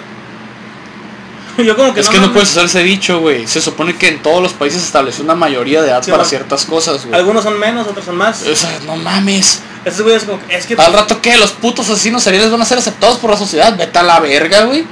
Yo 1.59 1.77
como 1.77 1.93
que 1.93 2.01
Es 2.01 2.07
no 2.07 2.13
que 2.13 2.21
no 2.21 2.33
puedes 2.33 2.51
usar 2.51 2.65
ese 2.65 2.83
dicho, 2.83 3.21
güey. 3.21 3.47
Se 3.47 3.61
supone 3.61 3.97
que 3.97 4.09
en 4.09 4.23
todos 4.23 4.43
los 4.43 4.53
países 4.53 4.81
se 4.81 4.87
estableció 4.87 5.25
una 5.25 5.35
mayoría 5.35 5.83
de 5.83 5.89
edad 5.89 6.03
Sí, 6.03 6.11
para 6.11 6.25
ciertas 6.25 6.65
cosas, 6.65 7.05
güey. 7.05 7.19
Algunos 7.19 7.43
son 7.43 7.59
menos, 7.59 7.87
otros 7.87 8.05
son 8.05 8.17
más. 8.17 8.43
O 8.43 8.57
sea, 8.57 8.79
no 8.87 8.97
mames. 8.97 9.61
Esos 9.85 10.03
güeyes 10.03 10.25
como 10.25 10.41
que, 10.47 10.57
es 10.57 10.67
que 10.67 10.75
Al 10.75 10.93
rato 10.93 11.21
que 11.21 11.37
los 11.37 11.51
putos 11.53 11.89
asesinos 11.91 12.23
seriales 12.23 12.51
van 12.51 12.63
a 12.63 12.65
ser 12.65 12.79
aceptados 12.79 13.19
por 13.19 13.31
la 13.31 13.37
sociedad, 13.37 13.77
vete 13.77 13.99
a 13.99 14.03
la 14.03 14.21
verga, 14.21 14.65
güey. 14.65 14.85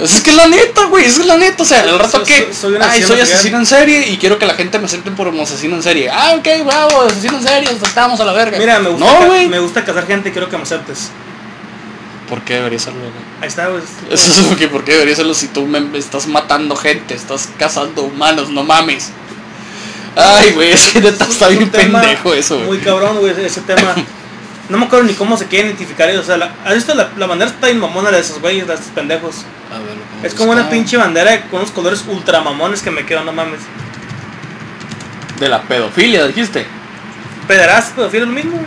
Pues 0.00 0.14
Es 0.14 0.20
que 0.22 0.30
es 0.30 0.36
la 0.36 0.46
neta, 0.48 0.86
güey, 0.86 1.04
es 1.04 1.18
la 1.26 1.36
neta, 1.36 1.62
o 1.62 1.66
sea, 1.66 1.84
el 1.84 1.98
rato 1.98 2.24
que 2.24 2.52
soy- 2.58 2.74
ay, 2.76 2.80
asesino 2.80 3.06
soy 3.06 3.16
serial". 3.18 3.32
asesino 3.34 3.58
en 3.58 3.66
serie 3.66 4.08
y 4.08 4.16
quiero 4.16 4.38
que 4.38 4.46
la 4.46 4.54
gente 4.54 4.78
me 4.78 4.86
acepte 4.86 5.10
por 5.10 5.28
un 5.28 5.38
asesino 5.38 5.76
en 5.76 5.82
serie. 5.82 6.08
Ah, 6.10 6.32
ok, 6.38 6.48
bravo, 6.64 7.02
asesino 7.02 7.36
en 7.36 7.42
serie, 7.42 7.68
aceptamos 7.68 8.18
a 8.18 8.24
la 8.24 8.32
verga. 8.32 8.58
Mira, 8.58 8.78
me 8.80 8.88
gusta, 8.88 9.04
No, 9.20 9.26
güey. 9.26 9.46
me 9.48 9.58
gusta 9.58 9.84
casar 9.84 10.06
gente 10.06 10.30
y 10.30 10.32
quiero 10.32 10.48
que 10.48 10.56
me 10.56 10.62
aceptes. 10.62 11.10
¿Por 12.30 12.40
qué 12.42 12.54
debería 12.54 12.78
serlo, 12.78 13.00
güey? 13.00 13.12
Ahí 13.42 13.48
está, 13.48 13.68
güey. 13.68 13.82
Eso 14.10 14.30
es 14.30 14.38
lo 14.38 14.56
que, 14.56 14.68
¿por 14.68 14.84
qué 14.84 14.92
debería 14.92 15.16
serlo 15.16 15.34
si 15.34 15.48
tú 15.48 15.66
me 15.66 15.98
estás 15.98 16.26
matando 16.26 16.76
gente, 16.76 17.12
estás 17.14 17.48
cazando 17.58 18.02
humanos, 18.04 18.48
no 18.48 18.62
mames? 18.64 19.10
Ay, 20.16 20.52
güey, 20.52 20.72
es 20.72 20.88
que 20.88 21.00
neta 21.00 21.24
está 21.24 21.48
bien 21.48 21.68
pendejo 21.70 22.32
eso, 22.32 22.54
güey. 22.56 22.66
Muy 22.68 22.78
cabrón, 22.78 23.18
güey, 23.18 23.34
ese 23.44 23.60
tema. 23.60 23.94
No 24.70 24.78
me 24.78 24.86
acuerdo 24.86 25.04
ni 25.06 25.14
cómo 25.14 25.36
se 25.36 25.46
quiere 25.46 25.66
identificar 25.68 26.08
ellos. 26.08 26.22
O 26.22 26.26
sea, 26.26 26.36
la, 26.38 26.52
¿has 26.64 26.74
visto 26.74 26.94
la, 26.94 27.10
la 27.18 27.26
bandera 27.26 27.50
está 27.50 27.66
bien 27.66 27.80
mamona 27.80 28.10
de 28.10 28.20
esos 28.20 28.40
güeyes, 28.40 28.66
de 28.66 28.74
esos 28.74 28.86
pendejos? 28.86 29.44
A 29.74 29.78
ver, 29.78 29.96
lo 30.22 30.26
Es 30.26 30.34
como 30.34 30.52
una 30.52 30.70
pinche 30.70 30.96
bandera 30.96 31.42
con 31.50 31.60
unos 31.60 31.72
colores 31.72 32.04
ultra 32.08 32.40
mamones 32.40 32.80
que 32.82 32.90
me 32.90 33.04
quedan, 33.04 33.26
no 33.26 33.32
mames. 33.32 33.60
De 35.38 35.48
la 35.48 35.62
pedofilia, 35.62 36.26
dijiste. 36.26 36.66
Pederastas, 37.48 37.94
pedofilia, 37.94 38.26
lo 38.26 38.32
mismo. 38.32 38.52
güey. 38.52 38.66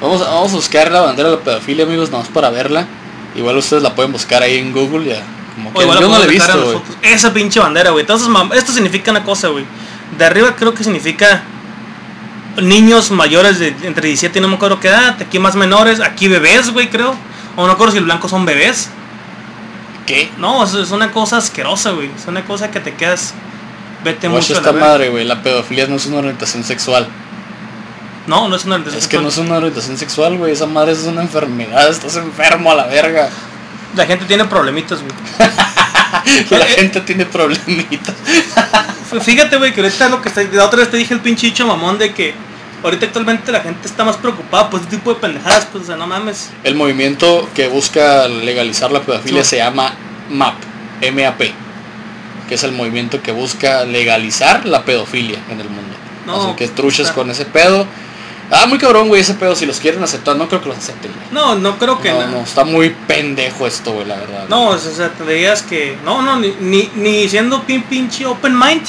Vamos, 0.00 0.20
a- 0.22 0.30
vamos 0.30 0.52
a 0.52 0.56
buscar 0.56 0.90
la 0.90 1.00
bandera 1.02 1.30
de 1.30 1.36
la 1.36 1.42
pedofilia, 1.42 1.84
amigos, 1.84 2.10
nada 2.10 2.24
más 2.24 2.32
para 2.32 2.50
verla. 2.50 2.86
Igual 3.36 3.56
ustedes 3.58 3.82
la 3.82 3.94
pueden 3.94 4.12
buscar 4.12 4.42
ahí 4.42 4.58
en 4.58 4.72
Google 4.72 5.08
ya. 5.14 5.22
Como 5.54 5.72
que 5.72 5.86
yo 5.86 6.08
no 6.08 6.18
la 6.18 6.24
he 6.24 6.28
visto. 6.28 6.82
Esa 7.02 7.32
pinche 7.32 7.60
bandera, 7.60 7.90
güey. 7.90 8.04
Esto 8.04 8.72
significa 8.72 9.10
una 9.10 9.22
cosa, 9.22 9.48
güey. 9.48 9.64
De 10.18 10.24
arriba 10.24 10.54
creo 10.56 10.74
que 10.74 10.82
significa 10.84 11.42
niños 12.60 13.10
mayores 13.10 13.58
de 13.58 13.68
entre 13.82 14.08
17 14.08 14.38
y 14.38 14.42
no 14.42 14.48
me 14.48 14.56
acuerdo 14.56 14.80
qué 14.80 14.88
edad. 14.88 15.16
Aquí 15.20 15.38
más 15.38 15.54
menores. 15.54 16.00
Aquí 16.00 16.28
bebés, 16.28 16.70
güey, 16.70 16.90
creo. 16.90 17.14
O 17.56 17.62
no 17.62 17.66
me 17.68 17.72
acuerdo 17.72 17.92
si 17.92 17.98
el 17.98 18.04
blanco 18.04 18.28
son 18.28 18.44
bebés. 18.44 18.88
¿Qué? 20.06 20.30
No, 20.38 20.64
es, 20.64 20.74
es 20.74 20.90
una 20.90 21.10
cosa 21.12 21.36
asquerosa, 21.38 21.90
güey. 21.92 22.10
Es 22.16 22.26
una 22.26 22.44
cosa 22.44 22.70
que 22.70 22.80
te 22.80 22.94
quedas. 22.94 23.34
Vete 24.04 24.26
Guacha 24.28 24.40
mucho 24.40 24.52
la 24.54 24.58
esta 24.60 24.72
verga. 24.72 24.86
madre, 24.88 25.08
güey. 25.10 25.24
La 25.24 25.42
pedofilia 25.42 25.86
no 25.86 25.96
es 25.96 26.06
una 26.06 26.18
orientación 26.18 26.64
sexual. 26.64 27.06
No, 28.26 28.48
no 28.48 28.56
es 28.56 28.64
una 28.64 28.74
orientación 28.76 29.02
Es 29.02 29.08
que 29.08 29.16
no 29.18 29.28
es 29.28 29.34
sexual. 29.34 29.46
una 29.48 29.56
orientación 29.58 29.96
sexual, 29.98 30.38
güey. 30.38 30.52
Esa 30.52 30.66
madre 30.66 30.92
es 30.92 31.04
una 31.04 31.22
enfermedad. 31.22 31.88
Estás 31.88 32.16
enfermo 32.16 32.72
a 32.72 32.74
la 32.74 32.86
verga. 32.86 33.28
La 33.96 34.06
gente 34.06 34.24
tiene 34.24 34.44
problemitas, 34.46 35.00
güey. 35.00 35.12
La 36.50 36.66
gente 36.66 37.00
tiene 37.00 37.24
problemitas. 37.26 38.14
F- 39.10 39.20
Fíjate, 39.20 39.56
güey, 39.56 39.72
que 39.72 39.80
ahorita 39.80 40.08
lo 40.08 40.20
que 40.22 40.28
está. 40.28 40.42
La 40.42 40.64
otra 40.66 40.80
vez 40.80 40.90
te 40.90 40.96
dije 40.96 41.14
el 41.14 41.20
pinche 41.20 41.46
dicho 41.46 41.66
mamón 41.66 41.98
de 41.98 42.12
que 42.12 42.34
ahorita 42.82 43.06
actualmente 43.06 43.52
la 43.52 43.60
gente 43.60 43.86
está 43.88 44.04
más 44.04 44.16
preocupada 44.16 44.68
por 44.70 44.80
este 44.80 44.96
tipo 44.96 45.14
de 45.14 45.20
pendejadas, 45.20 45.66
pues, 45.70 45.84
o 45.84 45.86
sea, 45.86 45.96
no 45.96 46.06
mames. 46.06 46.50
El 46.64 46.74
movimiento 46.74 47.48
que 47.54 47.68
busca 47.68 48.26
legalizar 48.28 48.90
la 48.92 49.00
pedofilia 49.00 49.44
Sí. 49.44 49.50
se 49.50 49.56
llama 49.58 49.92
MAP, 50.30 50.54
M-A-P, 51.00 51.52
que 52.48 52.54
es 52.54 52.62
el 52.64 52.72
movimiento 52.72 53.22
que 53.22 53.32
busca 53.32 53.84
legalizar 53.84 54.66
la 54.66 54.82
pedofilia 54.84 55.38
en 55.50 55.60
el 55.60 55.68
mundo. 55.68 55.94
No, 56.26 56.42
Así 56.48 56.56
que 56.56 56.68
truchas 56.68 57.00
está- 57.08 57.14
con 57.14 57.30
ese 57.30 57.44
pedo. 57.44 57.86
Ah, 58.54 58.66
muy 58.66 58.76
cabrón, 58.78 59.08
güey, 59.08 59.22
ese 59.22 59.32
pedo. 59.34 59.56
Si 59.56 59.64
los 59.64 59.80
quieren 59.80 60.02
aceptar, 60.02 60.36
no 60.36 60.46
creo 60.46 60.60
que 60.60 60.68
los 60.68 60.76
acepten, 60.76 61.10
güey. 61.10 61.24
No, 61.32 61.54
no 61.54 61.78
creo 61.78 62.00
que 62.00 62.10
No, 62.12 62.20
na- 62.20 62.26
no, 62.26 62.40
está 62.42 62.64
muy 62.64 62.90
pendejo 63.06 63.66
esto, 63.66 63.92
güey, 63.92 64.06
la 64.06 64.16
verdad. 64.16 64.44
No, 64.48 64.68
o 64.68 64.78
sea, 64.78 65.08
te 65.08 65.24
dirías 65.24 65.62
que. 65.62 65.96
No, 66.04 66.20
no, 66.20 66.38
ni, 66.38 66.54
ni, 66.60 66.90
ni 66.94 67.28
siendo 67.30 67.62
pin 67.62 67.82
pinche 67.82 68.26
open 68.26 68.56
mind. 68.58 68.82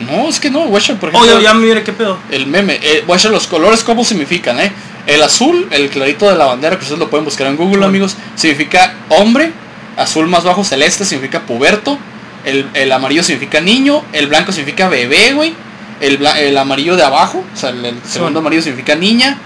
No, 0.00 0.28
es 0.28 0.38
que 0.40 0.48
no, 0.50 0.60
güey, 0.66 0.82
por 0.98 1.08
ejemplo, 1.10 1.24
ya, 1.26 1.40
ya 1.40 1.54
mire 1.54 1.82
qué 1.82 1.92
pedo. 1.92 2.18
el 2.30 2.46
meme, 2.46 2.78
eh, 2.82 3.04
güey, 3.06 3.20
los 3.30 3.46
colores, 3.48 3.82
¿cómo 3.82 4.04
significan, 4.04 4.60
eh? 4.60 4.72
El 5.06 5.22
azul, 5.22 5.66
el 5.70 5.90
clarito 5.90 6.30
de 6.30 6.36
la 6.36 6.46
bandera, 6.46 6.76
que 6.76 6.82
ustedes 6.82 7.00
lo 7.00 7.10
pueden 7.10 7.24
buscar 7.24 7.48
en 7.48 7.56
Google, 7.56 7.84
amigos, 7.84 8.16
significa 8.36 8.94
hombre, 9.08 9.52
azul 9.96 10.26
más 10.28 10.44
bajo 10.44 10.62
celeste 10.64 11.04
significa 11.04 11.40
puberto, 11.40 11.98
el, 12.44 12.68
el 12.74 12.92
amarillo 12.92 13.22
significa 13.24 13.60
niño, 13.60 14.04
el 14.12 14.28
blanco 14.28 14.52
significa 14.52 14.88
bebé, 14.88 15.32
güey, 15.32 15.54
el, 16.00 16.24
el 16.24 16.56
amarillo 16.58 16.96
de 16.96 17.04
abajo, 17.04 17.44
o 17.52 17.56
sea, 17.56 17.70
el, 17.70 17.84
el 17.84 18.02
segundo 18.04 18.40
amarillo 18.40 18.62
significa 18.62 18.94
niña, 18.94 19.38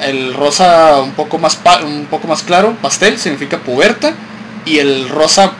el 0.00 0.34
rosa 0.34 1.00
un 1.02 1.12
poco 1.12 1.38
más 1.38 1.56
pa- 1.56 1.82
un 1.82 2.06
poco 2.06 2.26
más 2.28 2.42
claro, 2.42 2.74
pastel, 2.82 3.18
significa 3.18 3.58
puberta, 3.58 4.12
y 4.64 4.78
el 4.78 5.08
rosa, 5.08 5.52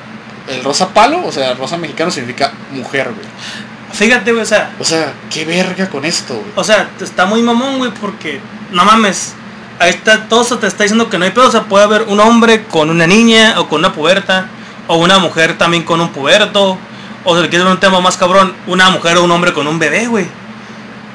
el 0.48 0.62
rosa 0.64 0.88
palo, 0.90 1.24
o 1.26 1.32
sea, 1.32 1.54
rosa 1.54 1.76
mexicano 1.76 2.10
significa 2.10 2.52
mujer, 2.72 3.12
güey. 3.14 3.26
Fíjate, 3.92 4.32
güey, 4.32 4.42
o 4.42 4.46
sea, 4.46 4.72
O 4.80 4.84
sea, 4.84 5.12
qué 5.32 5.44
verga 5.44 5.88
con 5.88 6.04
esto, 6.04 6.34
güey. 6.34 6.46
o 6.56 6.64
sea, 6.64 6.90
está 7.00 7.26
muy 7.26 7.42
mamón, 7.42 7.78
güey, 7.78 7.92
porque 8.00 8.40
no 8.72 8.84
mames. 8.84 9.34
Ahí 9.78 9.90
está, 9.90 10.28
todo 10.28 10.42
eso 10.42 10.58
te 10.58 10.66
está 10.66 10.82
diciendo 10.84 11.08
que 11.10 11.16
no 11.18 11.24
hay 11.24 11.30
pedo. 11.30 11.46
O 11.46 11.50
sea, 11.50 11.62
puede 11.64 11.84
haber 11.84 12.02
un 12.02 12.18
hombre 12.20 12.64
con 12.64 12.90
una 12.90 13.06
niña 13.06 13.54
o 13.58 13.68
con 13.68 13.78
una 13.80 13.92
puberta, 13.92 14.48
o 14.88 14.96
una 14.96 15.18
mujer 15.20 15.58
también 15.58 15.84
con 15.84 16.00
un 16.00 16.08
puberto, 16.10 16.76
o 17.24 17.36
si 17.36 17.42
le 17.42 17.48
quieres 17.48 17.64
ver 17.64 17.74
un 17.74 17.80
tema 17.80 18.00
más 18.00 18.16
cabrón, 18.16 18.54
una 18.66 18.90
mujer 18.90 19.16
o 19.18 19.24
un 19.24 19.30
hombre 19.30 19.52
con 19.52 19.66
un 19.66 19.78
bebé, 19.78 20.06
güey. 20.06 20.26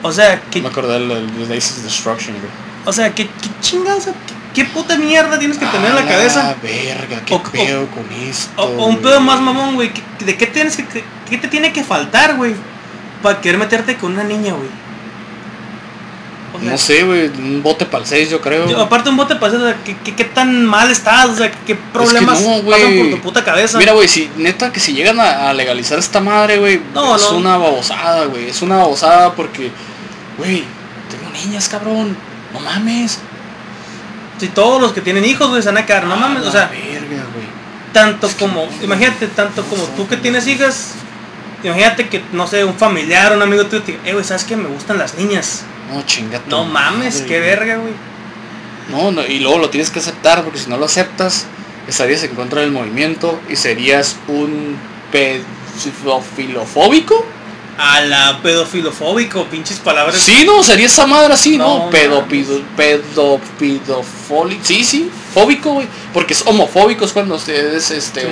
O 0.01 0.11
sea, 0.11 0.41
que, 0.49 0.61
Me 0.61 0.69
acordé 0.69 0.93
del 0.99 1.49
Laces 1.49 1.83
Destruction, 1.83 2.33
güey. 2.39 2.51
o 2.85 2.93
sea, 2.93 3.13
que, 3.13 3.27
que 3.27 3.49
chingados, 3.61 4.03
sea, 4.05 4.13
¿qué, 4.13 4.63
qué 4.63 4.69
puta 4.69 4.97
mierda 4.97 5.37
tienes 5.37 5.57
que 5.57 5.65
tener 5.65 5.91
en 5.91 5.97
A 5.97 6.01
la 6.01 6.07
cabeza? 6.07 6.55
verga, 6.63 7.21
qué 7.25 7.33
O- 7.33 7.37
o- 7.37 7.43
pedo 7.43 7.87
con 7.87 8.05
esto. 8.17 8.49
O, 8.61 8.83
o 8.83 8.85
un 8.87 8.97
pedo 8.99 9.19
más 9.19 9.41
mamón, 9.41 9.75
güey. 9.75 9.91
¿qué- 9.93 10.25
¿De 10.25 10.37
qué 10.37 10.47
tienes 10.47 10.77
que, 10.77 11.03
qué 11.29 11.37
te 11.37 11.47
tiene 11.49 11.73
que 11.73 11.83
faltar, 11.83 12.35
güey? 12.37 12.55
Para 13.21 13.41
querer 13.41 13.57
meterte 13.59 13.97
con 13.97 14.13
una 14.13 14.23
niña, 14.23 14.53
güey. 14.53 14.69
No 16.61 16.77
sé, 16.77 17.03
güey, 17.03 17.27
un 17.27 17.61
bote 17.63 17.85
para 17.85 18.03
el 18.03 18.09
6 18.09 18.29
yo 18.29 18.41
creo. 18.41 18.67
yo- 18.69 18.79
aparte 18.81 19.09
un 19.09 19.17
bote 19.17 19.35
para 19.35 19.53
o 19.57 19.59
sea, 19.59 19.77
¿qué, 19.83 19.95
qué, 20.03 20.15
qué 20.15 20.25
tan 20.25 20.65
mal 20.65 20.89
estás? 20.91 21.27
O 21.29 21.35
sea, 21.35 21.51
¿qué 21.51 21.75
problemas 21.75 22.41
no, 22.41 22.61
pasan 22.69 22.97
por 22.97 23.09
tu 23.11 23.19
puta 23.21 23.43
cabeza? 23.43 23.77
Mira, 23.77 23.93
güey, 23.93 24.07
si 24.07 24.29
neta 24.37 24.71
que 24.71 24.79
si 24.79 24.93
llegan 24.93 25.19
a, 25.19 25.49
a 25.49 25.53
legalizar 25.53 25.97
esta 25.99 26.19
madre, 26.19 26.57
güey, 26.57 26.81
No, 26.93 27.15
es 27.15 27.21
no. 27.23 27.37
una 27.37 27.57
babosada, 27.57 28.25
güey. 28.25 28.49
Es 28.49 28.61
una 28.61 28.77
babosada 28.77 29.33
porque, 29.33 29.71
güey, 30.37 30.63
tengo 31.09 31.29
niñas, 31.31 31.69
cabrón. 31.69 32.17
No 32.53 32.59
mames. 32.59 33.19
si 34.39 34.47
todos 34.47 34.81
los 34.81 34.93
que 34.93 35.01
tienen 35.01 35.23
hijos, 35.25 35.49
güey, 35.49 35.61
se 35.61 35.67
van 35.69 35.77
a 35.77 35.85
quedar, 35.85 36.05
no 36.05 36.15
mames, 36.15 36.43
o 36.43 36.51
sea, 36.51 36.67
verga, 36.69 37.23
tanto 37.93 38.29
como, 38.39 38.67
imagínate, 38.81 39.27
tanto 39.27 39.63
como 39.65 39.83
tú 39.83 40.07
que 40.07 40.15
tienes 40.17 40.47
hijas, 40.47 40.93
imagínate 41.63 42.07
que, 42.07 42.23
no 42.31 42.47
sé, 42.47 42.63
un 42.63 42.75
familiar, 42.75 43.35
un 43.35 43.41
amigo 43.41 43.65
tuyo 43.65 43.83
te 43.83 43.91
diga, 43.93 44.03
eh, 44.05 44.13
güey, 44.13 44.23
¿sabes 44.23 44.43
que 44.45 44.55
me 44.55 44.67
gustan 44.69 44.97
las 44.97 45.15
niñas? 45.15 45.63
No, 45.91 46.05
chingate. 46.05 46.49
No 46.49 46.65
mames, 46.65 47.21
qué 47.21 47.39
verga, 47.39 47.77
güey. 47.77 47.93
No, 48.89 49.11
no, 49.11 49.25
y 49.25 49.39
luego 49.39 49.59
lo 49.59 49.69
tienes 49.69 49.89
que 49.89 49.99
aceptar 49.99 50.43
porque 50.43 50.59
si 50.59 50.69
no 50.69 50.77
lo 50.77 50.85
aceptas, 50.85 51.45
estarías 51.87 52.23
en 52.23 52.35
contra 52.35 52.61
del 52.61 52.71
movimiento 52.71 53.39
y 53.49 53.55
serías 53.55 54.17
un 54.27 54.77
pedofilofóbico. 55.11 57.25
A 57.77 58.01
la 58.01 58.39
pedofilofóbico, 58.43 59.45
pinches 59.45 59.79
palabras. 59.79 60.17
Sí, 60.17 60.43
no, 60.45 60.61
sería 60.63 60.87
esa 60.87 61.07
madre 61.07 61.33
así, 61.33 61.57
¿no? 61.57 61.85
No, 61.85 61.89
Pedopido, 61.89 62.59
pedopidofólico. 62.75 64.65
Sí, 64.65 64.83
sí, 64.83 65.09
fóbico, 65.33 65.75
güey. 65.75 65.87
Porque 66.13 66.33
es 66.33 66.45
homofóbico 66.45 67.05
es 67.05 67.13
cuando 67.13 67.35
ustedes 67.35 67.89
este, 67.91 68.21
Sí, 68.21 68.27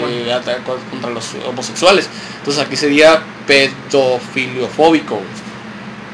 contra 0.91 1.11
los 1.11 1.29
homosexuales. 1.47 2.09
Entonces 2.39 2.61
aquí 2.61 2.75
sería 2.75 3.23
pedofiliofóbico, 3.45 5.15
güey. 5.15 5.46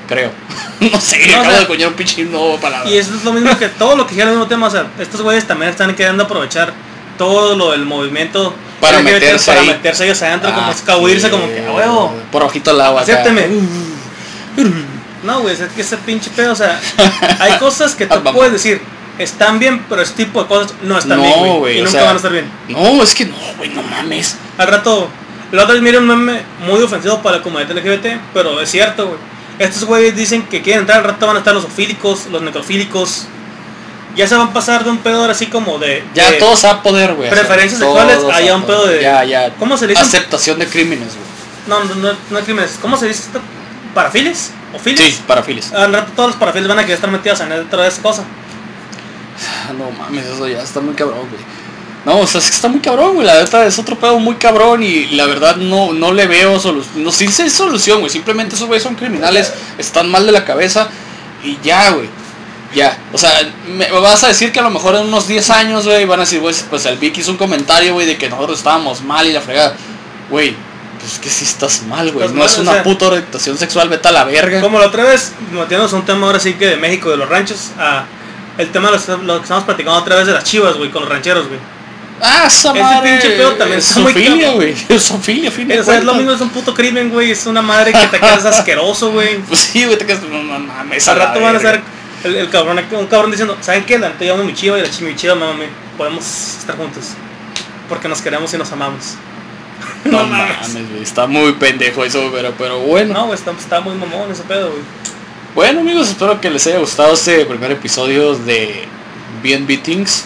Creo. 0.07 0.31
no 0.79 0.99
sé, 1.01 1.27
No, 1.27 1.33
o 1.33 1.39
acabo 1.39 1.51
sea, 1.51 1.59
de 1.61 1.67
coñar 1.67 1.87
un 1.89 1.93
pinche 1.95 2.23
nuevo 2.25 2.57
palabra. 2.59 2.89
Y 2.89 2.97
eso 2.97 3.13
es 3.15 3.23
lo 3.23 3.31
mismo 3.33 3.57
que 3.57 3.69
todo 3.69 3.95
lo 3.95 4.05
que 4.05 4.13
gira 4.15 4.25
el 4.25 4.31
mismo 4.31 4.47
tema. 4.47 4.67
O 4.67 4.71
sea, 4.71 4.87
estos 4.99 5.21
güeyes 5.21 5.45
también 5.47 5.71
están 5.71 5.95
queriendo 5.95 6.23
aprovechar 6.23 6.73
todo 7.17 7.55
lo 7.55 7.71
del 7.71 7.85
movimiento 7.85 8.53
Para 8.81 8.99
meterse 8.99 9.51
para 9.51 9.61
ahí. 9.61 9.67
meterse 9.67 10.05
ellos 10.05 10.21
adentro, 10.23 10.51
como 10.53 10.67
Ah, 10.67 10.71
escabuirse, 10.71 11.27
sí, 11.27 11.31
como 11.31 11.47
que, 11.47 11.65
a 11.65 11.71
huevo, 11.71 12.13
Por 12.31 12.43
ojito 12.43 12.71
al 12.71 12.81
agua. 12.81 13.01
acépteme. 13.01 13.47
No, 15.23 15.39
güey, 15.41 15.53
es 15.53 15.61
que 15.73 15.81
ese 15.81 15.97
pinche 15.97 16.29
pedo, 16.31 16.51
o 16.51 16.55
sea, 16.55 16.79
hay 17.39 17.53
cosas 17.59 17.95
que 17.95 18.03
Ah, 18.05 18.09
tú 18.09 18.15
vamos. 18.15 18.33
puedes 18.35 18.51
decir, 18.53 18.81
están 19.17 19.57
bien, 19.57 19.85
pero 19.87 20.01
ese 20.01 20.13
tipo 20.13 20.41
de 20.41 20.47
cosas 20.49 20.73
no 20.81 20.97
están 20.97 21.17
No, 21.17 21.23
bien, 21.23 21.57
güey, 21.59 21.75
y 21.77 21.79
nunca 21.79 21.91
sea- 21.91 22.03
van 22.03 22.13
a 22.13 22.17
estar 22.17 22.31
bien. 22.31 22.51
No, 22.67 23.01
es 23.01 23.15
que 23.15 23.25
no, 23.25 23.35
güey, 23.57 23.69
no 23.69 23.81
mames. 23.83 24.35
Al 24.57 24.67
rato, 24.67 25.07
la 25.51 25.63
otra 25.63 25.75
vez 25.75 25.81
miré 25.83 25.97
un 25.99 26.07
meme 26.07 26.41
muy 26.67 26.81
ofensivo 26.81 27.21
para 27.21 27.37
la 27.37 27.43
comunidad 27.43 27.71
LGBT, 27.71 28.19
pero 28.33 28.59
es 28.59 28.69
cierto, 28.69 29.07
güey. 29.07 29.19
Estos 29.59 29.85
güeyes 29.85 30.15
dicen 30.15 30.43
que 30.43 30.61
quieren 30.61 30.81
entrar, 30.81 30.99
al 30.99 31.03
rato 31.05 31.27
van 31.27 31.35
a 31.35 31.39
estar 31.39 31.53
los 31.53 31.65
ofílicos, 31.65 32.27
los 32.27 32.41
necrofílicos. 32.41 33.27
Ya 34.15 34.27
se 34.27 34.35
van 34.35 34.49
a 34.49 34.53
pasar 34.53 34.83
de 34.83 34.91
un 34.91 34.99
pedo 34.99 35.21
ahora 35.21 35.31
así 35.31 35.47
como 35.47 35.79
de... 35.79 36.03
Ya 36.13 36.29
de 36.29 36.37
todos 36.37 36.63
a 36.65 36.83
poder, 36.83 37.15
güey. 37.15 37.29
o 37.29 37.33
sea, 37.33 37.43
preferencias 37.43 37.79
sexuales, 37.79 38.19
allá 38.31 38.55
un 38.55 38.63
pedo 38.63 38.85
de... 38.85 39.01
Ya, 39.01 39.23
ya. 39.23 39.55
¿Cómo 39.55 39.75
se 39.75 39.87
dice? 39.87 40.01
Aceptación 40.01 40.59
de 40.59 40.67
crímenes, 40.67 41.15
güey. 41.15 41.25
No, 41.67 41.83
no, 41.83 41.95
no, 41.95 42.17
no 42.29 42.37
hay 42.37 42.43
crímenes. 42.43 42.77
¿Cómo 42.79 42.95
se 42.95 43.07
dice 43.07 43.23
esto? 43.23 43.41
¿Parafiles? 43.95 44.51
¿O 44.73 44.79
files? 44.79 44.99
Sí, 44.99 45.21
parafiles. 45.27 45.71
Al 45.73 45.93
rato 45.93 46.11
todos 46.15 46.29
los 46.29 46.37
parafiles 46.37 46.67
van 46.67 46.79
a 46.79 46.81
querer 46.81 46.95
estar 46.95 47.09
metidos 47.09 47.39
en 47.41 47.49
dentro 47.49 47.81
de 47.81 47.87
esa 47.87 48.01
cosa. 48.01 48.23
No 49.77 49.89
mames, 49.91 50.25
eso 50.25 50.47
ya 50.47 50.61
está 50.61 50.79
muy 50.79 50.93
cabrón, 50.93 51.27
güey. 51.29 51.41
No, 52.05 52.19
o 52.19 52.27
sea, 52.27 52.39
es 52.41 52.49
que 52.49 52.55
está 52.55 52.67
muy 52.67 52.81
cabrón, 52.81 53.13
güey. 53.15 53.25
La 53.25 53.35
verdad 53.35 53.65
es 53.65 53.79
otro 53.79 53.97
pedo 53.97 54.19
muy 54.19 54.35
cabrón 54.35 54.83
y 54.83 55.05
la 55.11 55.25
verdad 55.25 55.55
no, 55.55 55.93
no 55.93 56.11
le 56.11 56.27
veo 56.27 56.59
solución. 56.59 57.03
No, 57.03 57.11
sí 57.11 57.27
hay 57.39 57.49
solución, 57.49 57.99
güey. 57.99 58.11
Simplemente 58.11 58.55
esos 58.55 58.67
güeyes 58.67 58.83
son 58.83 58.95
criminales, 58.95 59.53
están 59.77 60.09
mal 60.11 60.25
de 60.25 60.33
la 60.33 60.43
cabeza 60.43 60.89
y 61.43 61.57
ya, 61.63 61.91
güey. 61.91 62.09
Ya. 62.75 62.97
O 63.13 63.17
sea, 63.17 63.31
me 63.67 63.89
vas 63.91 64.23
a 64.23 64.27
decir 64.29 64.51
que 64.51 64.59
a 64.59 64.63
lo 64.63 64.69
mejor 64.69 64.95
en 64.95 65.03
unos 65.03 65.27
10 65.27 65.49
años, 65.51 65.85
güey, 65.85 66.03
van 66.05 66.19
a 66.19 66.23
decir, 66.23 66.39
güey, 66.41 66.53
pues 66.69 66.85
el 66.87 66.97
Vicky 66.97 67.21
hizo 67.21 67.31
un 67.31 67.37
comentario, 67.37 67.93
güey, 67.93 68.05
de 68.07 68.17
que 68.17 68.29
nosotros 68.29 68.57
estábamos 68.57 69.01
mal 69.01 69.25
y 69.27 69.31
la 69.31 69.39
fregada. 69.41 69.75
Güey, 70.29 70.55
pues 70.99 71.19
que 71.19 71.29
sí 71.29 71.45
estás 71.45 71.83
mal, 71.83 72.11
güey. 72.11 72.27
No 72.27 72.33
mal, 72.33 72.47
es 72.47 72.57
o 72.57 72.61
una 72.63 72.73
sea- 72.73 72.83
puta 72.83 73.07
orientación 73.07 73.57
sexual, 73.57 73.87
vete 73.87 74.07
a 74.07 74.11
la 74.11 74.23
verga. 74.25 74.59
Como 74.59 74.77
la 74.79 74.87
otra 74.87 75.03
vez, 75.03 75.31
metiéndonos 75.51 75.93
a 75.93 75.95
un 75.95 76.05
tema 76.05 76.25
ahora 76.27 76.39
sí 76.39 76.55
que 76.55 76.65
de 76.67 76.75
México, 76.77 77.09
de 77.11 77.17
los 77.17 77.29
ranchos, 77.29 77.69
a 77.79 78.05
el 78.57 78.71
tema 78.71 78.89
de 78.91 78.97
los- 78.97 79.07
lo 79.23 79.37
que 79.37 79.43
estamos 79.43 79.63
platicando 79.63 79.97
otra 79.99 80.15
vez 80.17 80.27
de 80.27 80.33
las 80.33 80.43
chivas, 80.43 80.75
güey, 80.75 80.89
con 80.91 81.01
los 81.03 81.09
rancheros, 81.11 81.47
güey. 81.47 81.59
Ah, 82.25 82.45
esa 82.47 82.71
Ese 82.71 82.79
madre. 82.81 83.11
pinche 83.11 83.29
pedo 83.35 83.51
también 83.55 83.79
es 83.79 83.93
cabrón. 83.93 84.55
güey. 84.55 84.75
Es 84.89 85.03
zoofilia, 85.03 85.49
a 85.49 85.51
fin 85.51 85.67
de 85.67 85.75
es 85.77 86.03
lo 86.03 86.13
mismo, 86.15 86.31
es 86.31 86.39
un 86.41 86.49
puto 86.49 86.73
crimen, 86.73 87.09
güey, 87.09 87.31
es 87.31 87.45
una 87.45 87.61
madre 87.61 87.91
que 87.91 88.07
te 88.07 88.19
quedas 88.19 88.45
asqueroso, 88.45 89.11
güey. 89.11 89.37
Pues 89.47 89.59
sí, 89.59 89.83
güey, 89.85 89.97
te 89.97 90.05
quedas. 90.05 90.21
No, 90.23 90.41
no 90.41 90.59
mames. 90.59 91.07
Al 91.07 91.17
rato 91.17 91.41
van 91.41 91.55
a 91.55 91.59
ser 91.59 91.81
el, 92.23 92.35
el 92.35 92.49
cabrón, 92.49 92.79
un 92.91 93.07
cabrón 93.07 93.29
diciendo, 93.31 93.57
¿saben 93.61 93.83
qué? 93.85 93.99
La 93.99 94.13
amo 94.31 94.41
a 94.43 94.45
mi 94.45 94.53
chiva 94.53 94.79
y 94.79 94.81
la 94.81 94.89
chi- 94.89 95.03
mi 95.03 95.15
chiva, 95.15 95.35
mamá, 95.35 95.65
podemos 95.97 96.25
estar 96.59 96.77
juntos. 96.77 97.09
Porque 97.89 98.07
nos 98.07 98.21
queremos 98.21 98.53
y 98.53 98.57
nos 98.57 98.71
amamos. 98.71 99.15
No 100.05 100.23
mames, 100.25 100.89
güey. 100.91 101.01
Está 101.03 101.27
muy 101.27 101.51
pendejo 101.53 102.05
eso, 102.05 102.29
pero, 102.33 102.53
pero 102.57 102.79
bueno. 102.79 103.13
No, 103.13 103.25
güey, 103.25 103.37
está, 103.37 103.51
está 103.51 103.81
muy 103.81 103.95
mamón 103.95 104.31
ese 104.31 104.43
pedo, 104.43 104.69
güey. 104.69 104.81
Bueno, 105.55 105.81
amigos, 105.81 106.07
espero 106.09 106.39
que 106.41 106.49
les 106.49 106.65
haya 106.67 106.79
gustado 106.79 107.13
este 107.13 107.45
primer 107.45 107.71
episodio 107.71 108.33
de 108.35 108.85
BNB 109.43 109.81
Things. 109.83 110.25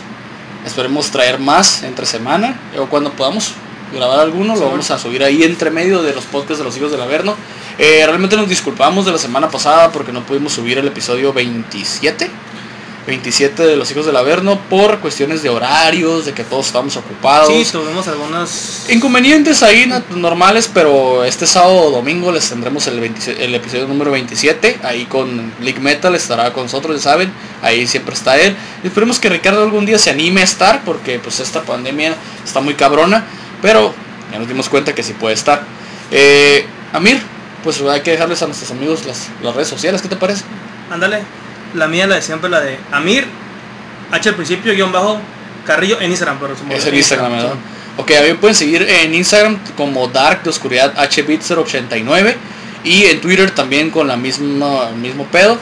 Esperemos 0.67 1.09
traer 1.11 1.39
más 1.39 1.81
entre 1.83 2.05
semana 2.05 2.59
o 2.77 2.87
cuando 2.87 3.11
podamos 3.13 3.53
grabar 3.93 4.19
alguno, 4.19 4.53
lo 4.53 4.69
vamos 4.69 4.91
a 4.91 4.99
subir 4.99 5.23
ahí 5.23 5.43
entre 5.43 5.71
medio 5.71 6.03
de 6.03 6.13
los 6.13 6.25
podcasts 6.25 6.57
de 6.57 6.65
los 6.65 6.75
hijos 6.75 6.91
del 6.91 7.01
Averno. 7.01 7.35
Eh, 7.79 8.03
realmente 8.05 8.35
nos 8.35 8.49
disculpamos 8.49 9.05
de 9.05 9.13
la 9.13 9.17
semana 9.17 9.49
pasada 9.49 9.91
porque 9.93 10.11
no 10.11 10.23
pudimos 10.23 10.51
subir 10.51 10.77
el 10.77 10.87
episodio 10.87 11.31
27. 11.31 12.29
27 13.07 13.65
de 13.65 13.75
los 13.77 13.89
hijos 13.89 14.05
del 14.05 14.17
Averno 14.17 14.59
por 14.69 14.99
cuestiones 14.99 15.41
de 15.41 15.49
horarios, 15.49 16.25
de 16.25 16.33
que 16.33 16.43
todos 16.43 16.67
estamos 16.67 16.97
ocupados. 16.97 17.47
Sí, 17.47 17.65
tuvimos 17.71 18.05
algunas... 18.09 18.85
Inconvenientes 18.89 19.63
ahí 19.63 19.85
na- 19.87 20.03
normales, 20.09 20.69
pero 20.71 21.23
este 21.23 21.47
sábado 21.47 21.77
o 21.87 21.91
domingo 21.91 22.31
les 22.33 22.49
tendremos 22.49 22.85
el, 22.87 22.99
27 22.99 23.45
el 23.45 23.55
episodio 23.55 23.87
número 23.87 24.11
27, 24.11 24.81
ahí 24.83 25.05
con 25.05 25.53
League 25.61 25.79
Metal 25.79 26.13
estará 26.15 26.51
con 26.51 26.63
nosotros, 26.63 26.97
ya 26.97 27.01
saben, 27.11 27.31
ahí 27.61 27.87
siempre 27.87 28.13
está 28.13 28.37
él. 28.37 28.55
Esperemos 28.83 29.19
que 29.19 29.29
Ricardo 29.29 29.63
algún 29.63 29.85
día 29.85 29.97
se 29.97 30.09
anime 30.09 30.41
a 30.41 30.43
estar, 30.43 30.83
porque 30.83 31.17
pues 31.19 31.39
esta 31.39 31.61
pandemia 31.63 32.13
está 32.45 32.59
muy 32.59 32.73
cabrona, 32.75 33.23
pero 33.61 33.93
ya 34.33 34.39
nos 34.39 34.49
dimos 34.49 34.67
cuenta 34.67 34.93
que 34.93 35.01
sí 35.01 35.13
puede 35.13 35.33
estar. 35.33 35.63
Eh, 36.11 36.65
Amir, 36.91 37.21
pues 37.63 37.81
hay 37.81 38.01
que 38.01 38.11
dejarles 38.11 38.41
a 38.41 38.47
nuestros 38.47 38.69
amigos 38.71 39.05
las, 39.05 39.27
las 39.41 39.55
redes 39.55 39.69
sociales, 39.69 40.01
¿qué 40.01 40.09
te 40.09 40.15
parece? 40.17 40.43
Ándale, 40.91 41.21
la 41.73 41.87
mía, 41.87 42.07
la 42.07 42.15
de 42.15 42.21
siempre, 42.21 42.49
la 42.49 42.61
de 42.61 42.77
Amir, 42.91 43.25
H 44.11 44.29
al 44.29 44.35
principio, 44.35 44.73
guion 44.73 44.91
bajo, 44.91 45.19
Carrillo, 45.65 45.99
en 45.99 46.11
Instagram, 46.11 46.39
pero 46.39 46.55
Es 46.75 46.85
el 46.85 46.93
Instagram, 46.93 47.31
¿verdad? 47.31 47.53
Ok, 47.97 48.11
a 48.11 48.21
mí 48.21 48.27
me 48.29 48.35
pueden 48.35 48.55
seguir 48.55 48.83
en 48.83 49.13
Instagram 49.13 49.57
como 49.75 50.07
Dark 50.07 50.43
de 50.43 50.49
Oscuridad 50.49 50.93
HBit089 50.95 52.35
y 52.83 53.05
en 53.05 53.19
Twitter 53.19 53.51
también 53.51 53.89
con 53.89 54.07
la 54.07 54.15
misma 54.15 54.89
el 54.89 54.95
mismo 54.95 55.25
pedo. 55.25 55.57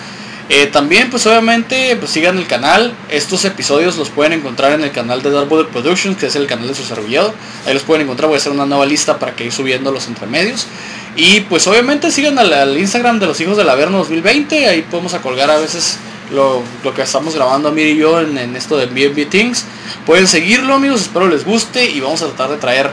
Eh, 0.47 0.67
también 0.67 1.09
pues 1.09 1.25
obviamente 1.25 1.95
pues 1.95 2.11
sigan 2.11 2.37
el 2.37 2.45
canal. 2.47 2.93
Estos 3.09 3.45
episodios 3.45 3.97
los 3.97 4.09
pueden 4.09 4.33
encontrar 4.33 4.73
en 4.73 4.83
el 4.83 4.91
canal 4.91 5.21
de 5.23 5.31
Dark 5.31 5.47
Bullet 5.49 5.67
Productions, 5.67 6.17
que 6.17 6.27
es 6.27 6.35
el 6.35 6.45
canal 6.45 6.67
de 6.67 6.75
su 6.75 6.83
servillado. 6.83 7.33
Ahí 7.65 7.73
los 7.73 7.83
pueden 7.83 8.03
encontrar, 8.03 8.27
voy 8.27 8.35
a 8.35 8.37
hacer 8.37 8.51
una 8.51 8.65
nueva 8.65 8.85
lista 8.85 9.17
para 9.17 9.35
que 9.35 9.45
ir 9.45 9.51
subiendo 9.51 9.91
los 9.91 10.07
entremedios. 10.07 10.67
Y 11.15 11.41
pues 11.41 11.65
obviamente 11.67 12.11
sigan 12.11 12.37
al, 12.37 12.53
al 12.53 12.77
Instagram 12.77 13.19
de 13.19 13.25
los 13.25 13.39
hijos 13.41 13.57
del 13.57 13.69
Averno 13.69 13.99
2020, 13.99 14.67
ahí 14.67 14.81
podemos 14.83 15.13
a 15.13 15.21
colgar 15.21 15.49
a 15.49 15.57
veces 15.57 15.97
lo, 16.33 16.61
lo 16.83 16.93
que 16.93 17.01
estamos 17.01 17.35
grabando 17.35 17.69
Amir 17.69 17.87
y 17.87 17.97
yo 17.97 18.19
en, 18.19 18.37
en 18.37 18.55
esto 18.55 18.77
de 18.77 18.85
BNB 18.85 19.29
Things. 19.29 19.65
Pueden 20.05 20.27
seguirlo 20.27 20.73
amigos, 20.75 21.01
espero 21.01 21.27
les 21.27 21.45
guste 21.45 21.89
y 21.89 22.01
vamos 22.01 22.21
a 22.21 22.27
tratar 22.27 22.49
de 22.49 22.57
traer 22.57 22.91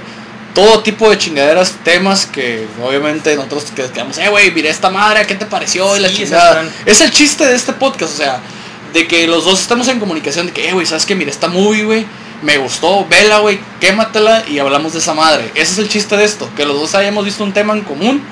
todo 0.54 0.82
tipo 0.82 1.08
de 1.10 1.18
chingaderas, 1.18 1.76
temas 1.84 2.26
que 2.26 2.66
obviamente 2.82 3.34
nosotros 3.36 3.64
que 3.74 3.82
quedamos, 3.84 4.18
eh 4.18 4.28
güey, 4.28 4.50
miré 4.50 4.68
esta 4.68 4.90
madre, 4.90 5.26
¿qué 5.26 5.34
te 5.34 5.46
pareció? 5.46 5.96
Y 5.96 6.00
la 6.00 6.08
Sí, 6.08 6.16
chingada. 6.16 6.64
Es 6.84 7.00
el 7.00 7.10
chiste 7.10 7.46
de 7.46 7.54
este 7.54 7.72
podcast, 7.72 8.14
o 8.14 8.16
sea, 8.16 8.40
de 8.92 9.06
que 9.06 9.26
los 9.26 9.44
dos 9.44 9.60
estamos 9.60 9.88
en 9.88 9.98
comunicación 9.98 10.46
de 10.46 10.52
que, 10.52 10.68
eh 10.68 10.72
güey, 10.72 10.86
¿sabes 10.86 11.06
qué? 11.06 11.14
Miré 11.14 11.30
esta 11.30 11.48
movie, 11.48 11.84
güey, 11.84 12.06
me 12.42 12.58
gustó, 12.58 13.06
vela, 13.06 13.38
güey, 13.38 13.60
quématela 13.80 14.44
y 14.48 14.58
hablamos 14.58 14.92
de 14.92 14.98
esa 14.98 15.14
madre. 15.14 15.50
Ese 15.54 15.72
es 15.72 15.78
el 15.78 15.88
chiste 15.88 16.16
de 16.16 16.24
esto, 16.24 16.50
que 16.56 16.66
los 16.66 16.78
dos 16.78 16.94
hayamos 16.94 17.24
visto 17.24 17.44
un 17.44 17.52
tema 17.52 17.72
en 17.72 17.82
común 17.82 18.22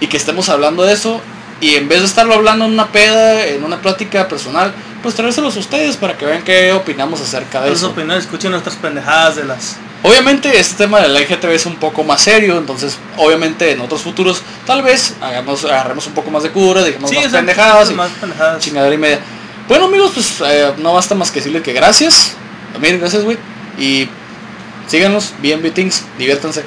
y 0.00 0.06
que 0.06 0.16
estemos 0.16 0.48
hablando 0.48 0.84
de 0.84 0.94
eso 0.94 1.20
y 1.60 1.74
en 1.74 1.88
vez 1.88 2.00
de 2.00 2.06
estarlo 2.06 2.34
hablando 2.34 2.64
en 2.64 2.72
una 2.72 2.88
peda, 2.88 3.46
en 3.46 3.64
una 3.64 3.80
plática 3.80 4.28
personal, 4.28 4.74
pues 5.06 5.14
traérselos 5.14 5.54
a 5.56 5.60
ustedes 5.60 5.96
para 5.96 6.18
que 6.18 6.26
vean 6.26 6.42
qué 6.42 6.72
opinamos 6.72 7.20
acerca 7.20 7.60
de 7.60 7.68
Sus 7.68 7.78
eso. 7.78 7.90
opiniones, 7.90 8.24
escuchen 8.24 8.50
nuestras 8.50 8.74
pendejadas 8.74 9.36
de 9.36 9.44
las... 9.44 9.76
Obviamente 10.02 10.58
este 10.58 10.74
tema 10.74 10.98
del 10.98 11.14
LGTB 11.14 11.50
es 11.50 11.64
un 11.64 11.76
poco 11.76 12.02
más 12.02 12.22
serio, 12.22 12.58
entonces 12.58 12.98
obviamente 13.16 13.70
en 13.70 13.80
otros 13.80 14.02
futuros 14.02 14.42
tal 14.66 14.82
vez 14.82 15.14
hagamos, 15.20 15.64
agarremos 15.64 16.08
un 16.08 16.12
poco 16.12 16.32
más 16.32 16.42
de 16.42 16.50
cura, 16.50 16.82
digamos 16.82 17.08
más 17.12 17.20
exacto, 17.20 17.36
pendejadas 17.36 17.90
y 17.92 17.94
más 17.94 18.10
pendejadas. 18.20 18.60
chingadera 18.60 18.92
y 18.92 18.98
media. 18.98 19.20
Bueno 19.68 19.84
amigos, 19.84 20.10
pues 20.12 20.40
eh, 20.44 20.72
no 20.78 20.94
basta 20.94 21.14
más 21.14 21.30
que 21.30 21.38
decirle 21.38 21.62
que 21.62 21.72
gracias. 21.72 22.32
También 22.72 22.98
gracias, 22.98 23.22
güey. 23.22 23.38
Y 23.78 24.08
síganos, 24.88 25.34
bien 25.38 25.62
Things, 25.72 26.02
diviértanse. 26.18 26.64